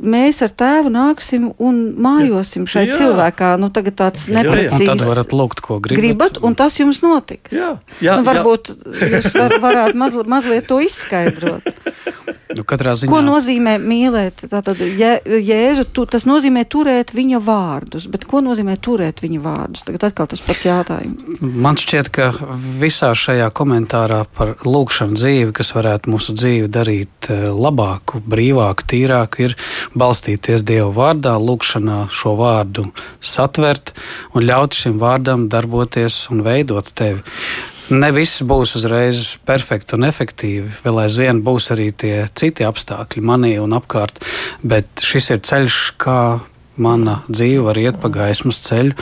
mēs 0.00 0.40
ar 0.42 0.52
tēvu 0.54 0.90
nāksim 0.94 1.48
un 1.62 1.80
mājosim 2.02 2.66
šai 2.70 2.86
jā. 2.88 2.98
cilvēkā. 3.00 3.54
Nu, 3.62 3.70
tagad 3.74 3.98
tāds 3.98 4.28
neprecīzs. 4.34 4.86
Tad 4.86 5.04
varat 5.06 5.34
lūgt, 5.34 5.62
ko 5.64 5.80
gribat. 5.82 6.00
gribat 6.00 6.40
un 6.46 6.56
tas 6.58 6.78
jums 6.80 7.02
notiks. 7.04 7.54
Jā, 7.54 7.74
jā, 8.04 8.18
nu, 8.18 8.26
varbūt 8.26 8.72
jā. 8.74 9.10
jūs 9.16 9.34
var, 9.38 9.58
varētu 9.62 10.00
mazli, 10.00 10.26
mazliet 10.30 10.70
to 10.70 10.80
izskaidrot. 10.84 11.70
Nu, 12.58 12.64
ziņā... 12.64 13.10
Ko 13.10 13.20
nozīmē 13.24 13.74
mīlēt? 13.82 14.44
Tātad, 14.50 14.80
jē, 14.80 15.16
Jēzu, 15.24 15.86
tu, 15.94 16.04
tas 16.10 16.26
nozīmē 16.28 16.64
turēt 16.70 17.12
viņa 17.16 17.40
vārdus, 17.44 18.06
bet 18.12 18.26
ko 18.30 18.42
nozīmē 18.44 18.76
turēt 18.82 19.22
viņa 19.24 19.42
vārdus? 19.44 19.84
Tagad 19.88 20.08
atkal 20.08 20.30
tas 20.30 20.42
pats 20.44 20.66
jautājums. 20.68 21.42
Man 21.42 21.78
šķiet, 21.80 22.10
ka 22.14 22.30
visā 22.80 23.12
šajā 23.18 23.50
komentārā 23.56 24.22
par 24.36 24.54
lūkšanu 24.64 25.18
dzīvi, 25.18 25.52
kas 25.56 25.74
varētu 25.76 26.14
mūsu 26.14 26.36
dzīvi 26.38 26.70
darīt 26.72 27.30
eh, 27.32 27.46
labāku, 27.50 28.22
brīvāku, 28.24 28.88
tīrāku, 28.94 29.48
ir 29.48 29.58
balstīties 29.98 30.66
Dieva 30.66 30.90
vārdā, 30.94 31.36
lūkšanā 31.40 32.04
šo 32.14 32.36
vārdu 32.40 32.88
satvert 33.20 33.94
un 34.34 34.46
ļaut 34.48 34.76
šim 34.78 34.98
vārdam 35.02 35.48
darboties 35.52 36.24
un 36.34 36.44
veidot 36.46 36.90
tevi. 36.96 37.22
Ne 37.92 38.08
viss 38.16 38.40
būs 38.40 38.78
uzreiz 38.78 39.34
perfekti 39.44 39.98
un 39.98 40.06
efektīvi. 40.08 40.70
Vēl 40.86 41.02
aizvien 41.02 41.42
būs 41.44 41.68
arī 41.74 41.90
tie 41.92 42.24
citi 42.32 42.64
apstākļi 42.64 43.20
manī 43.20 43.50
un 43.60 43.76
apkārt, 43.76 44.22
bet 44.64 45.04
šis 45.04 45.34
ir 45.34 45.42
ceļš, 45.44 45.78
kā 46.00 46.20
mana 46.80 47.18
dzīve 47.28 47.66
var 47.66 47.78
iet 47.78 47.98
pa 48.02 48.08
gaismas 48.10 48.58
ceļu, 48.64 48.94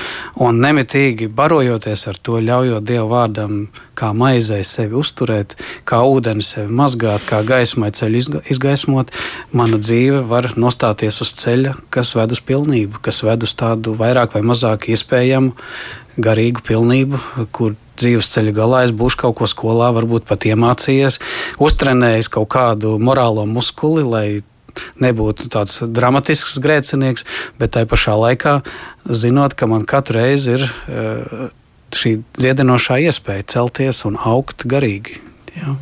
un 0.45 0.59
nemitīgi 0.61 1.29
barojoties 1.33 2.05
ar 2.11 2.19
to, 2.19 2.41
ļaujot 2.43 2.85
Dieva 2.89 3.07
vārdam, 3.09 3.55
kā 3.97 4.11
maizei 4.17 4.65
sevi 4.67 4.99
uzturēt, 4.99 5.55
kā 5.89 6.03
ūdeni 6.03 6.45
sevi 6.45 6.75
mazgāt, 6.83 7.25
kā 7.29 7.41
gaismai 7.47 7.93
ceļu 7.95 8.43
izgaismot, 8.53 9.15
mana 9.57 9.79
dzīve 9.81 10.25
var 10.29 10.53
nostāties 10.57 11.23
uz 11.25 11.33
ceļa, 11.39 11.77
kas 11.95 12.17
ved 12.19 12.35
uz 12.35 12.43
pilnību, 12.51 13.01
kas 13.05 13.23
ved 13.25 13.47
uz 13.47 13.55
tādu 13.55 13.95
vairāk 13.97 14.35
vai 14.37 14.45
mazāk 14.53 14.91
iespējamu 14.93 15.55
garīgu 16.21 16.67
pilnību, 16.67 17.23
kur 17.55 17.79
dzīves 18.03 18.31
ceļa 18.35 18.55
galā 18.57 18.85
es 18.87 18.95
būšu 18.95 19.23
kaut 19.25 19.39
ko 19.41 19.49
skolā, 19.51 19.93
varbūt 19.97 20.27
pat 20.29 20.47
iemācījies, 20.51 21.21
uztrenējis 21.63 22.31
kaut 22.33 22.51
kādu 22.55 22.97
morālo 23.03 23.47
muskuli, 23.49 24.05
lai 24.07 24.27
nebūtu 25.03 25.51
tāds 25.53 25.83
dramatisks 25.85 26.59
grēcinieks, 26.63 27.27
bet 27.61 27.75
tai 27.77 27.85
pašā 27.89 28.15
laikā 28.19 28.59
zinot, 29.05 29.57
ka 29.57 29.69
man 29.71 29.85
katru 29.89 30.21
reizi 30.21 30.57
ir 30.57 30.65
uh, 30.65 31.51
šī 31.93 32.17
dziedinošā 32.39 33.03
iespēja 33.07 33.49
celties 33.57 34.05
un 34.09 34.17
augt 34.17 34.67
garīgi. 34.69 35.21
Jā. 35.59 35.77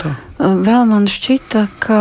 Tā. 0.00 0.14
Vēl 0.38 0.86
man 0.88 1.08
šķita, 1.10 1.66
ka 1.82 2.00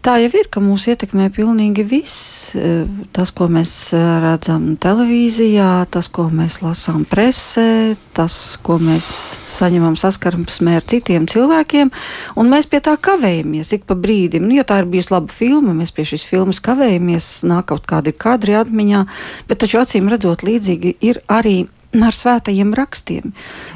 Tā 0.00 0.14
jau 0.16 0.30
ir, 0.32 0.46
ka 0.48 0.62
mūs 0.64 0.86
ietekmē 0.88 1.26
pilnīgi 1.36 1.82
viss. 1.84 2.54
E, 2.56 2.86
tas, 3.12 3.28
ko 3.36 3.50
mēs 3.52 3.70
e, 3.92 3.98
redzam 4.22 4.70
televīzijā, 4.80 5.84
tas, 5.92 6.06
ko 6.08 6.30
mēs 6.32 6.62
lasām 6.64 7.02
presē, 7.04 7.92
tas, 8.16 8.34
ko 8.64 8.78
mēs 8.80 9.10
saņemam 9.52 9.98
saskarsmē 10.00 10.78
ar 10.78 10.86
citiem 10.88 11.26
cilvēkiem, 11.28 11.92
un 12.40 12.48
mēs 12.48 12.70
pie 12.72 12.80
tā 12.86 12.94
kavējamies 12.96 13.74
ik 13.76 13.84
pa 13.90 13.98
brīdim. 14.06 14.46
Nu, 14.48 14.56
ja 14.56 14.64
tā 14.64 14.78
ir 14.80 14.88
bijusi 14.88 15.12
laba 15.12 15.28
filma, 15.36 15.76
mēs 15.76 15.92
pie 15.92 16.08
šīs 16.08 16.24
filmas 16.30 16.62
kavējamies, 16.64 17.28
nāk 17.52 17.68
kaut 17.68 17.84
kādi 17.90 18.16
kadri 18.16 18.56
atmiņā, 18.56 19.04
bet 19.52 19.60
taču 19.60 19.82
acīm 19.82 20.08
redzot 20.08 20.46
līdzīgi 20.48 20.96
ir 21.10 21.20
arī 21.28 21.58
ar 21.98 22.14
svētajiem 22.14 22.70
rakstiem. 22.76 23.32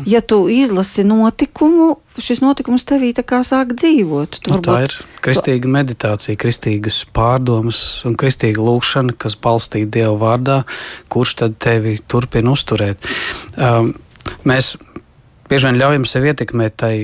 Ja 0.06 0.20
tu 0.22 0.44
izlasi 0.52 1.02
notikumu, 1.06 1.96
šis 2.22 2.44
notikums 2.44 2.86
tevī 2.86 3.10
sāk 3.14 3.74
dzīvot. 3.74 4.38
Nu, 4.46 4.58
varbūt... 4.60 4.68
Tā 4.68 4.76
ir 4.86 4.94
kristīga 5.24 5.70
meditācija, 5.70 6.38
kristīgas 6.38 7.02
pārdomas 7.14 8.04
un 8.06 8.14
kristīga 8.14 8.62
lūkšana, 8.62 9.16
kas 9.18 9.34
balstīta 9.34 9.90
Dieva 9.98 10.14
vārdā, 10.20 10.62
kurš 11.10 11.34
tad 11.42 11.58
tevi 11.58 11.98
turpina 12.06 12.54
uzturēt. 12.54 13.02
Um, 13.58 13.94
mēs 14.46 14.76
bieži 15.50 15.70
vien 15.70 15.80
ļaujam 15.82 16.06
sev 16.06 16.28
ietekmēt 16.30 16.78
tai 16.80 16.94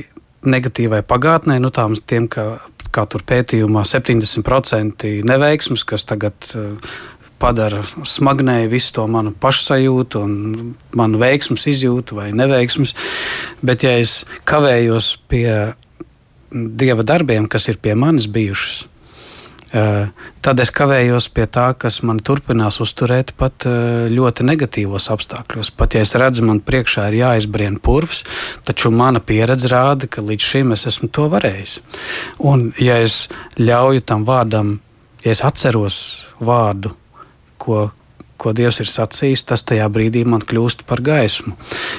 negatīvai 0.47 1.03
pagātnē, 1.05 1.59
nu 1.61 1.73
tām 1.75 1.97
tiem, 1.99 2.29
ka, 2.31 2.61
kā 2.95 3.05
tur 3.11 3.27
pētījumā 3.27 3.83
70% 3.85 5.11
neveiksmes, 5.27 5.85
kas 5.85 6.07
tagad 6.07 6.55
uh, 6.55 6.93
padara 7.41 7.83
smagnēju 7.85 8.71
visu 8.71 8.95
to 8.99 9.07
manu 9.11 9.33
pašsajūtu 9.41 10.25
un 10.25 10.75
manu 10.97 11.21
veiksmus 11.23 11.67
izjūtu 11.71 12.19
vai 12.21 12.31
neveiksmus. 12.37 12.95
Bet, 13.65 13.87
ja 13.87 13.97
es 14.01 14.23
kavējos 14.49 15.15
pie 15.31 15.75
dieva 16.51 17.07
darbiem, 17.07 17.49
kas 17.49 17.69
ir 17.71 17.79
pie 17.83 17.95
manis 17.95 18.27
bijušas, 18.31 18.85
eh, 19.73 20.09
tad 20.43 20.61
es 20.61 20.73
kavējos 20.75 21.29
pie 21.33 21.47
tā, 21.47 21.71
kas 21.79 22.01
man 22.03 22.19
turpinās 22.19 22.81
uzturēt 22.83 23.33
pat 23.39 23.67
eh, 23.71 24.11
ļoti 24.11 24.47
negatīvos 24.51 25.09
apstākļos. 25.15 25.73
Pat 25.77 25.95
ja 25.95 26.05
es 26.05 26.15
redzu, 26.19 26.45
man 26.47 26.61
priekšā 26.61 27.09
ir 27.11 27.21
jāizbrien 27.23 27.79
purvs, 27.79 28.25
taču 28.67 28.91
mana 28.91 29.23
pieredze 29.23 29.71
rāda, 29.71 30.11
ka 30.11 30.25
līdz 30.27 30.53
šim 30.53 30.77
es 30.77 30.87
esmu 30.91 31.09
to 31.09 31.29
varējis. 31.33 31.81
Un 32.39 32.73
ja 32.79 32.99
es 33.01 33.29
ļauju 33.59 34.05
tam 34.05 34.27
vārdam, 34.27 34.81
ja 35.25 35.37
es 35.37 35.45
atceros 35.47 36.01
vārdu, 36.41 36.97
ko, 37.61 37.91
ko 38.41 38.55
Dievs 38.57 38.81
ir 38.83 38.89
sacījis, 38.89 39.45
tas 39.51 39.65
tajā 39.69 39.87
brīdī 39.93 40.25
man 40.29 40.43
kļūst 40.47 40.87
par 40.89 41.03
gaismu. 41.05 41.53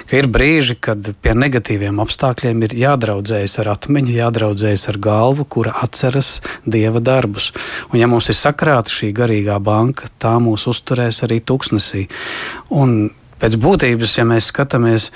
Ka 0.10 0.18
ir 0.18 0.30
brīži, 0.32 0.78
kad 0.82 1.12
pie 1.22 1.36
negatīviem 1.38 2.02
apstākļiem 2.02 2.66
ir 2.66 2.76
jādraudzējas 2.82 3.60
ar 3.62 3.72
atmiņu, 3.76 4.16
jādraudzējas 4.18 4.88
ar 4.92 5.00
galvu, 5.06 5.46
kura 5.46 5.76
atceras 5.86 6.40
Dieva 6.66 7.04
darbus. 7.04 7.52
Un, 7.92 8.02
ja 8.02 8.10
mums 8.10 8.32
ir 8.34 8.40
sakrāta 8.40 8.94
šī 8.94 9.12
garīgā 9.18 9.60
banka, 9.62 10.10
tā 10.22 10.38
mūs 10.42 10.66
uzturēs 10.72 11.22
arī 11.28 11.42
tuksnesī. 11.46 12.08
Un 12.74 13.12
pēc 13.42 13.58
būtības, 13.62 14.18
ja 14.18 14.28
mēs 14.28 14.50
skatāmies 14.54 15.12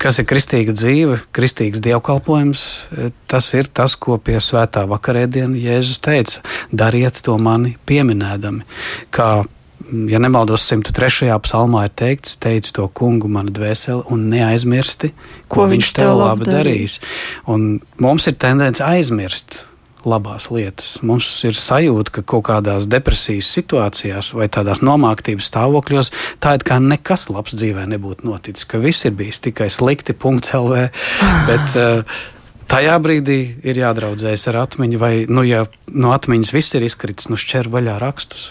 kas 0.00 0.20
ir 0.20 0.26
kristīga 0.28 0.74
dzīve, 0.76 1.18
kristīgs 1.36 1.82
dievkalpojums? 1.84 2.62
E, 2.90 3.10
tas 3.30 3.48
ir 3.56 3.68
tas, 3.72 3.96
ko 3.98 4.18
pie 4.22 4.38
svētā 4.42 4.86
vakarēdiena 4.90 5.58
Jēzus 5.60 6.00
teica: 6.04 6.42
dariet 6.72 7.20
to 7.26 7.36
mani 7.38 7.76
pieminēdami. 7.88 8.66
Kā, 9.14 9.28
mm, 9.44 10.08
ja 10.12 10.20
nemaldos, 10.22 10.66
103. 10.70 11.30
psalmā 11.46 11.86
ir 11.86 11.94
teikts, 11.98 12.38
teici 12.42 12.74
to 12.76 12.88
kungu, 12.88 13.30
mana 13.32 13.54
dvēsele, 13.54 14.04
un 14.10 14.28
neaizmirsti, 14.32 15.12
ko, 15.46 15.62
ko 15.62 15.70
viņš 15.74 15.94
tev 16.00 16.16
labi 16.20 16.50
darīs. 16.50 17.00
Un 17.46 17.78
mums 18.02 18.28
ir 18.30 18.38
tendence 18.40 18.84
aizmirst 18.84 19.62
labās 20.06 20.48
lietas. 20.54 20.96
Mums 21.06 21.28
ir 21.48 21.56
sajūta, 21.58 22.14
ka 22.18 22.24
kaut 22.34 22.46
kādās 22.48 22.86
depresijas 22.90 23.48
situācijās 23.56 24.32
vai 24.38 24.48
tādās 24.52 24.82
nomāktības 24.86 25.50
stāvokļos 25.50 26.12
tā 26.42 26.56
it 26.58 26.64
kā 26.66 26.78
nekas 26.82 27.28
labs 27.32 27.56
dzīvē 27.58 27.86
nebūtu 27.90 28.28
noticis, 28.28 28.68
ka 28.68 28.80
viss 28.82 29.06
ir 29.08 29.16
bijis 29.18 29.42
tikai 29.44 29.68
slikti. 29.72 30.14
LV, 30.16 30.88
bet, 31.50 31.76
uh, 31.76 32.22
Tajā 32.66 32.96
brīdī 32.98 33.38
ir 33.62 33.78
jādraudzējas 33.78 34.48
ar 34.50 34.56
atmiņu, 34.64 34.98
vai, 34.98 35.12
nu, 35.30 35.44
ja 35.46 35.60
no 35.94 36.10
atmiņas 36.10 36.50
viss 36.50 36.74
ir 36.74 36.82
izkritis, 36.82 37.28
nu, 37.30 37.38
šķir 37.38 37.68
vaļā 37.70 37.94
rakstus. 38.02 38.48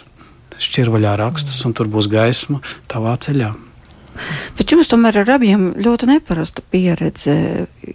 Šķir 0.56 0.88
vaļā 0.94 1.18
rakstus, 1.20 1.58
un 1.68 1.74
tur 1.76 1.90
būs 1.92 2.08
gaisma 2.08 2.62
tavā 2.88 3.18
ceļā. 3.20 3.52
Bet 4.56 4.72
jums 4.72 4.88
tomēr 4.88 5.20
ar 5.26 5.34
abiem 5.36 5.68
ļoti 5.76 6.08
neparasta 6.14 6.64
pieredze, 6.72 7.36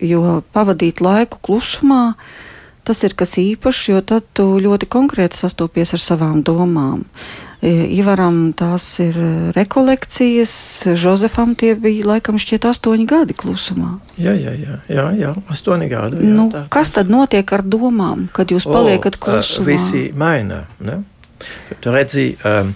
jo 0.04 0.42
pavadīt 0.52 1.00
laiku 1.00 1.40
klusumā, 1.40 2.02
uh, 2.12 2.49
tas 2.84 3.04
ir 3.06 3.14
kas 3.18 3.36
īpašs, 3.40 3.84
jo 3.92 4.00
tad 4.04 4.26
tu 4.36 4.46
ļoti 4.62 4.88
konkrēti 4.90 5.38
sastopies 5.38 5.94
ar 5.96 6.02
savām 6.02 6.42
domām. 6.46 7.04
E, 7.60 7.70
Ivaram 7.92 8.54
tās 8.56 8.86
ir 9.04 9.16
rekolekcijas, 9.56 10.52
Jozefam 10.96 11.52
tie 11.60 11.74
bija 11.76 12.08
laikam 12.14 12.40
šķiet 12.40 12.64
astoņi 12.70 13.04
gadi 13.08 13.36
klusumā. 13.36 13.98
Jā, 14.16 14.32
jā, 14.32 14.54
jā, 14.56 14.78
jā, 14.88 15.06
jā 15.18 15.34
astoņi 15.52 15.90
gadi. 15.92 16.24
Jā, 16.24 16.32
nu, 16.38 16.48
tā, 16.52 16.64
kas 16.72 16.94
tad 16.96 17.12
notiek 17.12 17.52
ar 17.52 17.66
domām, 17.66 18.28
kad 18.32 18.52
jūs 18.52 18.68
paliekat 18.70 19.20
o, 19.20 19.24
klusumā? 19.26 19.68
Visi 19.74 20.08
maina, 20.16 20.64
ne? 20.80 21.02
Tu 21.80 21.92
redzi, 21.92 22.26
um, 22.48 22.74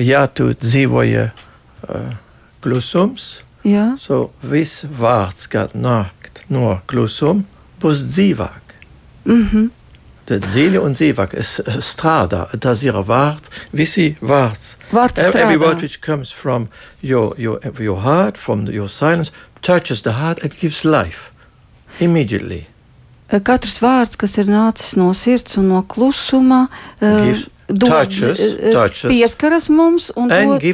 ja 0.00 0.26
tu 0.28 0.50
dzīvoji 0.52 1.22
uh, 1.28 2.10
klusums, 2.64 3.42
jā. 3.66 3.92
so 4.00 4.30
viss 4.44 4.84
vārds, 4.84 5.48
kad 5.52 5.76
nāk 5.76 6.22
no 6.52 6.76
klusuma, 6.88 7.44
būs 7.82 8.06
dzīvāk. 8.08 8.61
-hmm. 9.24 9.70
Tad 10.24 10.44
dziļi 10.46 10.78
un 10.78 10.94
dzīvāk 10.94 11.34
strādā. 11.82 12.46
Tas 12.62 12.82
ir 12.86 12.94
vārds, 12.94 13.50
visi 13.72 14.16
vārds. 14.22 14.76
Vārds 14.92 15.18
Every 15.18 15.56
word 15.56 15.82
which 15.82 16.00
comes 16.00 16.30
from 16.30 16.68
your, 17.00 17.34
your, 17.38 17.58
your 17.80 18.00
heart, 18.00 18.38
from 18.38 18.66
your 18.66 18.88
silence, 18.88 19.32
touches 19.62 20.02
the 20.02 20.12
heart 20.12 20.38
and 20.42 20.56
gives 20.56 20.84
life 20.84 21.32
immediately. 21.98 22.66
Katrs 23.28 23.80
vārds, 23.80 24.18
kas 24.20 24.36
ir 24.38 24.50
nācis 24.52 24.96
no 25.00 25.12
sirds 25.16 25.56
un 25.56 25.70
no 25.72 25.82
klusuma, 25.82 26.66
gives 27.00 27.48
dod, 27.72 27.90
touches, 27.90 28.40
touches, 28.72 29.10
pieskaras 29.10 29.68
mums 29.72 30.10
un 30.16 30.28
dod, 30.28 30.64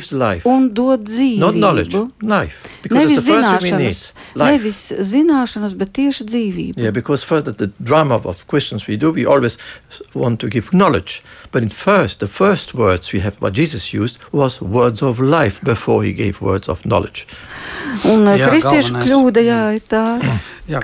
un 0.44 0.68
dod 0.74 1.06
dzīvību. 1.08 1.40
Not 1.40 1.54
knowledge, 1.54 1.96
life. 2.22 2.68
Because 2.82 3.04
nevis 3.04 3.24
zināšanas, 3.26 4.02
nevis 4.38 4.82
zināšanas, 5.12 5.76
bet 5.78 5.92
tieši 5.98 6.28
dzīvību. 6.28 6.82
Yeah, 6.82 6.94
because 6.94 7.24
first 7.24 7.50
the 7.58 7.70
drama 7.78 8.20
of 8.24 8.46
questions 8.46 8.86
we 8.86 8.96
do, 8.96 9.12
we 9.12 9.26
always 9.26 9.58
want 10.14 10.40
to 10.40 10.48
give 10.48 10.72
knowledge. 10.72 11.22
But 11.50 11.62
in 11.62 11.70
first, 11.70 12.20
the 12.20 12.28
first 12.28 12.74
words 12.74 13.12
we 13.12 13.20
have, 13.20 13.40
what 13.40 13.54
Jesus 13.54 13.92
used, 13.92 14.18
was 14.32 14.60
words 14.60 15.02
of 15.02 15.18
life 15.20 15.60
before 15.62 16.02
he 16.02 16.12
gave 16.12 16.40
words 16.40 16.68
of 16.68 16.84
knowledge. 16.84 17.26
Un 18.04 18.28
jā, 18.28 18.50
kristiešu 18.50 19.00
kļūda, 19.00 19.42
jā, 19.46 19.62
ir 19.78 19.84
tā. 19.88 20.04
jā, 20.68 20.82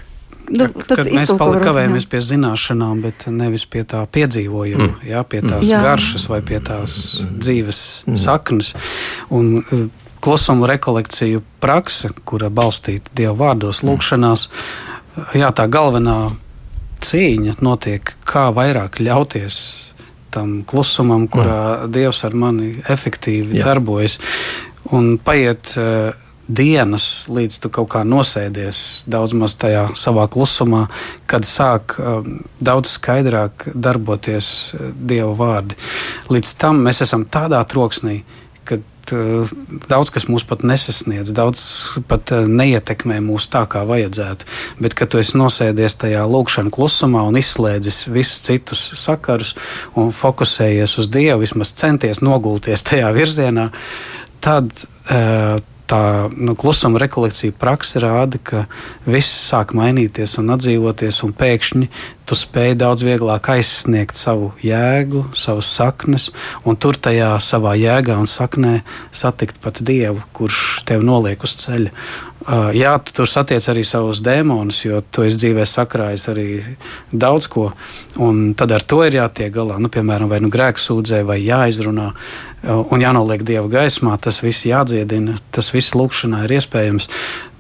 Nu, 0.53 0.67
kad 0.77 1.09
mēs 1.09 1.31
kavējamies 1.39 2.07
pie 2.11 2.21
zināšanām, 2.25 3.01
bet 3.07 3.27
nevis 3.33 3.65
pie 3.71 3.85
tā 3.89 4.03
piedzīvojuma, 4.13 4.89
mm. 4.91 5.07
jā, 5.09 5.23
pie 5.29 5.41
tās 5.45 5.65
jā. 5.69 5.81
garšas 5.85 6.27
vai 6.29 6.41
pie 6.45 6.61
tās 6.65 6.97
mm. 7.23 7.39
dzīves 7.41 7.81
mm. 8.07 8.19
saknes. 8.21 8.75
Un, 9.35 9.57
e, 9.61 9.87
Klusuma 10.25 10.65
rekolekciju 10.71 11.43
prakse, 11.61 12.09
kura 12.25 12.49
balstīta 12.49 13.13
Dieva 13.17 13.35
vārdos, 13.43 13.83
mm. 13.83 13.91
lūgšanās, 13.91 14.47
jā, 15.37 15.51
tā 15.53 15.67
galvenā 15.69 16.19
cīņa 17.05 17.59
notiek, 17.65 18.15
kā 18.25 18.47
vairāk 18.57 19.03
ļauties 19.05 19.59
tam 20.35 20.63
klusumam, 20.69 21.29
kurā 21.31 21.61
mm. 21.85 21.93
Dievs 21.95 22.25
ar 22.27 22.37
mani 22.37 22.75
efektīvi 22.91 23.61
jā. 23.61 23.69
darbojas. 23.69 24.19
Un 24.97 25.15
paiet 25.25 25.77
uh, 25.81 26.13
dienas, 26.49 27.27
līdz 27.33 27.59
tu 27.63 27.71
kaut 27.73 27.91
kā 27.95 28.05
nosēdies 28.05 29.05
daudz 29.11 29.35
maz 29.39 29.57
tajā 29.61 29.89
savā 29.97 30.27
klusumā, 30.31 30.87
kad 31.31 31.47
sāk 31.49 31.97
um, 31.99 32.41
daudz 32.61 32.97
skaidrāk 32.99 33.71
darboties 33.75 34.49
uh, 34.75 34.91
Dieva 34.93 35.33
vārdi. 35.39 35.79
Līdz 36.33 36.57
tam 36.61 36.85
mēs 36.85 37.01
esam 37.07 37.25
tādā 37.25 37.63
troksnī, 37.69 38.21
kad 38.69 38.85
uh, 39.17 39.49
daudz 39.89 40.13
kas 40.13 40.29
mūs 40.29 40.45
pat 40.49 40.67
nesasniedz, 40.69 41.33
daudz 41.37 41.65
pat 42.13 42.35
uh, 42.37 42.45
neietekmē 42.45 43.23
mūs 43.25 43.49
tā, 43.53 43.65
kā 43.71 43.87
vajadzētu. 43.89 44.49
Bet, 44.85 44.97
kad 44.99 45.15
tu 45.15 45.23
esi 45.23 45.41
nosēdies 45.41 45.97
tajā 46.05 46.29
lūkšanā 46.29 46.73
klusumā 46.75 47.25
un 47.25 47.41
izslēdzis 47.41 48.05
visus 48.13 48.45
citus 48.45 48.91
sakarus 49.01 49.57
un 49.97 50.13
fokusējies 50.13 50.99
uz 51.01 51.09
Dievu, 51.09 51.41
vismaz 51.47 51.73
centies 51.73 52.21
nogulties 52.25 52.85
tajā 52.85 53.15
virzienā, 53.17 53.71
tad 54.45 54.69
uh, 55.09 55.57
tā 55.91 56.31
nu, 56.33 56.55
klusuma 56.57 57.01
rekolekcija 57.03 57.55
praksa 57.61 58.03
rāda, 58.05 58.41
ka 58.41 58.65
viss 59.07 59.49
sāk 59.51 59.75
mainīties 59.77 60.39
un 60.41 60.55
atdzīvoties, 60.55 61.21
un 61.27 61.35
pēkšņi 61.37 61.89
tu 62.25 62.39
spēj 62.39 62.75
daudz 62.81 63.05
vieglāk 63.05 63.51
aizsniegt 63.53 64.17
savu 64.17 64.53
jēgu, 64.65 65.27
savas 65.37 65.69
saknes, 65.77 66.31
un 66.65 66.79
tur 66.81 66.97
tajā 66.97 67.35
savā 67.45 67.75
jēgā 67.77 68.17
un 68.21 68.31
saknē 68.31 68.79
satikt 69.13 69.61
pat 69.65 69.83
Dievu, 69.85 70.23
kurš 70.37 70.85
tev 70.89 71.05
noliek 71.05 71.45
uz 71.45 71.57
ceļa. 71.65 71.93
Uh, 72.45 72.69
jā, 72.77 72.91
tu 73.01 73.15
tur 73.17 73.29
satiec 73.31 73.65
arī 73.73 73.81
savus 73.89 74.19
dēmonus, 74.21 74.83
jo 74.85 74.99
tu 75.09 75.23
esi 75.25 75.39
dzīvē 75.41 75.65
sakrājis 75.65 76.27
arī 76.29 76.49
daudz 77.09 77.49
ko. 77.49 77.71
Tad 78.61 78.75
ar 78.77 78.85
to 78.85 78.99
ir 79.07 79.17
jātiek 79.17 79.49
galā. 79.55 79.79
Nu, 79.81 79.89
piemēram, 79.89 80.29
vai 80.29 80.43
nu 80.45 80.51
grēks 80.53 80.91
sūdzē, 80.91 81.23
vai 81.25 81.39
jāizrunā 81.41 82.11
uh, 82.13 82.83
un 82.85 83.01
jānoliek 83.01 83.47
dieva 83.49 83.65
gaismā. 83.73 84.19
Tas 84.21 84.43
viss 84.45 84.69
jādziedina, 84.69 85.39
tas 85.57 85.73
viss 85.73 85.97
lūkšanā 85.97 86.45
ir 86.45 86.57
iespējams. 86.59 87.09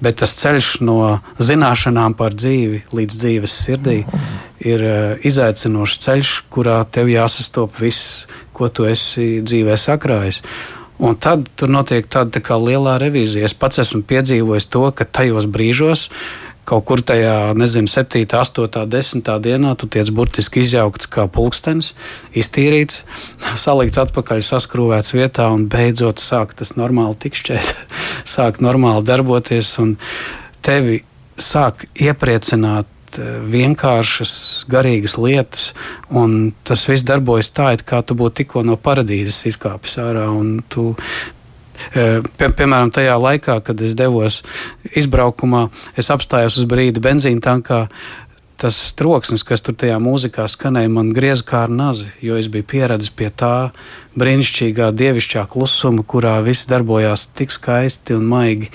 Bet 0.05 0.21
tas 0.21 0.37
ceļš 0.43 0.71
no 0.85 0.99
zināšanām 1.41 2.13
par 2.21 2.37
dzīvi 2.37 2.85
līdz 2.93 3.21
dzīves 3.25 3.59
sirdī 3.65 4.03
ir 4.61 4.85
uh, 4.85 5.17
izaicinošs 5.25 6.01
ceļš, 6.05 6.39
kurā 6.53 6.83
tev 6.93 7.09
jāsastop 7.09 7.81
viss, 7.81 8.27
ko 8.53 8.69
tu 8.69 8.85
esi 8.85 9.41
dzīvē 9.41 9.81
sakrājis. 9.81 10.45
Un 11.03 11.17
tad 11.19 11.49
tur 11.59 11.73
notiek 11.75 12.07
tāda 12.07 12.39
tā 12.39 12.57
liela 12.61 12.99
revīzija. 13.03 13.49
Es 13.49 13.57
pats 13.59 13.81
esmu 13.83 14.05
piedzīvojis 14.07 14.69
to, 14.71 14.85
ka 14.95 15.05
tajos 15.05 15.49
brīžos, 15.51 16.09
kaut 16.65 16.85
kur 16.89 17.03
tajā, 17.05 17.53
nezinu, 17.59 17.91
7, 17.91 18.25
8, 18.31 18.87
10 18.89 19.33
dienā, 19.45 19.75
tu 19.77 19.89
tiec 19.91 20.09
burtiski 20.15 20.63
izjaukts 20.65 21.11
kā 21.11 21.27
pulkstenis, 21.29 21.93
iztīrīts, 22.37 23.03
salikts 23.65 24.01
atpakaļ, 24.01 24.45
saskrūvēts 24.47 25.17
vietā 25.17 25.51
un 25.53 25.67
beidzot 25.71 26.23
sāk 26.23 26.55
tas 26.59 26.77
normāli 26.79 27.19
tikšķēt, 27.27 27.75
sāk 28.37 28.63
normāli 28.65 29.05
darboties 29.11 29.75
un 29.83 29.97
tevi 30.65 31.03
sāk 31.35 31.89
iepriecināt 31.99 32.94
vienkāršas, 33.21 34.65
garīgas 34.71 35.17
lietas, 35.21 35.73
tas 36.65 36.85
viss 36.91 37.07
darbojas 37.07 37.53
tā, 37.55 37.73
it 37.77 37.85
kā 37.87 38.03
tu 38.07 38.17
būtu 38.19 38.43
tikko 38.43 38.65
no 38.67 38.77
paradīzes 38.77 39.45
izkāpis 39.53 39.99
ārā. 40.03 40.27
Tu, 40.69 40.87
eh, 41.95 42.21
Pie, 42.39 42.49
piemēram, 42.49 42.91
tajā 42.91 43.17
laikā, 43.21 43.63
kad 43.65 43.81
es 43.81 43.95
devos 43.95 44.43
izbraukumā, 44.97 45.71
es 45.97 46.11
apstājos 46.11 46.59
uz 46.59 46.65
brīdi 46.65 47.01
benzīna 47.01 47.41
tankā. 47.41 47.89
Tas 48.61 48.77
troksnis, 48.95 49.43
kas 49.43 49.65
tur 49.67 49.75
tajā 49.75 49.97
mūzikā 49.99 50.45
skanēja, 50.49 50.91
man 50.93 51.11
grieza 51.17 51.43
kā 51.49 51.65
ar 51.67 51.73
nazi, 51.75 52.07
jo 52.23 52.37
es 52.39 52.47
biju 52.49 52.67
pieradis 52.71 53.11
pie 53.11 53.27
tā 53.35 53.73
brīnišķīgā 54.15 54.93
dievišķā 54.95 55.43
klusuma, 55.51 56.05
kurā 56.07 56.37
viss 56.47 56.69
darbojās 56.71 57.27
tik 57.35 57.51
skaisti 57.51 58.15
un 58.15 58.29
maigi. 58.31 58.71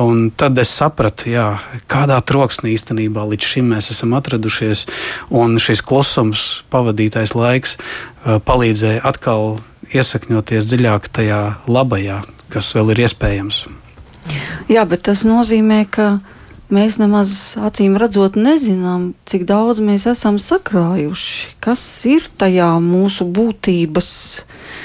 Un 0.00 0.30
tad 0.30 0.58
es 0.62 0.70
sapratu, 0.72 1.28
jā, 1.34 1.46
kādā 1.90 2.16
troksnī 2.22 2.72
īstenībā 2.76 3.26
līdz 3.32 3.48
šim 3.52 3.72
mēs 3.74 3.90
esam 3.92 4.14
atradušies. 4.16 4.86
Un 5.34 5.58
šis 5.60 5.82
klusums, 5.84 6.62
pavadītais 6.72 7.34
laiks, 7.36 7.76
palīdzēja 8.24 9.02
atkal 9.10 9.58
iesakņoties 9.90 10.70
dziļāk 10.70 11.10
tajā 11.12 11.42
labajā, 11.68 12.22
kas 12.54 12.72
vēl 12.76 12.94
ir 12.94 13.04
iespējams. 13.08 13.64
Jā, 14.70 14.84
bet 14.86 15.04
tas 15.08 15.24
nozīmē, 15.26 15.82
ka 15.90 16.20
mēs 16.74 16.98
nemaz 17.00 17.32
acīm 17.60 17.96
redzot 18.00 18.36
nezinām, 18.38 19.10
cik 19.28 19.46
daudz 19.48 19.82
mēs 19.84 20.06
esam 20.10 20.38
sakrājuši, 20.42 21.56
kas 21.62 21.82
ir 22.10 22.28
tajā 22.40 22.70
mūsu 22.82 23.26
būtības 23.30 24.10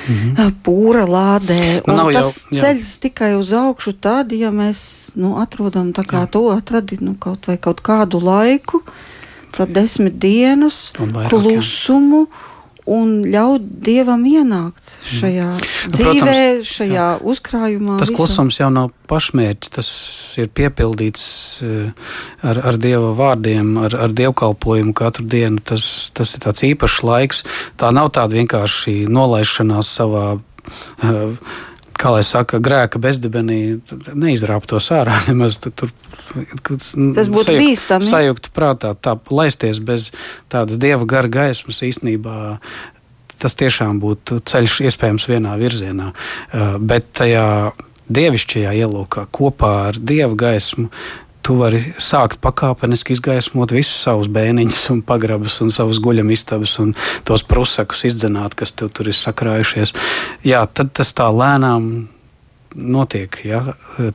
mm 0.08 0.16
-hmm. 0.16 0.54
pūra 0.66 1.06
lādē. 1.06 1.82
Un 1.88 1.96
Nav 1.96 2.12
tas 2.14 2.48
jau, 2.52 2.62
ceļš 2.62 2.96
tikai 3.08 3.36
uz 3.36 3.54
augšu 3.54 3.94
tad, 3.94 4.32
ja 4.32 4.52
mēs 4.52 5.12
nu, 5.16 5.38
atrodam 5.42 5.94
jā. 5.94 6.28
to 6.32 6.50
atradi 6.50 6.98
nu, 7.02 7.16
kaut 7.20 7.48
kaut 7.62 7.82
kādu 7.82 8.24
laiku, 8.24 8.84
tad 9.52 9.70
desmit 9.70 10.20
dienas 10.20 10.92
vairāk, 10.98 11.30
klusumu. 11.30 12.28
Jā 12.30 12.55
un 12.86 13.14
ļaut 13.34 13.64
dievam 13.86 14.24
ienākt 14.30 14.92
šajā 15.10 15.48
mm. 15.56 15.92
dzīvē, 15.96 16.14
Protams, 16.22 16.70
šajā 16.70 16.94
jā. 16.94 17.08
uzkrājumā. 17.34 17.98
Tas 18.02 18.12
visam. 18.12 18.20
klusums 18.20 18.60
jau 18.62 18.70
nav 18.74 18.92
pašmērķis, 19.10 19.74
tas 19.78 19.90
ir 20.42 20.52
piepildīts 20.54 21.26
eh, 21.66 22.10
ar, 22.46 22.62
ar 22.72 22.80
dieva 22.82 23.14
vārdiem, 23.18 23.76
ar, 23.88 23.98
ar 24.06 24.16
dievkalpojumu 24.16 24.94
katru 24.98 25.26
dienu. 25.30 25.62
Tas, 25.66 26.12
tas 26.16 26.36
ir 26.38 26.46
tāds 26.46 26.66
īpašs 26.70 27.02
laiks. 27.06 27.46
Tā 27.82 27.90
nav 27.96 28.14
tāda 28.16 28.38
vienkārši 28.38 29.06
nolaišanās 29.10 29.96
savā. 30.00 30.28
Uh, 31.06 31.56
kā 32.00 32.12
lai 32.16 32.24
saka, 32.28 32.60
grēka 32.64 33.00
bezdibenī, 33.02 33.78
neizrāptos 34.14 34.92
ārā 34.96 35.22
nemaz. 35.30 35.60
Tur, 35.64 35.94
Tas 36.36 37.30
būtu 37.32 37.48
sajūgt, 37.48 37.62
bīstami. 37.62 38.10
Sajūgt 38.10 38.52
prātā, 38.56 38.92
tā 38.98 39.16
laisties 39.32 39.80
bez 39.80 40.10
tādas 40.52 40.80
dieva 40.82 41.08
gara 41.08 41.32
gaismas 41.32 41.80
īstenībā. 41.86 42.58
Tas 43.40 43.56
tiešām 43.60 44.00
būtu 44.04 44.40
ceļš 44.48 44.80
iespējams 44.90 45.28
vienā 45.28 45.58
virzienā, 45.60 46.12
bet 46.80 47.12
tajā 47.20 47.48
dievišķajā 48.16 48.72
ielūkā 48.80 49.26
kopā 49.34 49.72
ar 49.90 50.00
dievu 50.00 50.38
gaismu 50.40 50.90
tu 51.46 51.56
vari 51.60 51.82
sākt 52.02 52.40
pakāpeniski 52.42 53.14
izgaismot 53.14 53.74
visus 53.76 54.00
savus 54.08 54.30
bēniņus, 54.34 54.82
un 54.96 55.04
pagrabus, 55.06 55.60
un 55.62 55.70
savus 55.74 56.02
guļamistabas, 56.02 56.80
un 56.82 56.96
tos 57.28 57.46
prusakus 57.46 58.06
izdzenāt, 58.10 58.58
kas 58.58 58.74
tev 58.74 58.90
tur 58.96 59.12
ir 59.12 59.18
sakrājušies. 59.18 59.94
Jā, 60.48 60.66
tad 60.66 60.96
tas 60.98 61.14
tā 61.14 61.30
lēnām 61.30 62.08
notiek 62.76 63.40
ja, 63.48 63.62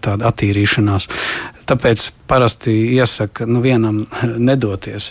tāda 0.02 0.30
attīrīšanās. 0.30 1.08
Tāpēc 1.70 2.06
parasti 2.30 2.72
iesaka 2.96 3.46
nu, 3.46 3.60
vienam 3.62 4.02
nedoties. 4.50 5.10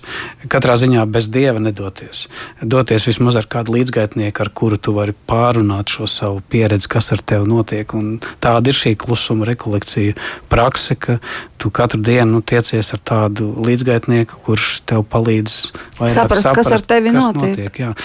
Katrā 0.52 0.76
ziņā 0.80 1.06
bez 1.12 1.30
dieva 1.32 1.62
nedoties. 1.64 2.28
Doties 2.62 3.08
vismaz 3.10 3.40
ar 3.40 3.48
kādu 3.52 3.78
līdzgaitnieku, 3.78 4.44
ar 4.44 4.52
kuru 4.56 4.80
tu 4.80 4.94
vari 4.98 5.16
pārunāt 5.30 5.94
šo 5.96 6.08
savu 6.12 6.44
pieredzi, 6.52 6.90
kas 6.92 7.12
ar 7.16 7.24
tevi 7.24 7.48
notiek. 7.50 7.96
Un 7.98 8.18
tāda 8.44 8.72
ir 8.72 8.80
šī 8.80 8.96
klusuma 9.00 9.48
rekolekcija 9.50 10.18
prakse, 10.52 11.00
ka 11.00 11.20
tu 11.60 11.72
katru 11.72 12.02
dienu 12.04 12.40
nu, 12.40 12.44
tiecies 12.46 12.94
ar 12.96 13.04
tādu 13.04 13.54
līdzgaitnieku, 13.66 14.44
kurš 14.46 14.80
tev 14.90 15.06
palīdz 15.10 15.56
saprast, 15.96 16.20
saprast 16.20 16.52
kas 16.60 16.74
ar 16.76 16.86
tevi 16.94 17.16
kas 17.16 17.32
notiek. 17.32 17.56
notiek 17.56 17.82
jā. 17.86 17.96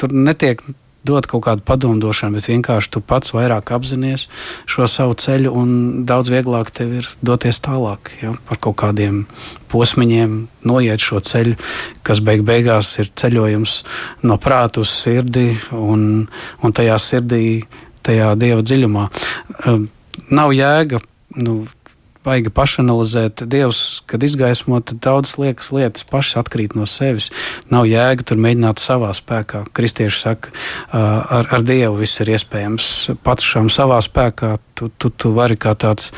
Tur 0.00 0.14
netiek 0.16 0.62
dot 1.06 1.26
kaut 1.30 1.44
kādu 1.46 1.64
padomdošanu, 1.66 2.38
bet 2.38 2.48
vienkārši 2.50 2.92
tu 2.94 3.02
pats 3.04 3.34
vairāk 3.34 3.72
apzinājies 3.74 4.28
šo 4.70 4.86
savu 4.90 5.16
ceļu, 5.18 5.52
un 5.52 5.72
daudz 6.08 6.30
vieglāk 6.32 6.70
tev 6.74 6.94
ir 7.00 7.08
doties 7.24 7.60
tālāk 7.64 8.12
ja, 8.22 8.34
par 8.48 8.60
kaut 8.62 8.78
kādiem 8.84 9.24
posmiņiem, 9.72 10.36
noiet 10.68 11.02
šo 11.02 11.22
ceļu, 11.24 11.56
kas 12.06 12.22
beig 12.24 12.44
beigās 12.46 12.94
ir 13.02 13.10
ceļojums 13.18 13.78
no 14.28 14.38
prāta 14.42 14.82
uz 14.84 14.92
sirdi 14.92 15.50
un, 15.76 16.26
un 16.62 16.76
tajā 16.76 16.98
sirdī, 17.02 17.44
tajā 18.06 18.34
dieva 18.38 18.62
dziļumā. 18.62 19.08
Nav 20.32 20.52
jēga. 20.56 21.00
Nu, 21.42 21.62
vajag 22.24 22.50
pašanalizēt. 22.54 23.44
Dievs, 23.50 24.02
kad 24.06 24.22
izgaismo, 24.22 24.80
tad 24.80 25.02
daudzas 25.04 25.38
liekas 25.40 25.72
lietas 25.74 26.06
pašas 26.08 26.42
atkrīt 26.42 26.76
no 26.78 26.86
sevis. 26.88 27.30
Nav 27.72 27.88
jēga 27.90 28.26
tur 28.28 28.40
mēģināt 28.42 28.82
savā 28.82 29.12
spēkā. 29.16 29.64
Kristieši 29.74 30.20
saka, 30.20 30.52
ar, 30.92 31.48
ar 31.50 31.66
Dievu 31.66 32.00
viss 32.02 32.22
ir 32.22 32.32
iespējams. 32.36 32.92
Pašam 33.24 33.70
savā 33.72 34.00
spēkā 34.04 34.56
tu, 34.74 34.90
tu, 34.98 35.10
tu 35.10 35.32
vari 35.36 35.56
kā 35.60 35.74
tāds 35.78 36.10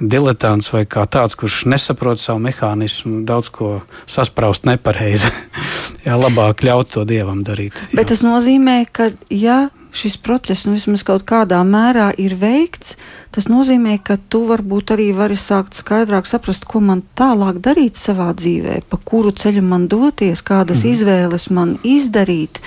diletants 0.00 0.70
vai 0.74 0.84
kā 0.90 1.06
tāds, 1.10 1.36
kurš 1.38 1.64
nesaprot 1.70 2.20
savu 2.20 2.42
mehānismu, 2.44 3.22
daudz 3.28 3.50
ko 3.54 3.78
saspraust 4.10 4.68
nepareizi. 4.68 5.30
Jā, 6.06 6.18
labāk 6.20 6.64
ļaut 6.66 6.92
to 6.94 7.06
Dievam 7.08 7.42
darīt. 7.46 7.78
Jā. 7.78 7.94
Bet 7.96 8.12
tas 8.12 8.24
nozīmē, 8.26 8.84
ka 8.92 9.10
ja 9.32 9.68
šis 9.94 10.16
process 10.18 10.66
nu, 10.66 10.74
vismaz 10.74 11.04
kaut 11.06 11.24
kādā 11.28 11.60
mērā 11.66 12.08
ir 12.20 12.34
veikts, 12.38 12.96
tas 13.34 13.46
nozīmē, 13.50 13.96
ka 14.02 14.18
tu 14.30 14.42
varbūt 14.48 14.94
arī 14.96 15.12
vari 15.16 15.38
sākt 15.38 15.78
skaidrāk 15.78 16.28
saprast, 16.28 16.66
ko 16.66 16.82
man 16.82 17.04
tālāk 17.18 17.62
darīt 17.62 17.98
savā 18.00 18.32
dzīvē, 18.34 18.82
pa 18.90 18.98
kuru 18.98 19.32
ceļu 19.34 19.62
man 19.64 19.88
doties, 19.90 20.42
kādas 20.42 20.82
mm. 20.84 20.92
izvēles 20.92 21.48
man 21.54 21.76
izdarīt, 21.86 22.60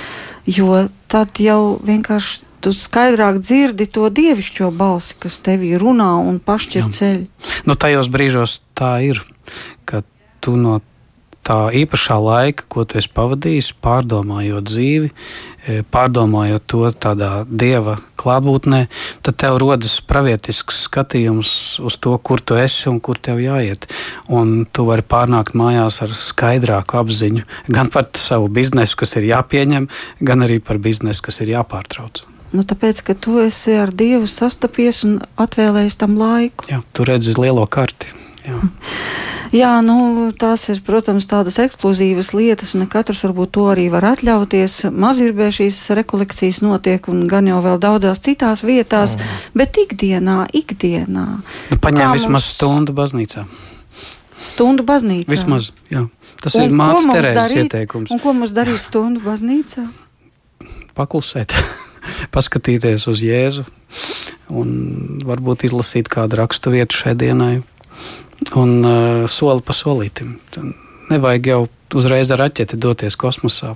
jo 0.47 0.87
tad 1.11 1.43
jau 1.43 1.77
vienkārši 1.83 2.45
tu 2.63 2.73
skaidrāk 2.73 3.39
dzirdi 3.43 3.85
to 3.93 4.09
dievišķo 4.09 4.71
balsi, 4.75 5.15
kas 5.21 5.41
tevī 5.45 5.75
runā 5.79 6.15
un 6.23 6.39
pašķir 6.43 6.91
ceļu. 6.95 7.25
Nu, 7.69 7.77
tajos 7.79 8.09
brīžos 8.11 8.61
tā 8.77 8.97
ir, 9.05 9.21
ka 9.85 10.01
tu 10.41 10.55
no 10.59 10.79
tā 11.47 11.69
īpašā 11.79 12.17
laika, 12.19 12.65
ko 12.67 12.83
tu 12.83 12.99
esi 12.99 13.11
pavadījis, 13.15 13.71
pārdomājot 13.83 14.67
dzīvi, 14.67 15.11
pārdomājot 15.91 16.63
to 16.69 16.83
tādā 16.91 17.31
dieva 17.47 17.97
klātbūtnē, 18.17 18.85
tad 19.25 19.37
tev 19.41 19.59
rodas 19.61 19.97
pravietisks 20.05 20.83
skatījums 20.87 21.51
uz 21.83 21.97
to, 22.01 22.15
kur 22.17 22.41
tu 22.41 22.57
esi 22.59 22.87
un 22.91 23.01
kur 23.03 23.19
tev 23.19 23.41
jāiet. 23.43 23.89
Un 24.27 24.65
tu 24.71 24.87
vari 24.87 25.05
pārnākt 25.05 25.57
mājās 25.57 26.01
ar 26.05 26.15
skaidrāku 26.15 26.99
apziņu 27.01 27.45
gan 27.73 27.91
par 27.93 28.09
savu 28.17 28.49
biznesu, 28.51 28.97
kas 29.03 29.17
ir 29.19 29.29
jāpieņem, 29.31 29.89
gan 30.21 30.47
arī 30.47 30.59
par 30.63 30.81
biznesu, 30.81 31.27
kas 31.27 31.41
ir 31.43 31.53
jāpārtrauc. 31.57 32.23
Nu, 32.55 32.63
tāpēc, 32.63 33.03
ka 33.03 33.13
tu 33.19 33.35
esi 33.43 33.75
ar 33.75 33.91
Dievu 33.91 34.27
sastapies 34.31 35.03
un 35.03 35.17
atvēlējis 35.39 35.99
tam 35.99 36.15
laiku. 36.19 36.69
Jā, 36.71 36.79
tu 36.95 37.07
redzi 37.07 37.35
lielo 37.35 37.67
karti. 37.67 38.13
Jā. 38.47 38.61
Jā, 39.55 39.71
nu, 39.85 40.29
tās 40.37 40.65
ir, 40.73 40.81
protams, 40.85 41.27
tādas 41.29 41.59
ekskluzīvas 41.63 42.33
lietas, 42.35 42.73
un 42.77 42.87
katrs 42.91 43.23
varbūt 43.25 43.53
to 43.55 43.67
arī 43.71 43.87
var 43.93 44.09
atļauties. 44.13 44.89
Mazirbē 44.91 45.49
šīs 45.55 45.79
rekolekcijas 45.97 46.61
notiek, 46.65 47.07
un 47.11 47.25
gan 47.31 47.47
jau 47.49 47.61
vēl 47.63 47.79
daudzās 47.83 48.21
citās 48.23 48.65
vietās, 48.67 49.15
mm. 49.15 49.39
bet 49.57 49.79
ikdienā, 49.85 50.37
ikdienā. 50.57 51.27
Nu, 51.71 51.79
paņem 51.83 52.17
vismaz 52.17 52.43
mums... 52.43 52.51
stundu 52.57 52.95
baznīcā. 52.97 53.45
Stundu 54.45 54.85
baznīcā. 54.87 55.31
Vismaz, 55.31 55.71
jā. 55.93 56.05
Tas 56.43 56.53
un 56.57 56.67
ir 56.67 56.75
mākslinieks 56.77 57.17
terēzes 57.17 57.55
ieteikums. 57.63 58.11
Un 58.13 58.21
ko 58.21 58.35
mums 58.37 58.53
darīt 58.53 58.83
stundu 58.83 59.23
baznīcā? 59.23 59.87
Paklusēt, 60.97 61.55
paskatīties 62.35 63.07
uz 63.09 63.23
Jēzu 63.25 63.65
un 64.53 64.69
varbūt 65.27 65.65
izlasīt 65.67 66.11
kādu 66.11 66.39
rakstu 66.39 66.71
vietu 66.75 67.01
šai 67.01 67.15
dienai 67.17 67.55
un 68.55 68.77
uh, 68.85 69.25
soli 69.29 69.65
pa 69.65 69.75
solītim. 69.75 70.37
Nevajag 71.07 71.47
jau 71.47 71.65
uzreiz 71.95 72.29
ar 72.35 72.41
raķeti 72.43 72.77
doties 72.83 73.15
kosmosā. 73.19 73.73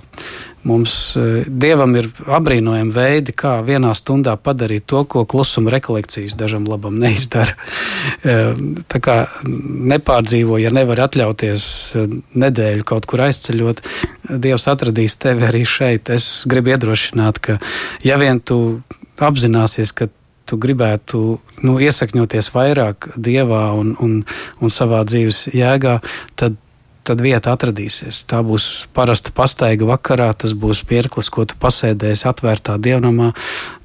Mums 0.68 0.94
uh, 1.18 1.46
dievam 1.48 1.96
ir 1.98 2.10
apbrīnojami 2.28 2.92
veidi, 2.94 3.34
kā 3.34 3.56
vienā 3.66 3.94
stundā 3.98 4.36
padarīt 4.36 4.86
to, 4.90 5.02
ko 5.08 5.24
klusuma 5.28 5.72
rekolekcijas 5.74 6.36
dažam 6.38 6.68
labam 6.68 6.98
neizdara. 7.02 7.56
Uh, 8.22 8.54
tā 8.92 9.02
kā 9.02 9.18
nepārdzīvo, 9.92 10.60
ja 10.62 10.72
nevar 10.74 11.06
atļauties 11.08 11.66
nedēļu 12.38 12.88
kaut 12.88 13.08
kur 13.10 13.26
aizceļot, 13.28 13.86
Dievs 14.42 14.68
atradīs 14.70 15.18
tevi 15.20 15.44
arī 15.44 15.64
šeit. 15.68 16.08
Es 16.14 16.44
gribu 16.48 16.72
iedrošināt, 16.72 17.40
ka 17.42 17.58
ja 18.06 18.16
vien 18.22 18.38
tu 18.40 18.80
apzināsies, 19.20 19.92
ka 19.92 20.08
tu 20.52 20.58
gribētu 20.60 21.22
nu, 21.64 21.78
iesakņoties 21.80 22.50
vairāk 22.52 23.14
dievā 23.16 23.70
un, 23.78 23.94
un, 24.04 24.18
un 24.60 24.72
savā 24.72 25.00
dzīves 25.08 25.46
jēgā, 25.56 25.94
tad, 26.36 26.58
tad 27.08 27.22
vieta 27.24 27.54
atradīsies. 27.56 28.26
Tā 28.28 28.42
būs 28.44 28.68
parasta 28.92 29.32
pastaiga 29.32 29.88
vakarā, 29.88 30.28
tas 30.36 30.52
būs 30.52 30.84
pirklis, 30.88 31.32
ko 31.32 31.46
tu 31.48 31.56
pasēdēsi 31.62 32.28
atvērtā 32.28 32.76
dievnamā. 32.84 33.32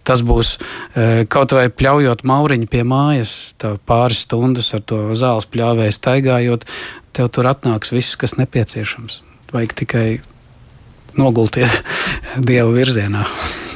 Tas 0.08 0.24
būs 0.28 0.58
e, 0.58 1.24
kaut 1.32 1.56
vai 1.56 1.70
pļaujot 1.72 2.28
mauriņu 2.28 2.68
pie 2.72 2.84
mājas, 2.88 3.56
pāris 3.88 4.26
stundas 4.28 4.74
ar 4.76 4.84
to 4.84 5.02
zāles 5.20 5.48
pļāvēju 5.52 5.96
staigājot, 5.96 6.68
tev 7.16 7.32
tur 7.32 7.48
atnāks 7.48 7.96
viss, 7.96 8.20
kas 8.20 8.36
nepieciešams. 8.40 9.22
Vajag 9.56 9.80
tikai 9.84 10.08
nogulties 11.20 11.80
dieva 12.50 12.70
virzienā. 12.74 13.26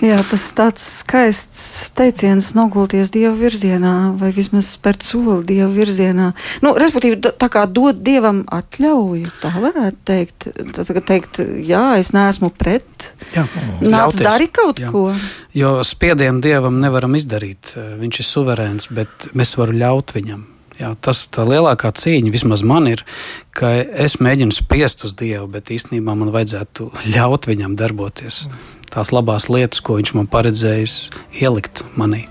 Jā, 0.01 0.17
tas 0.25 0.47
ir 0.47 0.53
tāds 0.57 0.83
skaists 1.03 1.91
teiciens, 1.93 2.47
nogulties 2.57 3.11
Dieva 3.13 3.35
virzienā, 3.37 3.93
vai 4.17 4.31
vismaz 4.33 4.71
spērt 4.73 5.05
soli 5.05 5.43
Dieva 5.45 5.67
virzienā. 5.69 6.31
Nu, 6.65 6.71
respektīvi, 6.81 7.19
tā 7.21 7.49
kā 7.53 7.67
dot 7.69 7.99
Dievam 8.01 8.39
atļauju, 8.49 9.29
tā 9.43 9.51
varētu 9.53 10.01
teikt. 10.09 10.47
Tā 10.73 10.85
teikt, 11.05 11.43
jā, 11.67 11.83
es 12.01 12.09
neesmu 12.17 12.49
pret. 12.57 13.11
Jā, 13.35 13.45
nāc, 13.85 14.17
dari 14.17 14.49
kaut 14.49 14.81
jā. 14.81 14.89
ko. 14.89 15.11
Jo 15.53 15.77
spiedienu 15.85 16.41
Dievam 16.41 16.81
nevaram 16.81 17.13
izdarīt. 17.19 17.75
Viņš 18.01 18.23
ir 18.23 18.29
suverēns, 18.31 18.89
bet 18.97 19.29
mēs 19.37 19.53
varam 19.61 19.77
ļaut 19.83 20.17
viņam. 20.17 20.47
Jā, 20.81 20.95
tas 21.01 21.27
tā 21.29 21.45
lielākā 21.45 21.93
cīņa 21.93 22.33
vismaz 22.33 22.65
man 22.65 22.89
ir, 22.89 23.05
ka 23.53 23.69
es 23.85 24.17
mēģinu 24.17 24.55
spiest 24.55 25.05
uz 25.05 25.13
Dievu, 25.13 25.47
bet 25.53 25.69
īstenībā 25.69 26.15
man 26.17 26.33
vajadzētu 26.33 26.89
ļaut 27.13 27.45
viņam 27.51 27.77
darboties. 27.77 28.47
Mm 28.49 28.81
tās 28.91 29.11
labās 29.15 29.47
lietas, 29.51 29.81
ko 29.83 29.97
viņš 29.99 30.13
man 30.17 30.29
paredzējis 30.31 30.95
ielikt 31.41 31.83
manī. 31.99 32.25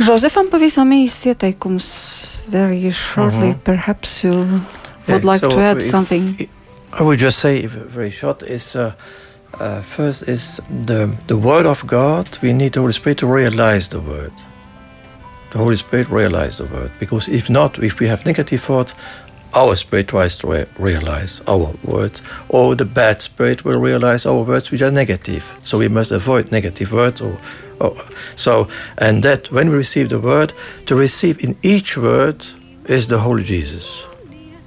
Josefam 0.00 0.48
pavisam 0.48 0.92
īsts 0.96 1.28
ieteikums, 1.28 1.88
very 2.48 2.80
shortly, 2.90 3.50
uh 3.50 3.54
-huh. 3.54 3.64
perhaps 3.64 4.24
you 4.24 4.32
would 4.32 5.24
yeah, 5.24 5.24
like 5.24 5.44
so 5.44 5.50
to 5.50 5.60
add 5.60 5.76
if, 5.76 5.90
something. 5.90 6.48
I 6.98 7.02
would 7.02 7.20
just 7.20 7.38
say 7.38 7.66
very 7.66 8.10
short 8.10 8.42
is 8.42 8.74
uh, 8.74 8.92
uh, 9.60 9.82
first 9.82 10.28
is 10.28 10.60
the 10.86 11.08
the 11.26 11.36
word 11.36 11.66
of 11.66 11.84
God. 11.86 12.26
We 12.42 12.52
need 12.52 12.72
the 12.72 12.80
Holy 12.80 12.92
Spirit 12.92 13.18
to 13.18 13.34
realize 13.34 13.88
the 13.88 14.00
word. 14.00 14.32
The 15.50 15.58
Holy 15.58 15.76
Spirit 15.76 16.08
realize 16.08 16.58
the 16.58 16.66
word 16.66 16.90
because 16.98 17.28
if 17.28 17.50
not, 17.50 17.78
if 17.82 17.98
we 17.98 18.06
have 18.06 18.24
negative 18.24 18.62
thoughts, 18.62 18.94
our 19.52 19.74
spirit 19.74 20.08
tries 20.08 20.36
to 20.36 20.46
re- 20.46 20.66
realize 20.78 21.42
our 21.48 21.74
words, 21.82 22.22
or 22.48 22.76
the 22.76 22.84
bad 22.84 23.20
spirit 23.20 23.64
will 23.64 23.80
realize 23.80 24.26
our 24.26 24.42
words 24.42 24.70
which 24.70 24.82
are 24.82 24.92
negative. 24.92 25.44
So 25.62 25.78
we 25.78 25.88
must 25.88 26.12
avoid 26.12 26.52
negative 26.52 26.92
words. 26.92 27.20
Or, 27.20 27.36
or, 27.80 27.96
so, 28.36 28.68
and 28.98 29.22
that 29.24 29.50
when 29.50 29.70
we 29.70 29.76
receive 29.76 30.08
the 30.08 30.20
word, 30.20 30.52
to 30.86 30.94
receive 30.94 31.42
in 31.42 31.56
each 31.62 31.96
word 31.96 32.46
is 32.86 33.08
the 33.08 33.18
Holy 33.18 33.42
Jesus. 33.42 34.06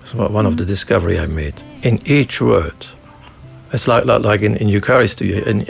It's 0.02 0.14
one 0.14 0.46
of 0.46 0.58
the 0.58 0.66
discovery 0.66 1.18
I 1.18 1.28
made. 1.28 1.56
In 1.84 2.02
each 2.06 2.42
word, 2.42 2.76
it's 3.74 3.88
like, 3.88 4.06
like, 4.06 4.22
like 4.22 4.42
in, 4.42 4.56
in 4.58 4.68
Eucharisty, 4.68 5.46
in, 5.46 5.62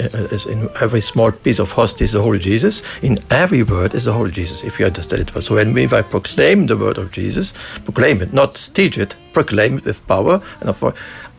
in, 0.52 0.70
every 0.82 1.00
small 1.00 1.32
piece 1.32 1.58
of 1.58 1.72
hostie 1.72 2.02
is 2.02 2.12
the 2.12 2.22
Holy 2.22 2.38
Jesus. 2.38 2.82
In 3.02 3.18
every 3.30 3.64
word 3.64 3.96
is 3.96 4.04
the 4.04 4.12
Holy 4.12 4.32
Jesus, 4.32 4.62
if 4.64 4.78
you 4.78 4.86
understand 4.86 5.22
it 5.22 5.34
well. 5.34 5.42
So 5.42 5.56
when 5.56 5.78
if 5.78 5.94
I 5.94 6.02
proclaim 6.02 6.68
the 6.68 6.78
word 6.78 6.98
of 6.98 7.12
Jesus, 7.12 7.54
proclaim 7.86 8.22
it, 8.22 8.34
not 8.34 8.56
teach 8.74 8.98
it, 8.98 9.16
proclaim 9.32 9.78
it 9.78 9.86
with 9.86 10.06
power, 10.06 10.42
and 10.60 10.70
of 10.70 10.84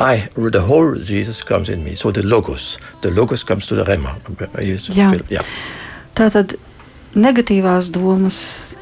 I, 0.01 0.29
the 0.35 0.61
whole 0.61 0.95
Jesus 0.95 1.43
comes 1.43 1.69
in 1.69 1.85
me. 1.85 1.95
So 1.95 2.11
the 2.11 2.23
logos, 2.23 2.79
the 3.03 3.11
logos 3.11 3.45
comes 3.45 3.67
to 3.67 3.75
the 3.75 3.85
rema. 3.85 4.17
Jā. 4.89 5.12
Jā. 5.29 5.45
Tātad 6.17 6.57
negatīvās 7.15 7.93
domas 7.93 8.77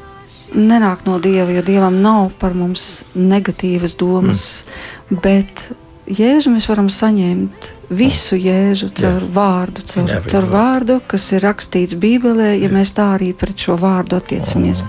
nenāk 0.53 1.05
no 1.05 1.19
Dieva, 1.19 1.51
jo 1.51 1.63
Dievam 1.65 1.99
nav 2.01 2.31
par 2.39 2.53
mums 2.57 3.03
negatīvas 3.17 3.97
domas, 3.99 4.63
mm. 5.09 5.21
bet 5.21 5.71
Jēzu 6.03 6.51
mēs 6.51 6.65
varam 6.67 6.89
saņemt 6.91 7.69
visu 7.95 8.35
Jēzu 8.35 8.89
caur 8.97 9.21
Jā. 9.23 9.29
vārdu, 9.35 9.85
caur, 9.87 10.11
caur 10.27 10.47
vārdu, 10.51 10.97
kas 11.07 11.29
ir 11.31 11.45
rakstīts 11.45 11.95
Bībelē, 11.95 12.57
ja 12.57 12.67
Jā. 12.67 12.73
mēs 12.73 12.91
tā 12.97 13.13
arī 13.15 13.31
pret 13.37 13.55
šo 13.55 13.77
vārdu 13.79 14.19
attiecamies. 14.19 14.83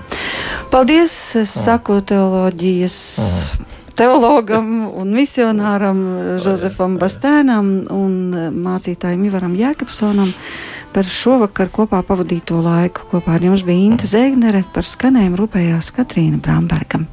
Paldies, 0.73 1.15
es 1.39 1.55
saku 1.55 2.01
teoloģijas. 2.03 2.97
Teologam 3.95 4.69
un 4.99 5.15
misionāram 5.15 6.03
Jozefam 6.43 6.99
Bastēnam 6.99 7.73
un 7.95 8.15
mācītājiem 8.67 9.27
Ivaram 9.29 9.55
Jēkabsonam 9.55 10.31
par 10.95 11.07
šovakar 11.07 11.71
kopā 11.71 12.03
pavadīto 12.07 12.59
laiku. 12.59 13.07
Kopā 13.15 13.39
ar 13.39 13.47
jums 13.47 13.63
bija 13.67 13.87
Inta 13.87 14.07
Zēgnere, 14.07 14.65
par 14.75 14.87
skanējumu 14.87 15.45
rūpējās 15.45 15.93
Katrīna 15.95 16.43
Bramberga. 16.43 17.05